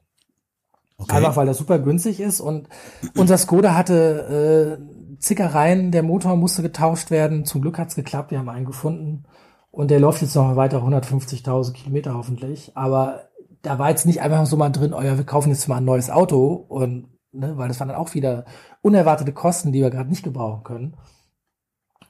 [0.99, 1.17] Okay.
[1.17, 2.69] Einfach weil das super günstig ist und
[3.17, 7.45] unser Skoda hatte äh, Zickereien, der Motor musste getauscht werden.
[7.45, 9.25] Zum Glück hat's geklappt, wir haben einen gefunden
[9.71, 12.73] und der läuft jetzt noch weiter 150.000 Kilometer hoffentlich.
[12.77, 13.29] Aber
[13.63, 15.85] da war jetzt nicht einfach so mal drin, oh ja, wir kaufen jetzt mal ein
[15.85, 18.45] neues Auto und ne, weil das waren dann auch wieder
[18.83, 20.97] unerwartete Kosten, die wir gerade nicht gebrauchen können.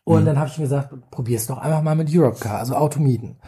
[0.05, 0.27] Und Mhm.
[0.27, 3.39] dann habe ich mir gesagt, probier's doch einfach mal mit Europcar, also Auto mieten.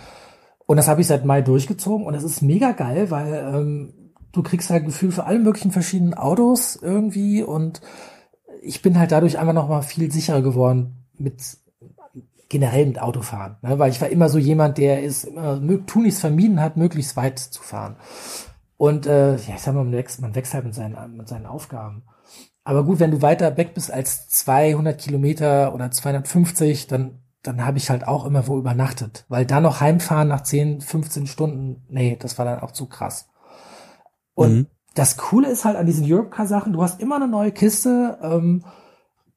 [0.67, 4.06] Und das habe ich seit Mai durchgezogen und es ist mega geil, weil ähm,
[4.37, 7.81] du kriegst halt Gefühl für alle möglichen verschiedenen Autos irgendwie und
[8.63, 11.43] ich bin halt dadurch einfach noch mal viel sicherer geworden mit
[12.49, 13.79] generell mit Autofahren, ne?
[13.79, 17.39] weil ich war immer so jemand, der ist immer mö- tunlichst vermieden hat, möglichst weit
[17.39, 17.97] zu fahren.
[18.77, 21.47] Und äh, ja, ich sag mal, man wächst, man wächst halt mit seinen, mit seinen
[21.47, 22.05] Aufgaben.
[22.63, 27.79] Aber gut, wenn du weiter weg bist als 200 Kilometer oder 250, dann dann habe
[27.79, 32.17] ich halt auch immer wo übernachtet, weil da noch heimfahren nach 10, 15 Stunden, nee,
[32.19, 33.29] das war dann auch zu krass.
[34.37, 34.67] Und Mhm.
[34.95, 38.65] das Coole ist halt an diesen Europcar-Sachen, du hast immer eine neue Kiste, ähm,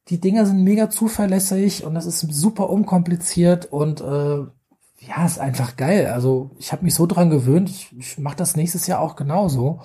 [0.10, 4.38] die Dinger sind mega zuverlässig und das ist super unkompliziert und äh,
[5.02, 6.08] ja, ist einfach geil.
[6.08, 9.82] Also ich habe mich so dran gewöhnt, ich, ich mache das nächstes Jahr auch genauso.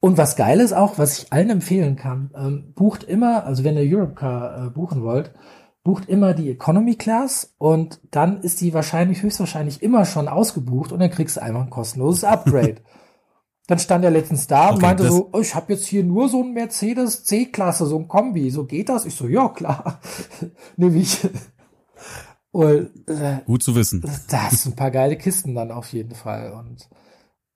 [0.00, 3.76] Und was geil ist auch, was ich allen empfehlen kann, ähm, bucht immer, also wenn
[3.76, 5.32] ihr Europcar äh, buchen wollt,
[5.82, 11.00] bucht immer die Economy Class und dann ist die wahrscheinlich, höchstwahrscheinlich immer schon ausgebucht und
[11.00, 12.76] dann kriegst du einfach ein kostenloses Upgrade.
[13.66, 16.04] Dann stand er letztens da und Okay, meinte das- so, oh, ich habe jetzt hier
[16.04, 19.04] nur so ein Mercedes C-Klasse, so ein Kombi, so geht das?
[19.06, 20.00] Ich so, ja klar,
[20.76, 21.26] nehme ich.
[22.52, 24.02] Und äh, Gut zu wissen.
[24.30, 26.52] da hast du ein paar geile Kisten dann auf jeden Fall.
[26.52, 26.88] Und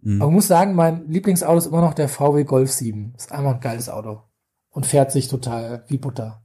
[0.02, 0.22] Mhm.
[0.22, 3.12] Aber ich muss sagen, mein Lieblingsauto ist immer noch der VW Golf 7.
[3.18, 4.22] Ist einfach ein geiles Auto.
[4.70, 6.39] Und fährt sich total wie Butter.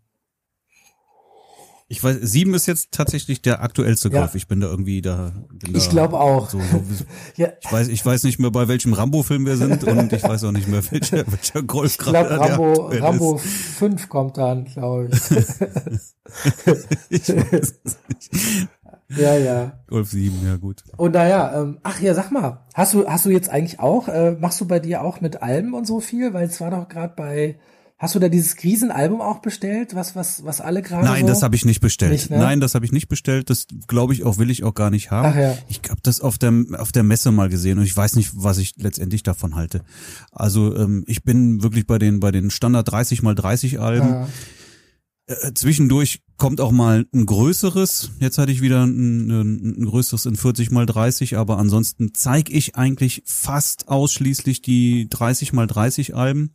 [1.87, 4.31] Ich weiß, sieben ist jetzt tatsächlich der aktuellste Golf.
[4.31, 4.35] Ja.
[4.35, 5.33] Ich bin da irgendwie da.
[5.71, 6.49] Ich glaube auch.
[6.49, 6.81] So, so,
[7.35, 7.49] ja.
[7.61, 10.51] Ich weiß, ich weiß nicht mehr, bei welchem Rambo-Film wir sind und ich weiß auch
[10.51, 12.21] nicht mehr, welcher, welcher Golf gerade.
[12.21, 13.45] Ich glaube, Rambo, Rambo ist.
[13.45, 15.31] 5 kommt dann, glaube ich.
[17.09, 17.75] ich weiß
[18.09, 18.67] nicht.
[19.09, 19.79] Ja, ja.
[19.87, 20.83] Golf 7, ja gut.
[20.97, 24.31] Und naja, ähm, ach ja, sag mal, hast du, hast du jetzt eigentlich auch, äh,
[24.31, 26.33] machst du bei dir auch mit Alben und so viel?
[26.33, 27.59] Weil es war doch gerade bei
[28.05, 31.27] Hast du da dieses Riesenalbum auch bestellt, was was was alle gerade Nein, so?
[31.27, 32.11] das habe ich nicht bestellt.
[32.11, 32.37] Nicht, ne?
[32.37, 33.49] Nein, das habe ich nicht bestellt.
[33.49, 35.29] Das glaube ich auch will ich auch gar nicht haben.
[35.29, 35.57] Ach, ja.
[35.69, 38.59] Ich habe das auf der auf der Messe mal gesehen und ich weiß nicht, was
[38.59, 39.81] ich letztendlich davon halte.
[40.31, 44.13] Also ähm, ich bin wirklich bei den bei den Standard 30 mal 30 Alben.
[44.13, 44.27] Ah.
[45.25, 48.11] Äh, zwischendurch kommt auch mal ein größeres.
[48.19, 52.53] Jetzt hatte ich wieder ein, ein, ein größeres in 40 mal 30, aber ansonsten zeige
[52.53, 56.51] ich eigentlich fast ausschließlich die 30 mal 30 Alben.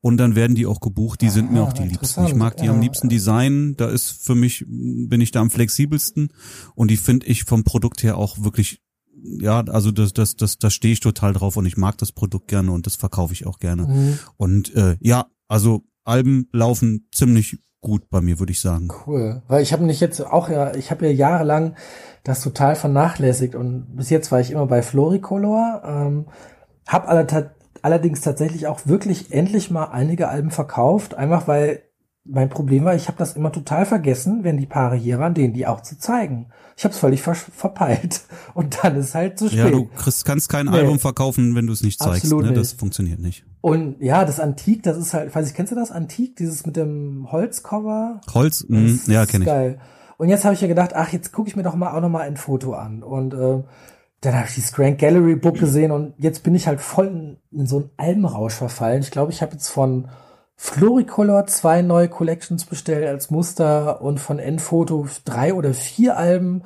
[0.00, 2.24] Und dann werden die auch gebucht, die sind mir auch die liebsten.
[2.26, 6.32] Ich mag die am liebsten Design, da ist für mich, bin ich da am flexibelsten
[6.74, 8.82] und die finde ich vom Produkt her auch wirklich,
[9.22, 12.48] ja, also das, das, das, da stehe ich total drauf und ich mag das Produkt
[12.48, 13.86] gerne und das verkaufe ich auch gerne.
[13.86, 14.18] Mhm.
[14.36, 18.88] Und äh, ja, also Alben laufen ziemlich gut bei mir, würde ich sagen.
[19.06, 21.76] Cool, weil ich habe mich jetzt auch ja, ich habe ja jahrelang
[22.24, 26.26] das total vernachlässigt und bis jetzt war ich immer bei Floricolor, ähm,
[26.86, 27.26] habe alle
[27.82, 31.82] allerdings tatsächlich auch wirklich endlich mal einige Alben verkauft, einfach weil
[32.28, 35.54] mein Problem war, ich habe das immer total vergessen, wenn die Paare hier waren, denen
[35.54, 36.46] die auch zu zeigen.
[36.76, 38.22] Ich habe es völlig ver verpeilt
[38.54, 39.58] und dann ist halt zu spät.
[39.58, 40.72] Ja, du kriegst, kannst kein nee.
[40.72, 42.24] Album verkaufen, wenn du es nicht zeigst.
[42.24, 42.52] Absolut ne?
[42.52, 42.80] Das nicht.
[42.80, 43.44] funktioniert nicht.
[43.60, 46.76] Und ja, das Antik, das ist halt, weiß ich, kennst du das Antik, dieses mit
[46.76, 48.20] dem Holzcover?
[48.32, 49.50] Holz, mh, ja, kenne ich.
[49.50, 49.78] Geil.
[50.18, 52.08] Und jetzt habe ich ja gedacht, ach, jetzt gucke ich mir doch mal auch noch
[52.08, 53.62] mal ein Foto an und äh,
[54.20, 57.38] dann habe ich dieses Grand Gallery Book gesehen und jetzt bin ich halt voll in,
[57.50, 59.02] in so einen Albenrausch verfallen.
[59.02, 60.08] Ich glaube, ich habe jetzt von
[60.56, 66.62] Floricolor zwei neue Collections bestellt als Muster und von Enfoto drei oder vier Alben.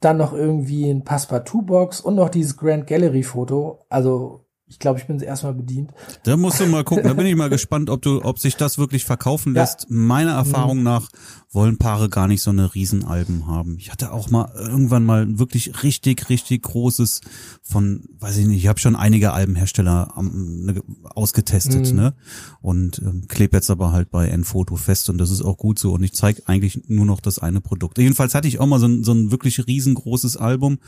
[0.00, 3.84] Dann noch irgendwie ein Passepartout-Box und noch dieses Grand Gallery Foto.
[3.88, 5.90] Also ich glaube, ich bin erstmal bedient.
[6.22, 7.02] Da musst du mal gucken.
[7.02, 9.82] Da bin ich mal gespannt, ob du, ob sich das wirklich verkaufen lässt.
[9.82, 9.86] Ja.
[9.90, 10.84] Meiner Erfahrung mhm.
[10.84, 11.08] nach
[11.50, 13.76] wollen Paare gar nicht so eine Riesenalben haben.
[13.78, 17.20] Ich hatte auch mal irgendwann mal wirklich richtig, richtig großes
[17.60, 21.96] von, weiß ich nicht, ich habe schon einige Albenhersteller ne, ausgetestet, mhm.
[21.96, 22.14] ne?
[22.60, 25.92] Und ähm, klebe jetzt aber halt bei Enfoto fest und das ist auch gut so.
[25.94, 27.98] Und ich zeige eigentlich nur noch das eine Produkt.
[27.98, 30.78] Jedenfalls hatte ich auch mal so ein, so ein wirklich riesengroßes Album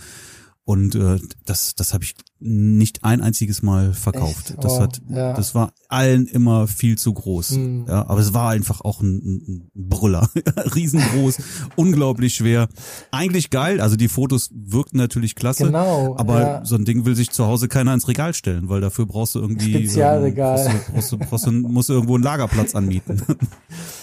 [0.65, 4.51] und äh, das, das habe ich nicht ein einziges Mal verkauft.
[4.51, 4.65] Echt?
[4.65, 5.33] Das oh, hat, ja.
[5.33, 7.51] das war allen immer viel zu groß.
[7.51, 7.87] Hm.
[7.89, 10.29] Ja, aber es war einfach auch ein, ein Brüller,
[10.75, 11.39] riesengroß,
[11.77, 12.69] unglaublich schwer.
[13.11, 13.81] Eigentlich geil.
[13.81, 15.67] Also die Fotos wirkten natürlich klasse.
[15.67, 16.17] Genau.
[16.19, 16.65] Aber ja.
[16.65, 19.41] so ein Ding will sich zu Hause keiner ins Regal stellen, weil dafür brauchst du
[19.41, 20.67] irgendwie Spezialregal.
[20.67, 23.23] Ähm, brauchst du, brauchst du, brauchst du, musst du irgendwo einen Lagerplatz anmieten.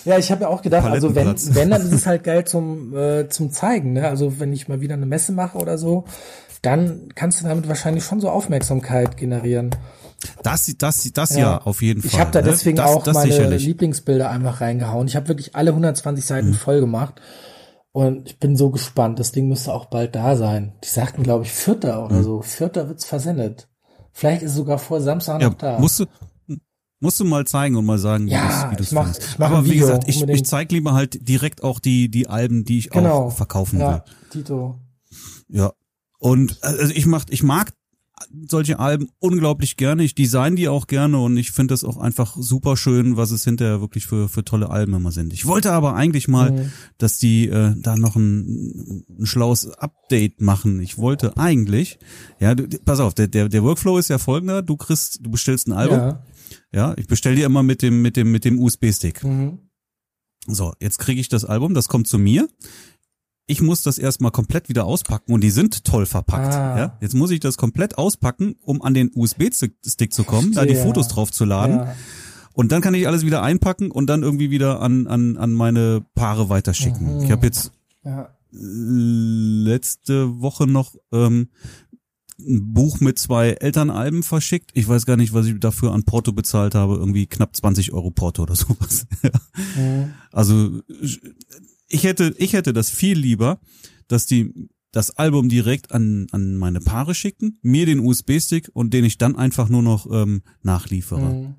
[0.05, 2.95] Ja, ich habe ja auch gedacht, also wenn, wenn dann ist es halt geil zum
[2.95, 3.93] äh, zum zeigen.
[3.93, 4.07] Ne?
[4.07, 6.05] Also wenn ich mal wieder eine Messe mache oder so
[6.61, 9.71] dann kannst du damit wahrscheinlich schon so Aufmerksamkeit generieren.
[10.43, 12.11] Das, das, das ja, ja auf jeden Fall.
[12.11, 12.49] Ich habe da ne?
[12.49, 13.65] deswegen das, auch das meine sicherlich.
[13.65, 15.07] Lieblingsbilder einfach reingehauen.
[15.07, 16.53] Ich habe wirklich alle 120 Seiten mhm.
[16.53, 17.21] voll gemacht.
[17.91, 19.19] Und ich bin so gespannt.
[19.19, 20.73] Das Ding müsste auch bald da sein.
[20.83, 22.23] Die sagten, glaube ich, Vierter oder mhm.
[22.23, 22.41] so.
[22.41, 23.69] Vierter wird's versendet.
[24.11, 25.79] Vielleicht ist es sogar vor Samstag ja, noch da.
[25.79, 26.05] Musst du,
[26.99, 29.39] musst du mal zeigen und mal sagen, wie ja, du es findest.
[29.39, 32.89] Aber wie gesagt, ich, ich zeige lieber halt direkt auch die, die Alben, die ich
[32.89, 33.27] genau.
[33.27, 34.01] auch verkaufen ja, will.
[34.29, 34.75] Tito.
[35.47, 35.71] Ja,
[36.19, 37.73] und also ich mach, ich mag
[38.47, 40.03] solche Alben unglaublich gerne.
[40.03, 43.43] Ich design die auch gerne und ich finde das auch einfach super schön, was es
[43.43, 45.33] hinterher wirklich für, für tolle Alben immer sind.
[45.33, 46.71] Ich wollte aber eigentlich mal, mhm.
[46.97, 50.79] dass die äh, da noch ein, ein schlaues Update machen.
[50.81, 51.99] Ich wollte eigentlich,
[52.39, 55.67] ja, du, pass auf, der, der, der Workflow ist ja folgender, du kriegst, du bestellst
[55.67, 55.97] ein Album.
[55.99, 56.23] Ja,
[56.73, 59.23] ja ich bestell dir immer mit dem, mit dem, mit dem USB-Stick.
[59.23, 59.59] Mhm.
[60.47, 62.47] So, jetzt kriege ich das Album, das kommt zu mir
[63.49, 66.53] ich muss das erstmal komplett wieder auspacken und die sind toll verpackt.
[66.53, 66.77] Ah.
[66.77, 66.97] Ja?
[67.01, 70.75] Jetzt muss ich das komplett auspacken, um an den USB-Stick zu kommen, Verstehe.
[70.75, 71.77] da die Fotos drauf zu laden.
[71.77, 71.95] Ja.
[72.53, 76.05] Und dann kann ich alles wieder einpacken und dann irgendwie wieder an, an, an meine
[76.13, 77.17] Paare weiterschicken.
[77.17, 77.23] Mhm.
[77.23, 77.71] Ich habe jetzt
[78.03, 78.29] ja.
[78.51, 81.49] letzte Woche noch ähm,
[82.39, 84.71] ein Buch mit zwei Elternalben verschickt.
[84.73, 86.95] Ich weiß gar nicht, was ich dafür an Porto bezahlt habe.
[86.95, 89.07] Irgendwie knapp 20 Euro Porto oder sowas.
[89.75, 90.13] mhm.
[90.31, 90.81] Also
[91.89, 93.59] ich hätte, ich hätte das viel lieber,
[94.07, 99.05] dass die das Album direkt an, an meine Paare schicken, mir den USB-Stick und den
[99.05, 101.21] ich dann einfach nur noch ähm, nachliefere.
[101.21, 101.55] Mhm.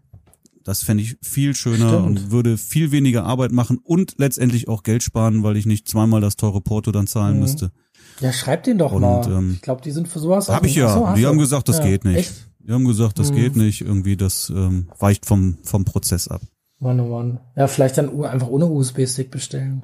[0.65, 2.07] Das fände ich viel schöner Stimmt.
[2.07, 6.21] und würde viel weniger Arbeit machen und letztendlich auch Geld sparen, weil ich nicht zweimal
[6.21, 7.43] das teure Porto dann zahlen mhm.
[7.43, 7.73] müsste.
[8.21, 9.27] Ja, schreib den doch und, mal.
[9.31, 10.49] Ähm, ich glaube, die sind für sowas.
[10.49, 10.93] Hab ich ja.
[10.93, 11.85] So, die haben gesagt, das ja.
[11.85, 12.19] geht nicht.
[12.19, 12.51] Echt?
[12.59, 13.37] Die haben gesagt, das hm.
[13.37, 16.43] geht nicht, irgendwie, das ähm, weicht vom, vom Prozess ab.
[16.79, 17.41] Mann, oh Mann.
[17.57, 19.83] Ja, vielleicht dann einfach ohne USB-Stick bestellen.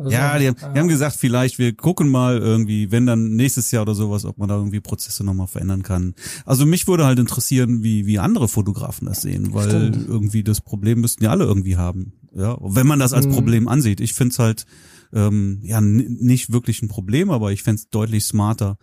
[0.00, 0.68] Oder ja, die, haben, ja.
[0.70, 4.38] die haben gesagt, vielleicht wir gucken mal irgendwie, wenn dann nächstes Jahr oder sowas, ob
[4.38, 6.14] man da irgendwie Prozesse nochmal verändern kann.
[6.46, 10.08] Also mich würde halt interessieren, wie, wie andere Fotografen das sehen, weil Stimmt.
[10.08, 12.14] irgendwie das Problem müssten ja alle irgendwie haben.
[12.34, 13.32] Ja, wenn man das als mhm.
[13.32, 14.00] Problem ansieht.
[14.00, 14.64] Ich finde es halt
[15.12, 18.76] ähm, ja nicht wirklich ein Problem, aber ich fände es deutlich smarter,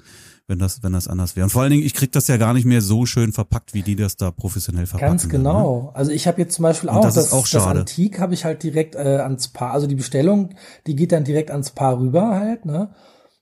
[0.48, 1.46] wenn das, wenn das anders wäre.
[1.46, 3.82] Und vor allen Dingen, ich krieg das ja gar nicht mehr so schön verpackt, wie
[3.82, 5.12] die das da professionell verpacken.
[5.12, 5.84] Ganz genau.
[5.84, 5.96] Ne?
[5.96, 8.64] Also ich habe jetzt zum Beispiel auch das, das, auch das Antik habe ich halt
[8.64, 10.56] direkt äh, ans Paar, also die Bestellung,
[10.86, 12.90] die geht dann direkt ans Paar rüber halt, ne?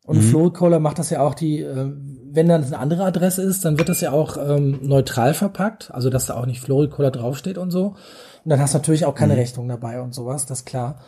[0.06, 0.30] Und mhm.
[0.30, 1.92] Floricola macht das ja auch die, äh,
[2.32, 6.12] wenn dann eine andere Adresse ist, dann wird das ja auch ähm, neutral verpackt, also
[6.12, 7.96] dass da auch nicht Floricola draufsteht und so.
[8.44, 9.40] Und dann hast du natürlich auch keine mhm.
[9.40, 11.00] Rechnung dabei und sowas, das ist klar.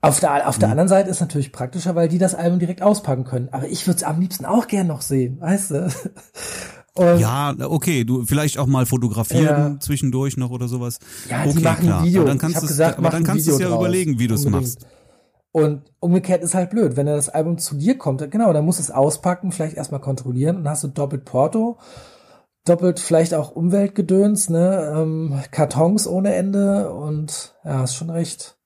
[0.00, 0.72] Auf der, auf der mhm.
[0.72, 3.48] anderen Seite ist natürlich praktischer, weil die das Album direkt auspacken können.
[3.50, 5.92] Aber ich würde es am liebsten auch gern noch sehen, weißt du?
[6.94, 9.80] Und ja, okay, du vielleicht auch mal fotografieren ja.
[9.80, 10.98] zwischendurch noch oder sowas.
[11.28, 12.04] Ja, okay, die machen klar.
[12.04, 12.22] Video.
[12.22, 13.78] Aber dann kannst, du aber dann kannst du es ja draus.
[13.78, 14.84] überlegen, wie du es machst.
[15.52, 18.82] Und umgekehrt ist halt blöd, wenn das Album zu dir kommt, genau, dann musst du
[18.82, 21.78] es auspacken, vielleicht erstmal kontrollieren und dann hast du doppelt Porto,
[22.64, 28.57] doppelt vielleicht auch Umweltgedöns, ne, ähm, Kartons ohne Ende und ja, ist schon recht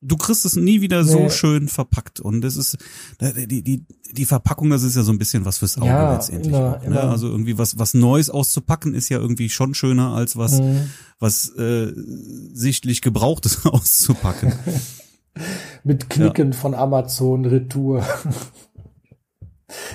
[0.00, 1.30] du kriegst es nie wieder so nee.
[1.30, 2.78] schön verpackt und das ist
[3.20, 6.54] die die die Verpackung das ist ja so ein bisschen was fürs Auge ja, letztendlich
[6.54, 7.00] immer, auch, ne?
[7.00, 10.90] also irgendwie was was Neues auszupacken ist ja irgendwie schon schöner als was mhm.
[11.18, 11.92] was äh,
[12.52, 14.52] sichtlich gebrauchtes auszupacken
[15.84, 16.58] mit Knicken ja.
[16.58, 18.04] von Amazon Retour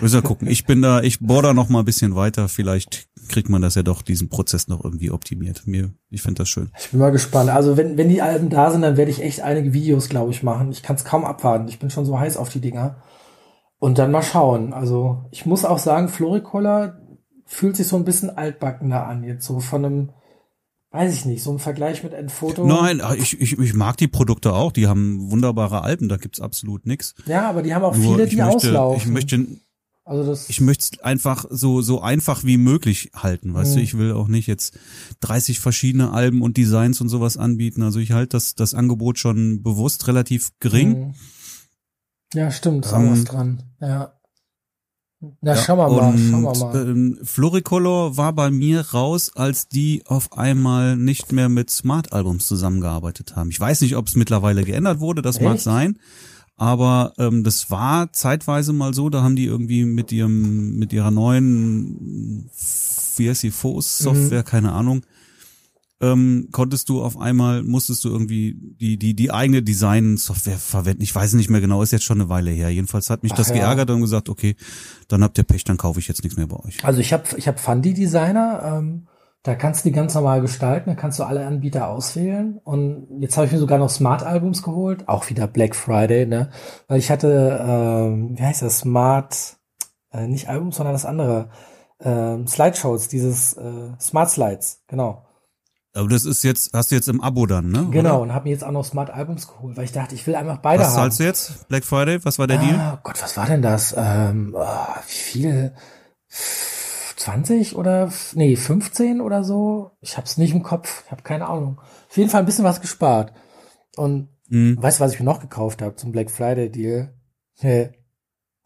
[0.02, 0.48] Müssen wir gucken.
[0.48, 2.48] Ich bin da, ich bohr da noch mal ein bisschen weiter.
[2.50, 5.64] Vielleicht kriegt man das ja doch, diesen Prozess noch irgendwie optimiert.
[5.66, 6.72] Mir, ich finde das schön.
[6.80, 7.50] Ich bin mal gespannt.
[7.50, 10.44] Also wenn, wenn die Alben da sind, dann werde ich echt einige Videos, glaube ich,
[10.44, 10.72] machen.
[10.72, 11.68] Ich kann es kaum abwarten.
[11.68, 12.98] Ich bin schon so heiß auf die Dinger.
[13.78, 14.74] Und dann mal schauen.
[14.74, 16.98] Also ich muss auch sagen, Floricola
[17.46, 19.24] fühlt sich so ein bisschen altbackener an.
[19.24, 20.10] Jetzt so von einem,
[20.92, 22.66] weiß ich nicht, so im Vergleich mit Enfoto.
[22.66, 24.72] Nein, ich, ich, ich mag die Produkte auch.
[24.72, 26.10] Die haben wunderbare Alben.
[26.10, 27.16] Da gibt's absolut nichts.
[27.26, 29.02] Ja, aber die haben auch Nur viele, die möchte, auslaufen.
[29.02, 29.46] Ich möchte
[30.06, 33.76] also das ich möchte es einfach so so einfach wie möglich halten, weißt mhm.
[33.76, 33.82] du.
[33.82, 34.78] Ich will auch nicht jetzt
[35.22, 37.82] 30 verschiedene Alben und Designs und sowas anbieten.
[37.82, 41.08] Also ich halte das das Angebot schon bewusst relativ gering.
[41.08, 41.14] Mhm.
[42.36, 43.64] Ja, stimmt, ist ähm, was dran.
[43.82, 44.14] Ja.
[45.42, 46.90] Na, ja, schauen wir mal, und, schauen wir mal.
[46.90, 52.48] Ähm, Floricolor war bei mir raus, als die auf einmal nicht mehr mit Smart Albums
[52.48, 53.50] zusammengearbeitet haben.
[53.50, 55.46] Ich weiß nicht, ob es mittlerweile geändert wurde, das Echt?
[55.46, 55.98] mag sein.
[56.58, 61.12] Aber ähm, das war zeitweise mal so, da haben die irgendwie mit ihrem, mit ihrer
[61.12, 62.50] neuen,
[63.18, 64.46] wie heißt die, FOS-Software, mhm.
[64.46, 65.06] keine Ahnung,
[66.02, 71.02] ähm, konntest du auf einmal, musstest du irgendwie die, die, die eigene Design-Software verwenden.
[71.02, 72.70] Ich weiß nicht mehr genau, ist jetzt schon eine Weile her.
[72.70, 73.56] Jedenfalls hat mich Ach das ja.
[73.56, 74.56] geärgert und gesagt, okay,
[75.08, 76.84] dann habt ihr Pech, dann kaufe ich jetzt nichts mehr bei euch.
[76.84, 79.08] Also ich habe ich hab Fundy Designer, ähm,
[79.46, 82.60] da kannst du die ganz normal gestalten, da kannst du alle Anbieter auswählen.
[82.64, 86.50] Und jetzt habe ich mir sogar noch Smart Albums geholt, auch wieder Black Friday, ne?
[86.88, 89.58] Weil ich hatte, ähm, wie heißt das, Smart,
[90.12, 91.50] äh, nicht Albums, sondern das andere,
[92.02, 95.28] ähm, Slideshows, dieses äh, Smart Slides, genau.
[95.94, 97.88] Aber das ist jetzt, hast du jetzt im Abo dann, ne?
[97.92, 98.22] Genau, Oder?
[98.22, 100.58] und habe mir jetzt auch noch Smart Albums geholt, weil ich dachte, ich will einfach
[100.58, 100.96] beide was haben.
[100.96, 101.68] Was zahlst du jetzt?
[101.68, 102.26] Black Friday?
[102.26, 103.00] Was war der ah, Deal?
[103.04, 103.94] Gott, was war denn das?
[103.96, 105.74] Ähm, oh, wie viel?
[107.26, 109.92] 20 oder nee, 15 oder so.
[110.00, 111.82] Ich hab's nicht im Kopf, ich habe keine Ahnung.
[112.08, 113.34] Auf jeden Fall ein bisschen was gespart.
[113.96, 114.82] Und mhm.
[114.82, 117.16] weißt du, was ich mir noch gekauft habe zum Black Friday Deal?
[117.60, 117.96] keine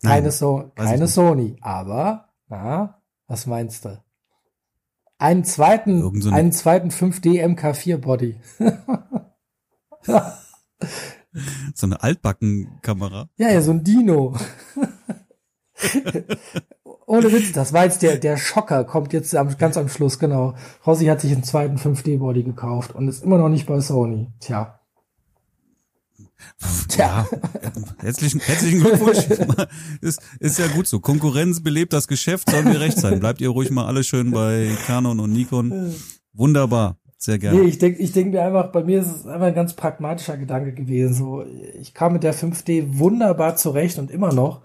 [0.01, 4.03] Nein, so keine Sony, aber na, was meinst du?
[5.19, 8.41] Einen zweiten, so einen zweiten 5D MK4 Body.
[11.73, 13.29] so eine Altbackenkamera.
[13.37, 14.35] Ja, ja, so ein Dino.
[17.09, 20.53] Ohne Witz, das war jetzt der, der Schocker, kommt jetzt am, ganz am Schluss, genau.
[20.85, 24.27] Rossi hat sich einen zweiten 5D-Body gekauft und ist immer noch nicht bei Sony.
[24.39, 24.79] Tja.
[26.87, 27.27] Tja.
[27.33, 27.39] Ja,
[27.97, 29.25] herzlichen, herzlichen Glückwunsch.
[30.01, 30.99] ist, ist ja gut so.
[30.99, 33.19] Konkurrenz belebt das Geschäft, sollen wir recht sein.
[33.19, 35.95] Bleibt ihr ruhig mal alle schön bei Canon und Nikon.
[36.33, 36.97] Wunderbar.
[37.17, 37.59] Sehr gerne.
[37.59, 40.37] Nee, ich denke ich denk mir einfach, bei mir ist es einfach ein ganz pragmatischer
[40.37, 41.15] Gedanke gewesen.
[41.15, 41.43] So,
[41.81, 44.61] ich kam mit der 5D wunderbar zurecht und immer noch.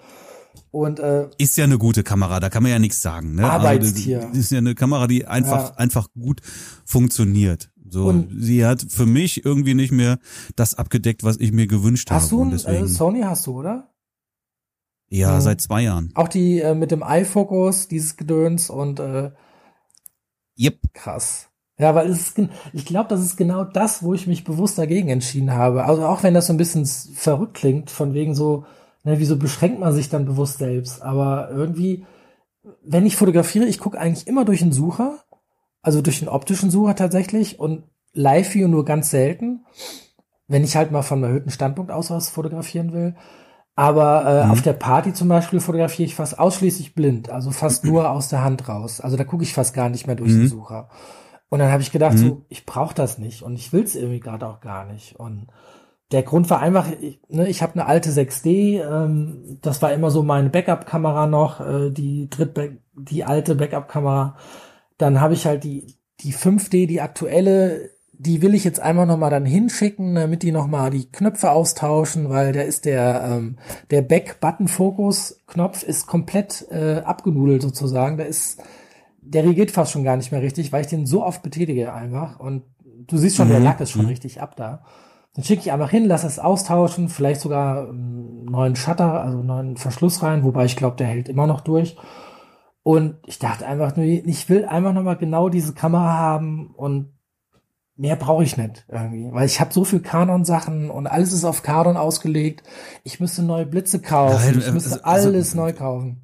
[0.71, 3.35] Und, äh, ist ja eine gute Kamera, da kann man ja nichts sagen.
[3.35, 3.51] Ne?
[3.51, 4.27] Arbeitstier.
[4.27, 5.77] Also, ist ja eine Kamera, die einfach ja.
[5.77, 6.41] einfach gut
[6.85, 7.71] funktioniert.
[7.89, 10.19] So, und sie hat für mich irgendwie nicht mehr
[10.57, 12.51] das abgedeckt, was ich mir gewünscht hast habe.
[12.53, 13.95] Hast du einen äh, Sony hast du, oder?
[15.09, 15.41] Ja, mhm.
[15.43, 16.11] seit zwei Jahren.
[16.15, 19.31] Auch die äh, mit dem iFocus, dieses Gedöns und äh,
[20.59, 20.81] Yep.
[20.93, 21.49] Krass.
[21.79, 25.09] Ja, weil es ist, ich glaube, das ist genau das, wo ich mich bewusst dagegen
[25.09, 25.85] entschieden habe.
[25.85, 28.65] Also auch wenn das so ein bisschen verrückt klingt, von wegen so,
[29.05, 31.03] ne, wieso beschränkt man sich dann bewusst selbst?
[31.03, 32.05] Aber irgendwie,
[32.83, 35.19] wenn ich fotografiere, ich gucke eigentlich immer durch den Sucher,
[35.83, 39.65] also durch den optischen Sucher tatsächlich und Live-View nur ganz selten,
[40.49, 43.15] wenn ich halt mal von einem erhöhten Standpunkt aus was fotografieren will.
[43.77, 44.53] Aber äh, mhm.
[44.53, 48.43] auf der Party zum Beispiel fotografiere ich fast ausschließlich blind, also fast nur aus der
[48.43, 49.01] Hand raus.
[49.01, 50.41] Also da gucke ich fast gar nicht mehr durch mhm.
[50.41, 50.89] den Sucher.
[51.49, 52.19] Und dann habe ich gedacht, mhm.
[52.19, 55.17] so, ich brauche das nicht und ich will es irgendwie gerade auch gar nicht.
[55.17, 55.49] Und
[56.15, 60.13] der Grund war einfach, ich, ne, ich habe eine alte 6D, ähm, das war immer
[60.13, 62.57] so meine Backup-Kamera noch, äh, die dritt
[62.95, 64.37] die alte Backup-Kamera.
[64.97, 69.17] Dann habe ich halt die die 5D, die aktuelle, die will ich jetzt einmal noch
[69.17, 73.59] mal dann hinschicken, damit die noch mal die Knöpfe austauschen, weil der ist der ähm,
[73.91, 78.19] der Back-Button-Focus-Knopf ist komplett äh, abgenudelt sozusagen.
[78.19, 78.63] Da ist
[79.21, 82.39] der regiert fast schon gar nicht mehr richtig, weil ich den so oft betätige einfach
[82.39, 82.63] und
[83.09, 83.53] du siehst schon, mhm.
[83.53, 84.11] der Lack ist schon mhm.
[84.11, 84.85] richtig ab da.
[85.35, 89.47] Dann schicke ich einfach hin, lass es austauschen, vielleicht sogar einen neuen Shutter, also einen
[89.47, 91.97] neuen Verschluss rein, wobei ich glaube, der hält immer noch durch.
[92.85, 97.15] Und ich dachte einfach nur, ich will einfach nochmal genau diese Kamera haben und
[97.97, 101.63] mehr brauche ich nicht irgendwie, weil ich habe so viel Canon-Sachen und alles ist auf
[101.63, 102.63] Canon ausgelegt.
[103.03, 106.24] Ich müsste neue Blitze kaufen, Nein, ich müsste also, alles neu kaufen.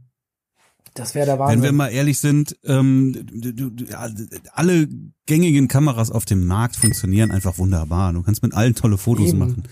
[1.00, 1.58] Das wäre der Wahnsinn.
[1.58, 3.14] Wenn wir mal ehrlich sind, ähm,
[4.52, 4.86] alle
[5.24, 8.12] gängigen Kameras auf dem Markt funktionieren einfach wunderbar.
[8.12, 9.38] Du kannst mit allen tolle Fotos Eben.
[9.38, 9.62] machen.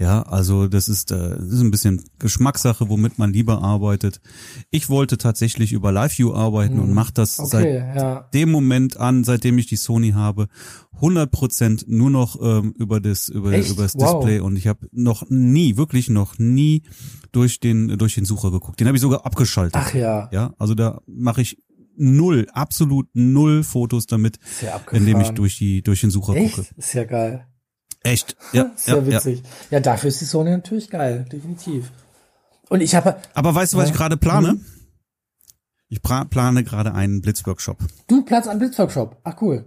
[0.00, 4.22] Ja, also das ist, äh, das ist ein bisschen Geschmackssache, womit man lieber arbeitet.
[4.70, 6.84] Ich wollte tatsächlich über LiveView arbeiten hm.
[6.84, 8.20] und mache das okay, seit ja.
[8.32, 10.48] dem Moment an, seitdem ich die Sony habe,
[11.02, 14.20] 100% nur noch ähm, über das über, über das wow.
[14.20, 16.82] Display und ich habe noch nie, wirklich noch nie
[17.30, 18.80] durch den durch den Sucher geguckt.
[18.80, 19.82] Den habe ich sogar abgeschaltet.
[19.84, 20.30] Ach ja.
[20.32, 21.58] Ja, also da mache ich
[21.96, 24.38] null, absolut null Fotos damit,
[24.92, 26.56] indem ich durch die durch den Sucher Echt?
[26.56, 26.68] gucke.
[26.78, 27.46] Ist ja geil.
[28.02, 28.36] Echt?
[28.52, 29.42] Ja, Sehr ja, witzig.
[29.42, 29.76] Ja.
[29.76, 31.92] ja, dafür ist die Sony natürlich geil, definitiv.
[32.68, 33.16] Und ich habe.
[33.34, 34.54] Aber weißt du, was ich gerade plane?
[34.54, 34.64] Mhm.
[35.88, 37.78] Ich plane gerade einen Blitzworkshop.
[38.06, 39.18] Du planst einen Blitzworkshop?
[39.24, 39.64] Ach cool.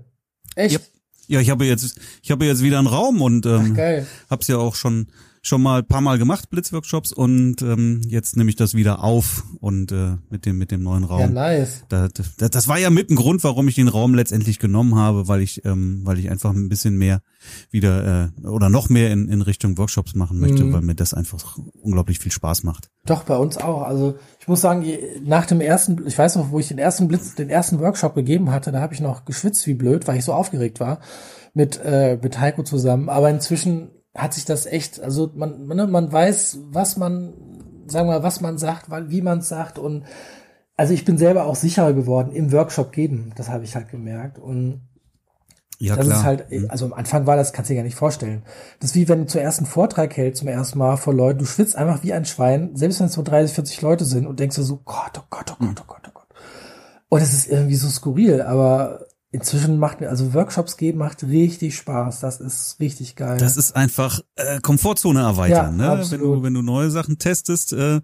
[0.56, 0.74] Echt?
[0.74, 0.80] Ja,
[1.28, 4.08] ja ich habe jetzt, ich habe jetzt wieder einen Raum und ähm, geil.
[4.30, 5.08] hab's ja auch schon
[5.46, 9.44] schon mal ein paar Mal gemacht, Blitzworkshops, und ähm, jetzt nehme ich das wieder auf
[9.60, 11.20] und äh, mit dem mit dem neuen Raum.
[11.20, 11.84] Ja, nice.
[11.90, 12.08] Da,
[12.38, 15.42] da, das war ja mit ein Grund, warum ich den Raum letztendlich genommen habe, weil
[15.42, 17.22] ich ähm, weil ich einfach ein bisschen mehr
[17.70, 20.74] wieder äh, oder noch mehr in, in Richtung Workshops machen möchte, mhm.
[20.74, 22.90] weil mir das einfach unglaublich viel Spaß macht.
[23.06, 23.82] Doch bei uns auch.
[23.82, 24.86] Also ich muss sagen,
[25.26, 28.50] nach dem ersten, ich weiß noch, wo ich den ersten Blitz, den ersten Workshop gegeben
[28.50, 31.00] hatte, da habe ich noch geschwitzt wie blöd, weil ich so aufgeregt war
[31.54, 33.10] mit äh, mit Heiko zusammen.
[33.10, 37.34] Aber inzwischen hat sich das echt, also man, man, man weiß, was man,
[37.88, 40.04] sagen wir mal, was man sagt, wie man es sagt und
[40.76, 44.40] also ich bin selber auch sicherer geworden im Workshop geben, das habe ich halt gemerkt
[44.40, 44.82] und
[45.80, 46.18] ja, das klar.
[46.18, 46.68] ist halt, mhm.
[46.70, 48.44] also am Anfang war das, kannst du dir gar nicht vorstellen.
[48.80, 51.46] Das ist wie wenn du zuerst einen Vortrag hältst zum ersten Mal vor Leuten, du
[51.46, 54.56] schwitzt einfach wie ein Schwein, selbst wenn es nur 30, 40 Leute sind und denkst
[54.56, 56.28] du so, Gott, oh Gott, oh Gott, oh Gott, oh Gott.
[57.10, 61.76] Und es ist irgendwie so skurril, aber inzwischen macht mir, also Workshops geben macht richtig
[61.76, 62.20] Spaß.
[62.20, 63.40] Das ist richtig geil.
[63.40, 66.06] Das ist einfach äh, Komfortzone erweitern, ja, ne?
[66.10, 68.02] Wenn du, wenn du neue Sachen testest äh,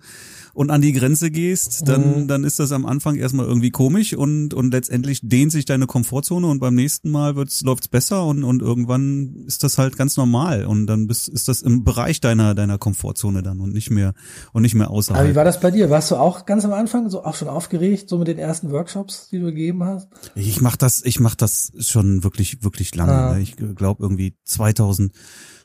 [0.59, 2.27] und an die Grenze gehst, dann, mhm.
[2.27, 6.47] dann ist das am Anfang erstmal irgendwie komisch und, und letztendlich dehnt sich deine Komfortzone
[6.47, 10.65] und beim nächsten Mal wird's, läuft's besser und, und irgendwann ist das halt ganz normal
[10.65, 14.13] und dann bist, ist das im Bereich deiner, deiner Komfortzone dann und nicht mehr,
[14.51, 15.21] und nicht mehr außerhalb.
[15.21, 15.89] Aber wie war das bei dir?
[15.89, 19.29] Warst du auch ganz am Anfang so auch schon aufgeregt, so mit den ersten Workshops,
[19.31, 20.09] die du gegeben hast?
[20.35, 23.13] Ich mach das, ich mache das schon wirklich, wirklich lange.
[23.13, 23.33] Ah.
[23.35, 23.41] Ne?
[23.43, 24.35] Ich glaube irgendwie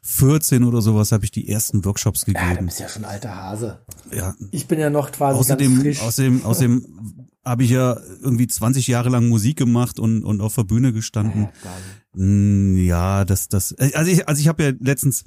[0.05, 2.47] 2014 oder sowas habe ich die ersten Workshops gegeben.
[2.47, 3.79] Ja, du bist ja schon alter Hase.
[4.13, 4.35] Ja.
[4.51, 6.03] Ich bin ja noch quasi außerdem, ganz frisch.
[6.03, 6.87] Außerdem, außerdem
[7.43, 11.49] habe ich ja irgendwie 20 Jahre lang Musik gemacht und, und auf der Bühne gestanden.
[12.15, 15.25] Ja, ja das, das, also ich, also ich habe ja letztens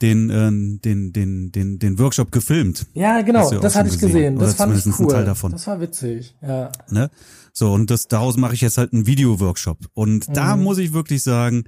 [0.00, 2.86] den, äh, den, den, den, den Workshop gefilmt.
[2.94, 4.38] Ja, genau, das hatte ich gesehen.
[4.38, 5.24] Das fand ich cool.
[5.24, 6.70] Das war witzig, ja.
[6.90, 7.10] Ne?
[7.52, 9.78] So, und das, daraus mache ich jetzt halt einen Video-Workshop.
[9.94, 10.32] Und mhm.
[10.32, 11.64] da muss ich wirklich sagen,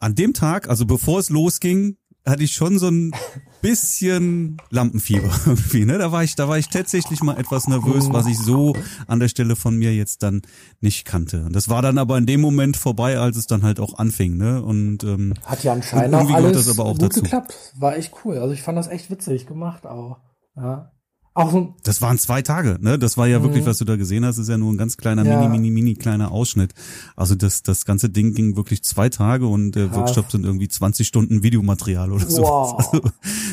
[0.00, 1.96] an dem Tag, also bevor es losging,
[2.26, 3.12] hatte ich schon so ein
[3.62, 5.98] bisschen Lampenfieber irgendwie, ne?
[5.98, 8.74] Da war ich, da war ich tatsächlich mal etwas nervös, was ich so
[9.06, 10.42] an der Stelle von mir jetzt dann
[10.80, 11.44] nicht kannte.
[11.44, 14.36] Und das war dann aber in dem Moment vorbei, als es dann halt auch anfing,
[14.36, 14.62] ne?
[14.62, 17.22] Und ähm, hat ja anscheinend auch alles das aber auch gut dazu.
[17.22, 17.54] geklappt.
[17.76, 18.38] War echt cool.
[18.38, 20.18] Also ich fand das echt witzig gemacht auch.
[20.56, 20.92] Ja.
[21.32, 22.98] Auch so das waren zwei Tage, ne?
[22.98, 23.44] Das war ja mhm.
[23.44, 25.36] wirklich, was du da gesehen hast, ist ja nur ein ganz kleiner, ja.
[25.36, 26.72] mini, mini, mini kleiner Ausschnitt.
[27.14, 31.06] Also das, das ganze Ding ging wirklich zwei Tage und der Workshop sind irgendwie 20
[31.06, 32.42] Stunden Videomaterial oder so.
[32.42, 32.74] Wow.
[32.78, 33.00] Also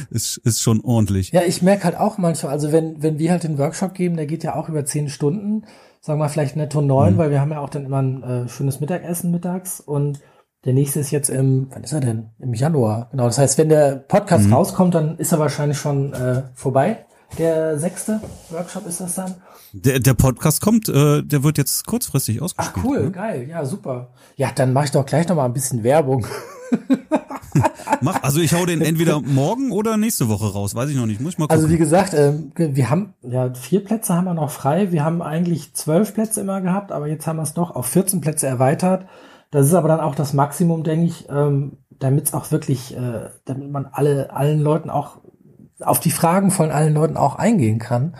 [0.10, 1.32] ist, ist schon ordentlich.
[1.32, 4.26] Ja, ich merke halt auch manchmal, also wenn, wenn wir halt den Workshop geben, der
[4.26, 5.66] geht ja auch über zehn Stunden,
[6.02, 7.18] sagen wir vielleicht netto neun, mhm.
[7.18, 10.20] weil wir haben ja auch dann immer ein äh, schönes Mittagessen mittags und
[10.66, 12.32] der nächste ist jetzt im, wann ist er denn?
[12.40, 13.10] Im Januar.
[13.12, 13.26] Genau.
[13.26, 14.54] Das heißt, wenn der Podcast mhm.
[14.54, 17.06] rauskommt, dann ist er wahrscheinlich schon äh, vorbei
[17.38, 19.36] Der sechste Workshop ist das dann?
[19.74, 22.78] Der, der Podcast kommt, äh, der wird jetzt kurzfristig ausgespielt.
[22.80, 23.12] Ach cool, ne?
[23.12, 24.10] geil, ja super.
[24.36, 26.26] Ja, dann mache ich doch gleich noch mal ein bisschen Werbung.
[28.02, 31.22] Mach, also ich hau den entweder morgen oder nächste Woche raus, weiß ich noch nicht.
[31.22, 31.56] Muss ich mal gucken.
[31.56, 34.92] Also wie gesagt, ähm, wir haben ja vier Plätze haben wir noch frei.
[34.92, 38.22] Wir haben eigentlich zwölf Plätze immer gehabt, aber jetzt haben wir es doch auf 14
[38.22, 39.06] Plätze erweitert.
[39.52, 43.30] Das ist aber dann auch das Maximum, denke ich, ähm, damit es auch wirklich, äh,
[43.46, 45.18] damit man alle allen Leuten auch
[45.82, 48.16] auf die Fragen von allen Leuten auch eingehen kann.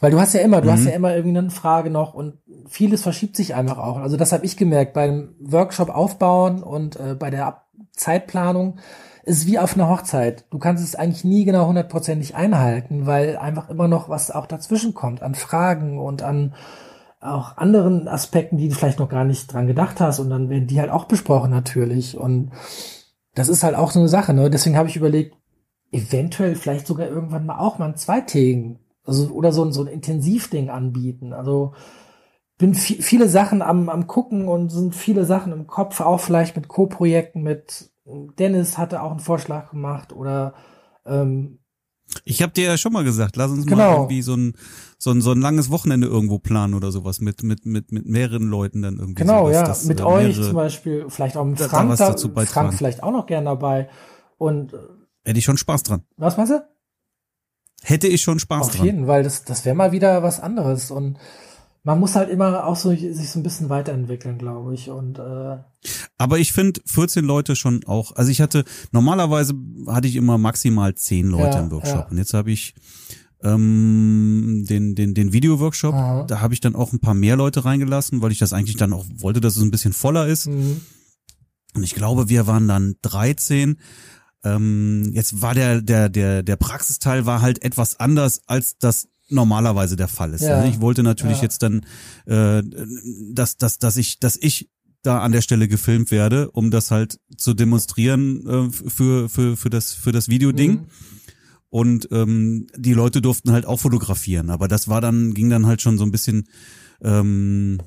[0.00, 0.72] Weil du hast ja immer, du Mhm.
[0.72, 2.38] hast ja immer irgendwie eine Frage noch und
[2.68, 3.98] vieles verschiebt sich einfach auch.
[3.98, 8.78] Also das habe ich gemerkt beim Workshop aufbauen und äh, bei der Ab Zeitplanung
[9.24, 10.44] ist wie auf einer Hochzeit.
[10.50, 14.94] Du kannst es eigentlich nie genau hundertprozentig einhalten, weil einfach immer noch was auch dazwischen
[14.94, 16.54] kommt an Fragen und an
[17.20, 20.66] auch anderen Aspekten, die du vielleicht noch gar nicht dran gedacht hast und dann werden
[20.66, 22.50] die halt auch besprochen natürlich und
[23.34, 24.50] das ist halt auch so eine Sache, ne?
[24.50, 25.36] Deswegen habe ich überlegt,
[25.92, 29.88] eventuell vielleicht sogar irgendwann mal auch mal ein zweitägigen, also oder so ein so ein
[29.88, 31.32] Intensivding anbieten.
[31.34, 31.74] Also
[32.58, 36.56] bin vi- viele Sachen am am gucken und sind viele Sachen im Kopf, auch vielleicht
[36.56, 37.90] mit Co-Projekten mit
[38.38, 40.54] Dennis hatte auch einen Vorschlag gemacht oder
[41.06, 41.58] ähm,
[42.24, 43.92] Ich habe dir ja schon mal gesagt, lass uns mal Genau.
[43.94, 44.54] irgendwie so ein,
[44.98, 48.48] so ein so ein langes Wochenende irgendwo planen oder sowas mit mit mit mit mehreren
[48.48, 49.22] Leuten dann irgendwie.
[49.22, 52.14] Genau, sowas, ja, mit äh, euch zum Beispiel, vielleicht auch mit Frank, da.
[52.16, 53.88] Frank vielleicht auch noch gern dabei.
[54.38, 54.78] Und äh,
[55.24, 56.02] Hätte ich schon Spaß dran.
[56.16, 56.62] was meinst du?
[57.84, 58.86] Hätte ich schon Spaß Auf dran.
[58.86, 60.90] jeden, weil das, das wäre mal wieder was anderes.
[60.92, 61.18] Und
[61.84, 64.88] man muss halt immer auch so sich so ein bisschen weiterentwickeln, glaube ich.
[64.90, 65.58] Und äh,
[66.16, 69.54] Aber ich finde 14 Leute schon auch, also ich hatte, normalerweise
[69.88, 71.94] hatte ich immer maximal 10 Leute Ja, im Workshop.
[71.96, 72.06] ja.
[72.08, 72.74] Und jetzt habe ich
[73.42, 76.24] ähm, den, den, den Video-Workshop, Aha.
[76.24, 78.92] da habe ich dann auch ein paar mehr Leute reingelassen, weil ich das eigentlich dann
[78.92, 80.46] auch wollte, dass es ein bisschen voller ist.
[80.46, 80.76] mh,
[81.74, 83.78] Und ich glaube, wir waren dann 13.
[84.44, 89.96] Ähm, jetzt war der, der, der, der Praxisteil war halt etwas anders, als das normalerweise
[89.96, 90.42] der Fall ist.
[90.42, 90.56] Ja.
[90.56, 91.42] Also Ich wollte natürlich Ja.
[91.44, 91.86] jetzt dann,
[92.26, 92.62] äh,
[93.32, 94.68] dass, dass, dass ich, dass ich
[95.02, 99.70] da an der Stelle gefilmt werde, um das halt zu demonstrieren äh, für, für, für
[99.70, 100.72] das, für das Videoding.
[100.72, 100.82] mh.
[101.70, 105.80] Und ähm, die Leute durften halt auch fotografieren, aber das war dann, ging dann halt
[105.80, 106.46] schon so ein bisschen,
[107.00, 107.84] ähm, äh,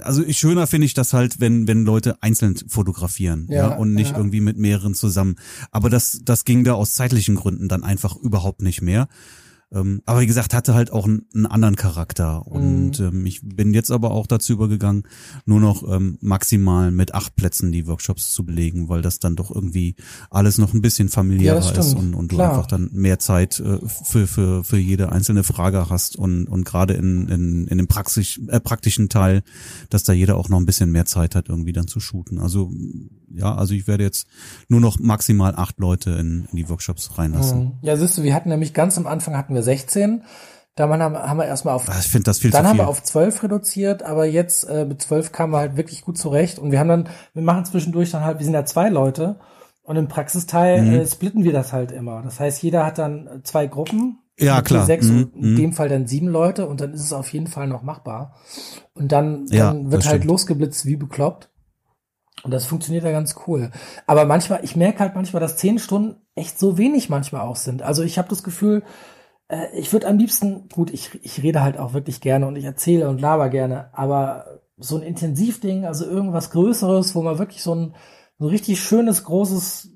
[0.00, 3.94] also ich, schöner finde ich das halt, wenn, wenn Leute einzeln fotografieren, ja, Ja, und
[3.94, 4.16] nicht ja.
[4.16, 5.36] irgendwie mit mehreren zusammen.
[5.70, 9.08] Aber das, das ging da aus zeitlichen Gründen dann einfach überhaupt nicht mehr.
[9.72, 12.46] Ähm, aber wie gesagt, hatte halt auch einen, einen anderen Charakter.
[12.46, 13.04] Und Mhm.
[13.06, 15.04] ähm, ich bin jetzt aber auch dazu übergegangen,
[15.46, 19.54] nur noch ähm, maximal mit acht Plätzen die Workshops zu belegen, weil das dann doch
[19.54, 19.94] irgendwie
[20.30, 22.50] alles noch ein bisschen familiärer Ja, ist und, und du Klar.
[22.50, 26.94] einfach dann mehr Zeit äh, für, für, für jede einzelne Frage hast und, und gerade
[26.94, 29.42] in, in, in dem Praxis, äh, praktischen Teil,
[29.88, 32.38] dass da jeder auch noch ein bisschen mehr Zeit hat, irgendwie dann zu shooten.
[32.40, 32.72] Also
[33.32, 34.26] ja, also ich werde jetzt
[34.68, 37.58] nur noch maximal acht Leute in, in die Workshops reinlassen.
[37.64, 37.72] Mhm.
[37.82, 40.22] Ja, siehst du, wir hatten nämlich ganz am Anfang hatten wir 16.
[40.76, 42.84] Da haben, haben wir erstmal auf Ich finde das viel dann zu haben viel.
[42.84, 46.58] wir auf 12 reduziert, aber jetzt äh, mit 12 kamen wir halt wirklich gut zurecht
[46.58, 49.40] und wir haben dann, wir machen zwischendurch dann halt, wir sind ja zwei Leute
[49.82, 50.92] und im Praxisteil Mhm.
[51.00, 52.22] äh, splitten wir das halt immer.
[52.22, 54.18] Das heißt, jeder hat dann äh, zwei Gruppen.
[54.38, 54.86] Ja, klar.
[54.86, 55.56] Sechs Mhm, und in mhm.
[55.56, 58.36] dem Fall dann sieben Leute und dann ist es auf jeden Fall noch machbar.
[58.94, 60.30] Und dann, Ja, dann wird das halt stimmt.
[60.30, 61.49] losgeblitzt wie bekloppt.
[62.42, 63.70] Und das funktioniert ja ganz cool.
[64.06, 67.82] Aber manchmal, ich merke halt manchmal, dass zehn Stunden echt so wenig manchmal auch sind.
[67.82, 68.82] Also ich habe das Gefühl,
[69.48, 72.64] äh, ich würde am liebsten, gut, ich, ich rede halt auch wirklich gerne und ich
[72.64, 77.74] erzähle und laber gerne, aber so ein Intensivding, also irgendwas Größeres, wo man wirklich so
[77.74, 77.94] ein,
[78.38, 79.90] so ein richtig schönes, großes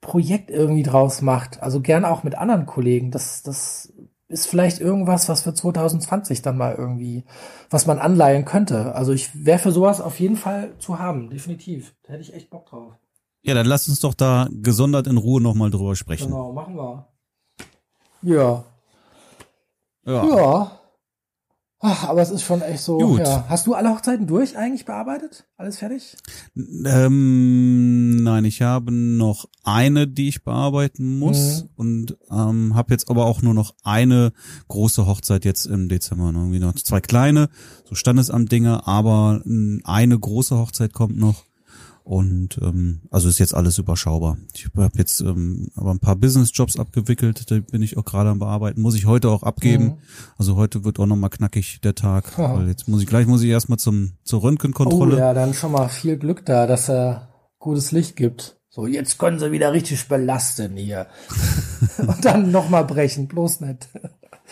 [0.00, 1.62] Projekt irgendwie draus macht.
[1.62, 3.12] Also gerne auch mit anderen Kollegen.
[3.12, 3.91] Das, das
[4.32, 7.24] ist vielleicht irgendwas, was für 2020 dann mal irgendwie,
[7.70, 8.94] was man anleihen könnte.
[8.94, 11.94] Also ich wäre für sowas auf jeden Fall zu haben, definitiv.
[12.02, 12.94] Da hätte ich echt Bock drauf.
[13.42, 16.28] Ja, dann lass uns doch da gesondert in Ruhe nochmal drüber sprechen.
[16.28, 17.06] Genau, machen wir.
[18.22, 18.64] Ja.
[20.04, 20.24] Ja.
[20.24, 20.78] Ja.
[21.84, 22.96] Ach, aber es ist schon echt so.
[22.98, 23.18] Gut.
[23.20, 23.44] Ja.
[23.48, 25.46] Hast du alle Hochzeiten durch eigentlich bearbeitet?
[25.56, 26.16] Alles fertig?
[26.54, 31.68] Ähm, nein, ich habe noch eine, die ich bearbeiten muss Mhm.
[31.76, 34.32] und ähm, habe jetzt aber auch nur noch eine
[34.68, 36.30] große Hochzeit jetzt im Dezember.
[36.32, 36.38] Ne?
[36.38, 37.48] Irgendwie noch zwei kleine,
[37.84, 39.42] so Standesamt-Dinge, aber
[39.84, 41.42] eine große Hochzeit kommt noch.
[42.04, 44.36] Und ähm, also ist jetzt alles überschaubar.
[44.54, 48.40] Ich habe jetzt ähm, aber ein paar Business-Jobs abgewickelt, da bin ich auch gerade am
[48.40, 48.82] bearbeiten.
[48.82, 49.84] Muss ich heute auch abgeben.
[49.84, 49.98] Mhm.
[50.36, 52.38] Also heute wird auch nochmal knackig der Tag.
[52.38, 52.56] Aha.
[52.56, 55.16] Weil jetzt muss ich gleich muss ich erstmal zum zur Röntgenkontrolle.
[55.16, 58.56] Oh ja, dann schon mal viel Glück da, dass er gutes Licht gibt.
[58.68, 61.06] So, jetzt können sie wieder richtig belasten hier.
[61.98, 63.88] Und dann nochmal brechen, bloß nicht.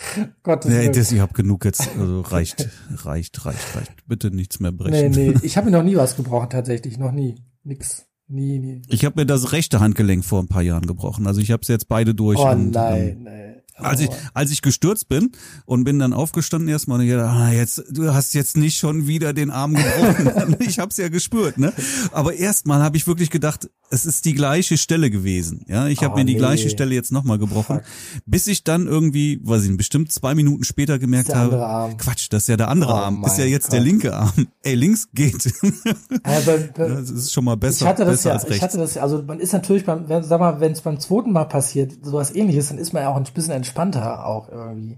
[0.43, 1.89] Gottes Nee, das, ich hab genug jetzt.
[1.97, 2.69] Also reicht,
[3.03, 4.07] reicht, reicht, reicht.
[4.07, 5.11] Bitte nichts mehr Nee, brechen.
[5.11, 7.35] nee, ich habe mir noch nie was gebrochen, tatsächlich, noch nie.
[7.63, 8.05] Nix.
[8.27, 8.81] Nie, nie.
[8.87, 11.27] Ich habe mir das rechte Handgelenk vor ein paar Jahren gebrochen.
[11.27, 12.39] Also ich habe es jetzt beide durch.
[12.39, 13.50] Oh und, nein, Ähm, nee.
[13.81, 15.31] Als ich, als ich gestürzt bin
[15.65, 19.07] und bin dann aufgestanden erstmal und ich dachte, ah, jetzt, du hast jetzt nicht schon
[19.07, 20.55] wieder den Arm gebrochen.
[20.59, 21.73] ich hab's ja gespürt, ne?
[22.11, 25.65] Aber erstmal habe ich wirklich gedacht, es ist die gleiche Stelle gewesen.
[25.67, 26.39] Ja, ich habe Oh, mir die nee.
[26.39, 27.81] gleiche Stelle jetzt nochmal gebrochen,
[28.25, 31.97] bis ich dann irgendwie, weiß ich nicht, bestimmt zwei Minuten später gemerkt der habe, Arm.
[31.97, 33.87] Quatsch, das ist ja der andere Oh Arm, ist ja jetzt der Gott.
[33.87, 34.47] linke Arm.
[34.63, 35.53] Ey, links geht.
[36.23, 38.63] Bei, das ist schon mal besser, ich hatte das besser ja, als ich rechts.
[38.63, 41.45] hatte das ja, also man ist natürlich beim, sag mal, wenn es beim zweiten Mal
[41.45, 44.97] passiert, sowas ähnliches, dann ist man ja auch ein bisschen entspannter auch irgendwie.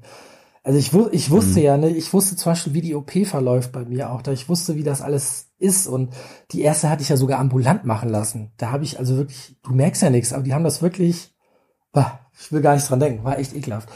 [0.63, 1.65] Also ich, wu- ich wusste Mhm.
[1.65, 4.47] ja, ne, ich wusste zum Beispiel, wie die OP verläuft bei mir auch, da ich
[4.49, 6.13] wusste, wie das alles ist und
[6.51, 8.51] die erste hatte ich ja sogar ambulant machen lassen.
[8.57, 11.33] Da habe ich also wirklich, du merkst ja nichts, aber die haben das wirklich,
[11.93, 13.89] bah, ich will gar nicht dran denken, war echt ekelhaft.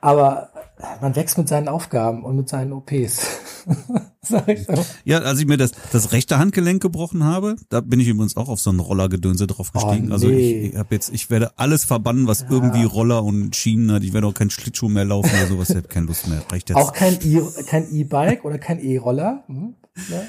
[0.00, 0.50] Aber
[1.00, 3.20] man wächst mit seinen Aufgaben und mit seinen OPs.
[4.22, 4.74] Sag ich so.
[5.04, 8.48] Ja, als ich mir das, das rechte Handgelenk gebrochen habe, da bin ich übrigens auch
[8.48, 10.08] auf so einen Rollergedönse drauf gestiegen.
[10.10, 10.66] Oh, Also nee.
[10.66, 14.02] ich, ich habe jetzt, ich werde alles verbannen, was irgendwie Roller und Schienen hat.
[14.04, 15.70] Ich werde auch kein Schlittschuh mehr laufen oder sowas.
[15.70, 16.42] Ich habe keine Lust mehr.
[16.50, 16.76] Reicht jetzt.
[16.78, 19.44] Auch kein E- kein E-Bike oder kein E-Roller.
[19.46, 19.74] Hm?
[20.08, 20.26] Ne?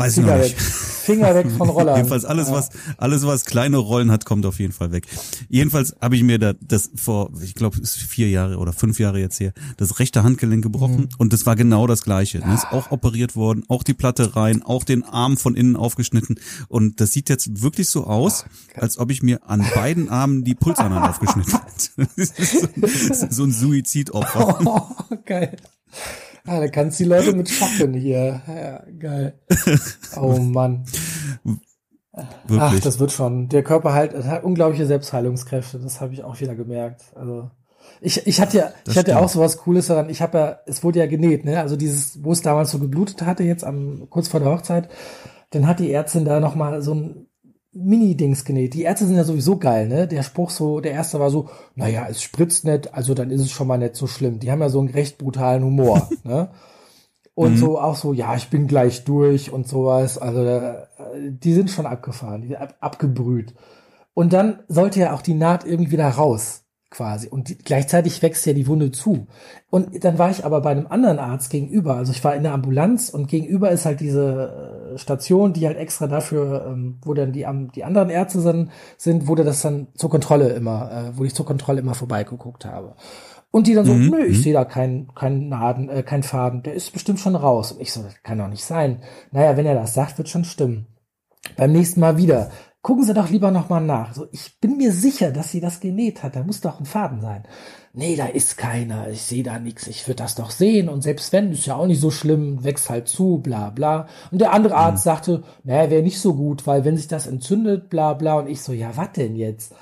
[0.00, 0.56] Weiß ich noch Finger nicht.
[0.56, 0.62] weg.
[1.00, 1.96] Finger weg von Rollern.
[1.96, 5.06] Jedenfalls alles, was, alles, was kleine Rollen hat, kommt auf jeden Fall weg.
[5.48, 8.98] Jedenfalls habe ich mir da das vor, ich glaube, es ist vier Jahre oder fünf
[8.98, 12.38] Jahre jetzt her, das rechte Handgelenk gebrochen und das war genau das Gleiche.
[12.38, 12.54] Ne?
[12.54, 17.00] Ist auch operiert worden, auch die Platte rein, auch den Arm von innen aufgeschnitten und
[17.00, 18.44] das sieht jetzt wirklich so aus,
[18.76, 21.52] als ob ich mir an beiden Armen die Pulsadern aufgeschnitten
[22.06, 22.08] hätte.
[23.12, 24.60] So, so ein Suizidopfer.
[24.64, 25.56] Oh, geil.
[26.46, 28.40] Ah, da kannst du die Leute mit schocken hier.
[28.46, 29.34] Ja, geil.
[30.16, 30.84] Oh Mann.
[32.12, 32.80] Ach, Wirklich.
[32.80, 33.48] das wird schon.
[33.48, 35.78] Der Körper halt hat unglaubliche Selbstheilungskräfte.
[35.78, 37.04] Das habe ich auch wieder gemerkt.
[37.14, 37.50] Also
[38.00, 39.24] ich, ich hatte ja, Das ich hatte stimmt.
[39.24, 40.10] auch sowas Cooles daran.
[40.10, 41.60] Ich habe ja, es wurde ja genäht, ne?
[41.60, 44.88] Also dieses, wo es damals so geblutet hatte, jetzt am kurz vor der Hochzeit,
[45.50, 47.26] dann hat die Ärztin da noch mal so ein
[47.72, 48.74] Mini-Dings genäht.
[48.74, 50.08] Die Ärzte sind ja sowieso geil, ne?
[50.08, 53.50] Der Spruch so, der erste war so, naja, es spritzt nicht, also dann ist es
[53.50, 54.40] schon mal nicht so schlimm.
[54.40, 56.50] Die haben ja so einen recht brutalen Humor, ne?
[57.34, 60.18] Und so auch so, ja, ich bin gleich durch und sowas.
[60.18, 60.86] Also äh,
[61.30, 63.54] die sind schon abgefahren, die sind ab, abgebrüht.
[64.12, 67.28] Und dann sollte ja auch die Naht irgendwie wieder raus, quasi.
[67.28, 69.28] Und die, gleichzeitig wächst ja die Wunde zu.
[69.70, 71.94] Und dann war ich aber bei einem anderen Arzt gegenüber.
[71.94, 75.78] Also ich war in der Ambulanz und gegenüber ist halt diese äh, Station, die halt
[75.78, 79.86] extra dafür, ähm, wo dann die, am- die anderen Ärzte dann sind, wo das dann
[79.94, 82.96] zur Kontrolle immer, äh, wo ich zur Kontrolle immer vorbeigeguckt habe.
[83.52, 86.74] Und die dann so, nö, ich sehe da keinen keinen Naden, äh, keinen Faden, der
[86.74, 87.72] ist bestimmt schon raus.
[87.72, 89.02] Und ich so, das kann doch nicht sein.
[89.32, 90.86] Naja, wenn er das sagt, wird schon stimmen.
[91.56, 92.50] Beim nächsten Mal wieder.
[92.82, 94.14] Gucken Sie doch lieber nochmal nach.
[94.14, 96.34] So, ich bin mir sicher, dass sie das genäht hat.
[96.34, 97.42] Da muss doch ein Faden sein.
[97.92, 99.10] Nee, da ist keiner.
[99.10, 99.86] Ich sehe da nichts.
[99.86, 100.88] Ich würde das doch sehen.
[100.88, 102.64] Und selbst wenn, ist ja auch nicht so schlimm.
[102.64, 104.06] Wächst halt zu, bla bla.
[104.30, 107.90] Und der andere Arzt sagte, naja, wäre nicht so gut, weil wenn sich das entzündet,
[107.90, 108.38] bla bla.
[108.38, 109.74] Und ich so, ja, was denn jetzt?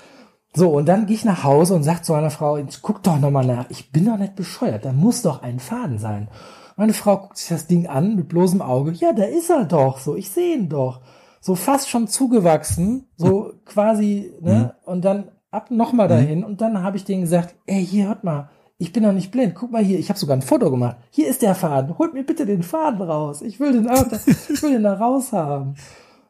[0.52, 3.46] So, und dann gehe ich nach Hause und sag zu meiner Frau, guck doch nochmal
[3.46, 3.70] nach.
[3.70, 4.84] Ich bin doch nicht bescheuert.
[4.84, 6.28] Da muss doch ein Faden sein.
[6.76, 8.90] Meine Frau guckt sich das Ding an mit bloßem Auge.
[8.90, 9.98] Ja, da ist er doch.
[9.98, 11.00] So, ich sehe ihn doch.
[11.40, 13.06] So fast schon zugewachsen.
[13.16, 14.74] So quasi, ne?
[14.84, 16.44] Und dann ab nochmal dahin.
[16.44, 18.50] Und dann habe ich denen gesagt, ey, hier, hört mal.
[18.78, 19.54] Ich bin doch nicht blind.
[19.54, 19.98] Guck mal hier.
[19.98, 20.96] Ich habe sogar ein Foto gemacht.
[21.10, 21.98] Hier ist der Faden.
[21.98, 23.42] Holt mir bitte den Faden raus.
[23.42, 25.74] Ich will den, auch ich will den da raus haben.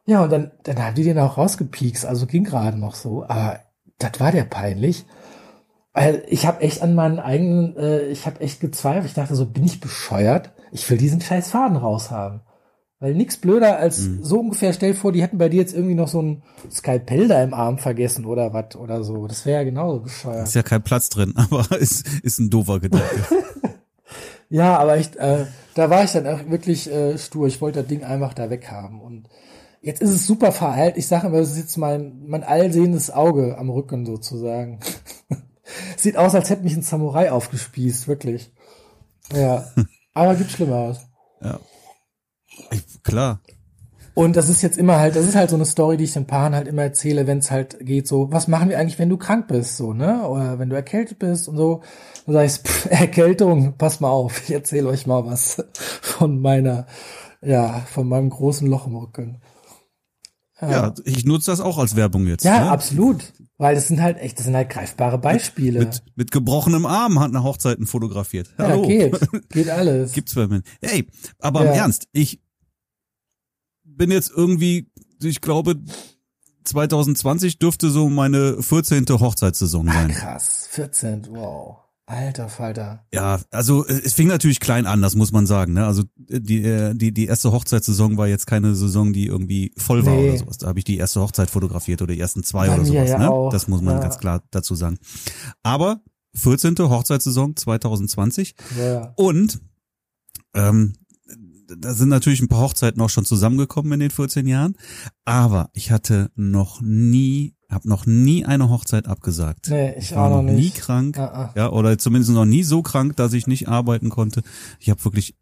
[0.06, 2.06] Ja, und dann, dann haben die den auch rausgepiekst.
[2.06, 3.24] Also ging gerade noch so.
[3.24, 3.60] Aber
[3.98, 5.04] das war der peinlich.
[5.92, 9.06] Weil ich habe echt an meinen eigenen, äh, ich habe echt gezweifelt.
[9.06, 10.52] Ich dachte so, bin ich bescheuert?
[10.70, 12.40] Ich will diesen scheiß Faden raushaben.
[13.00, 16.08] Weil nix blöder als so ungefähr, stell vor, die hätten bei dir jetzt irgendwie noch
[16.08, 19.28] so ein Skalpell da im Arm vergessen oder was oder so.
[19.28, 20.48] Das wäre ja genauso bescheuert.
[20.48, 23.06] Ist ja kein Platz drin, aber ist, ist ein doofer Gedanke.
[24.50, 25.44] Ja, aber ich, äh,
[25.74, 27.48] da war ich dann auch wirklich äh, stur.
[27.48, 28.98] Ich wollte das Ding einfach da weghaben.
[28.98, 29.28] Und
[29.82, 30.96] jetzt ist es super verheilt.
[30.96, 34.80] Ich sage immer, das ist jetzt mein, mein allsehendes Auge am Rücken sozusagen.
[35.98, 38.50] Sieht aus, als hätte mich ein Samurai aufgespießt, wirklich.
[39.34, 39.70] Ja.
[40.14, 41.00] Aber gibt Schlimmeres.
[41.42, 41.60] ja.
[42.70, 43.40] Ich, klar.
[44.14, 46.26] Und das ist jetzt immer halt, das ist halt so eine Story, die ich den
[46.26, 49.16] Paaren halt immer erzähle, wenn es halt geht, so, was machen wir eigentlich, wenn du
[49.16, 50.26] krank bist, so, ne?
[50.26, 51.82] Oder wenn du erkältet bist und so.
[52.26, 55.62] Dann sag ich, pff, Erkältung, pass mal auf, ich erzähle euch mal was
[56.02, 56.86] von meiner,
[57.42, 59.40] ja, von meinem großen Loch im Rücken.
[60.60, 62.44] Ja, ich nutze das auch als Werbung jetzt.
[62.44, 62.70] Ja, ne?
[62.70, 63.32] absolut.
[63.58, 65.78] Weil das sind halt echt, das sind halt greifbare Beispiele.
[65.80, 68.52] Mit, mit gebrochenem Arm hat eine Hochzeiten fotografiert.
[68.58, 68.86] ja, Hallo.
[68.86, 69.16] geht.
[69.50, 70.12] Geht alles.
[70.12, 70.62] Gibt's bei mir.
[70.80, 71.06] Ey,
[71.38, 71.70] aber Ja.
[71.70, 72.40] im Ernst, ich
[73.98, 74.90] bin jetzt irgendwie,
[75.22, 75.76] ich glaube,
[76.64, 79.06] 2020 dürfte so meine 14.
[79.08, 80.08] Hochzeitssaison sein.
[80.12, 80.68] Krass.
[80.70, 81.76] 14, wow.
[82.06, 83.04] Alter Falter.
[83.12, 85.74] Ja, also äh, es fing natürlich klein an, das muss man sagen.
[85.74, 85.86] Ne?
[85.86, 90.06] Also äh, die, äh, die, die erste Hochzeitssaison war jetzt keine Saison, die irgendwie voll
[90.06, 90.30] war Nee.
[90.30, 90.56] oder sowas.
[90.56, 93.10] Da habe ich die erste Hochzeit fotografiert oder die ersten zwei Bei oder sowas.
[93.10, 93.30] ja ne?
[93.30, 94.00] auch, Das muss man ja.
[94.00, 94.98] ganz klar dazu sagen.
[95.62, 96.00] Aber
[96.34, 96.76] 14.
[96.78, 98.54] Hochzeitssaison 2020.
[98.78, 99.12] Ja.
[99.16, 99.60] Und
[100.54, 100.94] ähm,
[101.76, 104.76] da sind natürlich ein paar Hochzeiten auch schon zusammengekommen in den 14 Jahren,
[105.24, 109.68] aber ich hatte noch nie, habe noch nie eine Hochzeit abgesagt.
[109.68, 111.52] Nee, ich war auch noch noch nie krank, Ah, ah.
[111.56, 114.42] ja, oder zumindest noch nie so krank, dass ich nicht arbeiten konnte.
[114.80, 115.36] Ich habe wirklich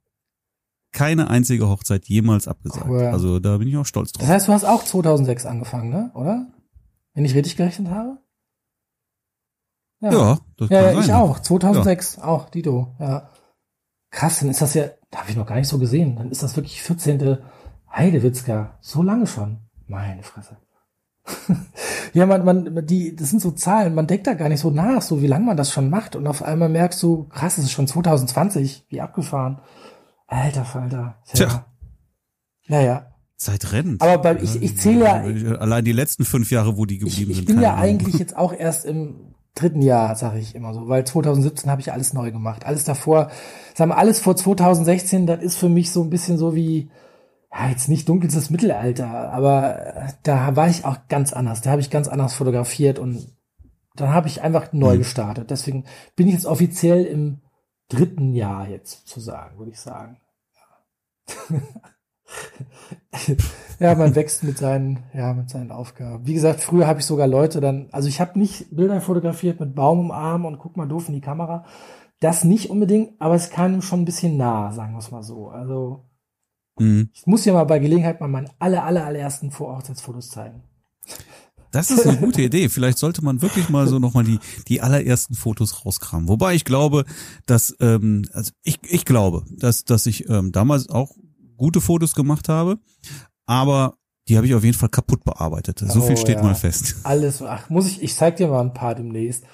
[0.92, 2.86] keine einzige Hochzeit jemals abgesagt.
[2.88, 3.02] Cool.
[3.04, 4.28] Also da bin ich auch stolz Das drauf.
[4.28, 6.10] heißt, du hast auch 2006 angefangen, ne?
[6.14, 6.46] Oder?
[7.14, 8.18] Wenn ich richtig gerechnet habe?
[10.00, 11.14] Ja, das Ja, kann ja ich sein.
[11.16, 11.38] auch.
[11.40, 12.94] 2006 auch, Dito.
[12.98, 13.28] Ja.
[14.10, 16.16] Krass, dann ist das ja, da habe ich noch gar nicht so gesehen.
[16.16, 17.38] Dann ist das wirklich 14.
[17.92, 18.78] Heidewitzka.
[18.80, 19.58] So lange schon.
[19.86, 20.56] Meine Fresse.
[22.12, 25.02] ja, man, man, die, das sind so Zahlen, man denkt da gar nicht so nach,
[25.02, 26.16] so wie lange man das schon macht.
[26.16, 29.60] Und auf einmal merkst du, krass, es ist schon 2020, wie abgefahren.
[30.26, 31.18] Alter Falter.
[31.26, 31.34] Ja.
[31.34, 31.66] Tja.
[32.68, 33.06] Ja, ja.
[33.36, 34.00] Zeit rennt.
[34.00, 37.30] Aber bei, ich, ich zähle ja, Allein die letzten fünf Jahre, wo die ich, geblieben
[37.30, 37.46] ich sind.
[37.46, 41.04] bin keine ja eigentlich jetzt auch erst im dritten Jahr, sage ich immer so, weil
[41.04, 42.64] 2017 habe ich alles neu gemacht.
[42.64, 43.30] Alles davor,
[43.74, 46.90] sagen wir, alles vor 2016, das ist für mich so ein bisschen so wie,
[47.52, 51.62] ja, jetzt nicht dunkelstes Mittelalter, aber äh, da war ich auch ganz anders.
[51.62, 53.34] Da habe ich ganz anders fotografiert und
[53.96, 54.98] dann habe ich einfach neu Mhm.
[54.98, 55.50] gestartet.
[55.50, 55.84] Deswegen
[56.16, 57.40] bin ich jetzt offiziell im
[57.88, 60.20] dritten Jahr jetzt zu sagen, würde ich sagen.
[61.50, 61.58] Ja.
[63.78, 66.26] ja, man wächst mit seinen, ja, mit seinen Aufgaben.
[66.26, 69.74] Wie gesagt, früher habe ich sogar Leute dann, also ich habe nicht Bilder fotografiert mit
[69.74, 71.64] Baum im Arm und guck mal doof in die Kamera.
[72.20, 75.48] Das nicht unbedingt, aber es kam schon ein bisschen nah, sagen wir es mal so.
[75.48, 76.06] Also
[76.78, 77.10] Mhm.
[77.12, 80.62] ich muss ja mal bei Gelegenheit mal meine aller, aller, allerersten Vorhochzeitsfotos zeigen.
[81.72, 82.68] Das ist eine gute Idee.
[82.68, 84.38] Vielleicht sollte man wirklich mal so nochmal die,
[84.68, 86.28] die allerersten Fotos rauskramen.
[86.28, 87.04] Wobei ich glaube,
[87.44, 91.12] dass, ähm, also ich, ich glaube, dass, dass ich ähm, damals auch
[91.56, 92.78] gute Fotos gemacht habe,
[93.46, 93.94] aber
[94.28, 95.78] die habe ich auf jeden Fall kaputt bearbeitet.
[95.78, 96.42] So Oh, viel steht ja.
[96.42, 96.96] mal fest.
[97.04, 99.44] Alles, ach, muss ich, ich zeig dir mal ein paar demnächst.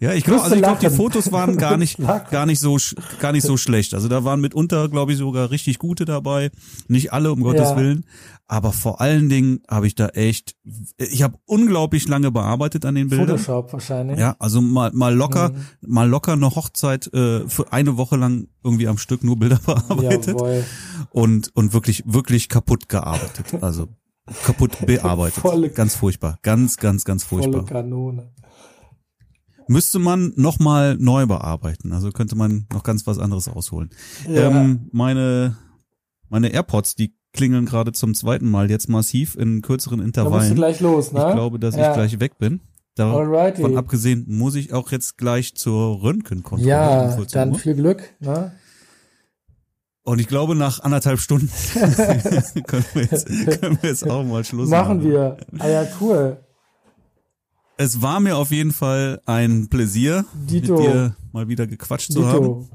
[0.00, 0.90] Ja, ich glaube, also ich glaube, die.
[0.90, 1.96] Fotos waren gar nicht,
[2.30, 2.76] gar nicht so,
[3.20, 3.94] gar nicht so schlecht.
[3.94, 6.50] Also da waren mitunter, glaube ich, sogar richtig gute dabei.
[6.88, 7.76] Nicht alle, um Gottes Ja.
[7.76, 8.04] Willen.
[8.48, 10.54] Aber vor allen Dingen habe ich da echt,
[10.98, 13.38] ich habe unglaublich lange bearbeitet an den Bildern.
[13.38, 14.18] Photoshop wahrscheinlich.
[14.20, 15.64] Ja, also mal, mal locker, Mhm.
[15.80, 20.28] mal locker eine Hochzeit äh, für eine Woche lang irgendwie am Stück nur Bilder bearbeitet
[20.38, 20.64] Jawohl.
[21.10, 23.88] und und wirklich wirklich kaputt gearbeitet, also
[24.44, 25.42] kaputt bearbeitet.
[25.42, 27.64] Volle- ganz furchtbar, ganz ganz ganz Volle furchtbar.
[27.64, 28.30] Kanone.
[29.68, 33.90] Müsste man noch mal neu bearbeiten, also könnte man noch ganz was anderes ausholen.
[34.28, 34.48] Ja.
[34.50, 35.56] Ähm, meine
[36.28, 40.54] meine AirPods, die klingeln gerade zum zweiten Mal jetzt massiv in kürzeren da Intervallen.
[40.54, 41.20] gleich los, ne?
[41.28, 41.90] Ich glaube, dass Ja.
[41.90, 42.60] ich gleich weg bin.
[42.96, 46.68] Davon abgesehen muss ich auch jetzt gleich zur Röntgenkontrolle.
[46.68, 47.58] Ja, 14 dann Uhr.
[47.58, 48.52] viel Glück, ne?
[50.02, 51.50] Und ich glaube, nach anderthalb Stunden
[52.66, 54.98] können, wir jetzt, können wir jetzt auch mal Schluss machen.
[54.98, 55.36] Machen wir.
[55.58, 56.38] Ah ja, cool.
[57.76, 60.76] Es war mir auf jeden Fall ein Pläsier, Dito.
[60.78, 62.42] mit dir mal wieder gequatscht zu haben.
[62.44, 62.68] Dito.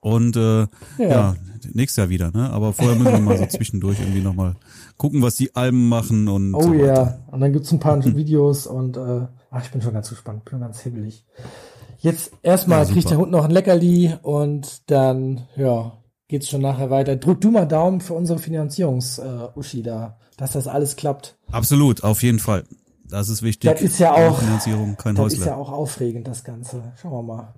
[0.00, 0.68] Und äh, ja.
[0.98, 1.36] Ja.
[1.72, 2.50] Nächstes Jahr wieder, ne?
[2.50, 4.54] Aber vorher müssen wir mal so zwischendurch irgendwie nochmal
[4.96, 6.88] gucken, was die Alben machen und Oh so ja.
[6.88, 7.18] weiter.
[7.30, 10.60] Und dann gibt's ein paar Videos und äh, ach, ich bin schon ganz gespannt, bin
[10.60, 11.24] ganz hibbelig.
[11.98, 15.92] Jetzt erstmal Ja, kriegt der Hund noch ein Leckerli und dann, ja,
[16.28, 17.16] geht's schon nachher weiter.
[17.16, 21.36] Drück du mal Daumen für unsere Finanzierungs-Uschi da, dass das alles klappt.
[21.50, 22.64] Absolut, auf jeden Fall.
[23.08, 23.70] Das ist wichtig.
[23.70, 26.82] Das ist ja auch- Finanzierung, kein Das ist ja auch aufregend, das Ganze.
[27.00, 27.54] Schauen wir mal.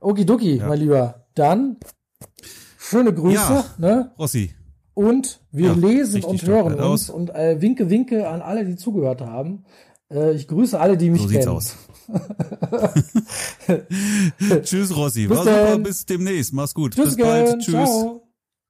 [0.00, 1.26] Okidoki, mein Lieber.
[1.34, 1.76] Dann
[2.92, 3.64] schöne Grüße, Ja.
[3.78, 4.12] ne?
[4.18, 4.50] Rossi,
[4.94, 7.10] Und wir Ja, lesen und hören uns aus.
[7.10, 9.64] und äh, winke, winke an alle, die zugehört haben.
[10.12, 11.56] Äh, ich grüße alle, die mich so sieht's kennen.
[11.56, 11.76] aus.
[14.62, 15.26] Tschüss, Rossi.
[15.26, 16.52] Bis War super, bis demnächst.
[16.52, 16.94] Mach's gut.
[16.94, 17.46] Tschüss, bis bald.
[17.46, 17.60] gern.
[17.60, 17.72] Tschüss.
[17.72, 18.21] Ciao.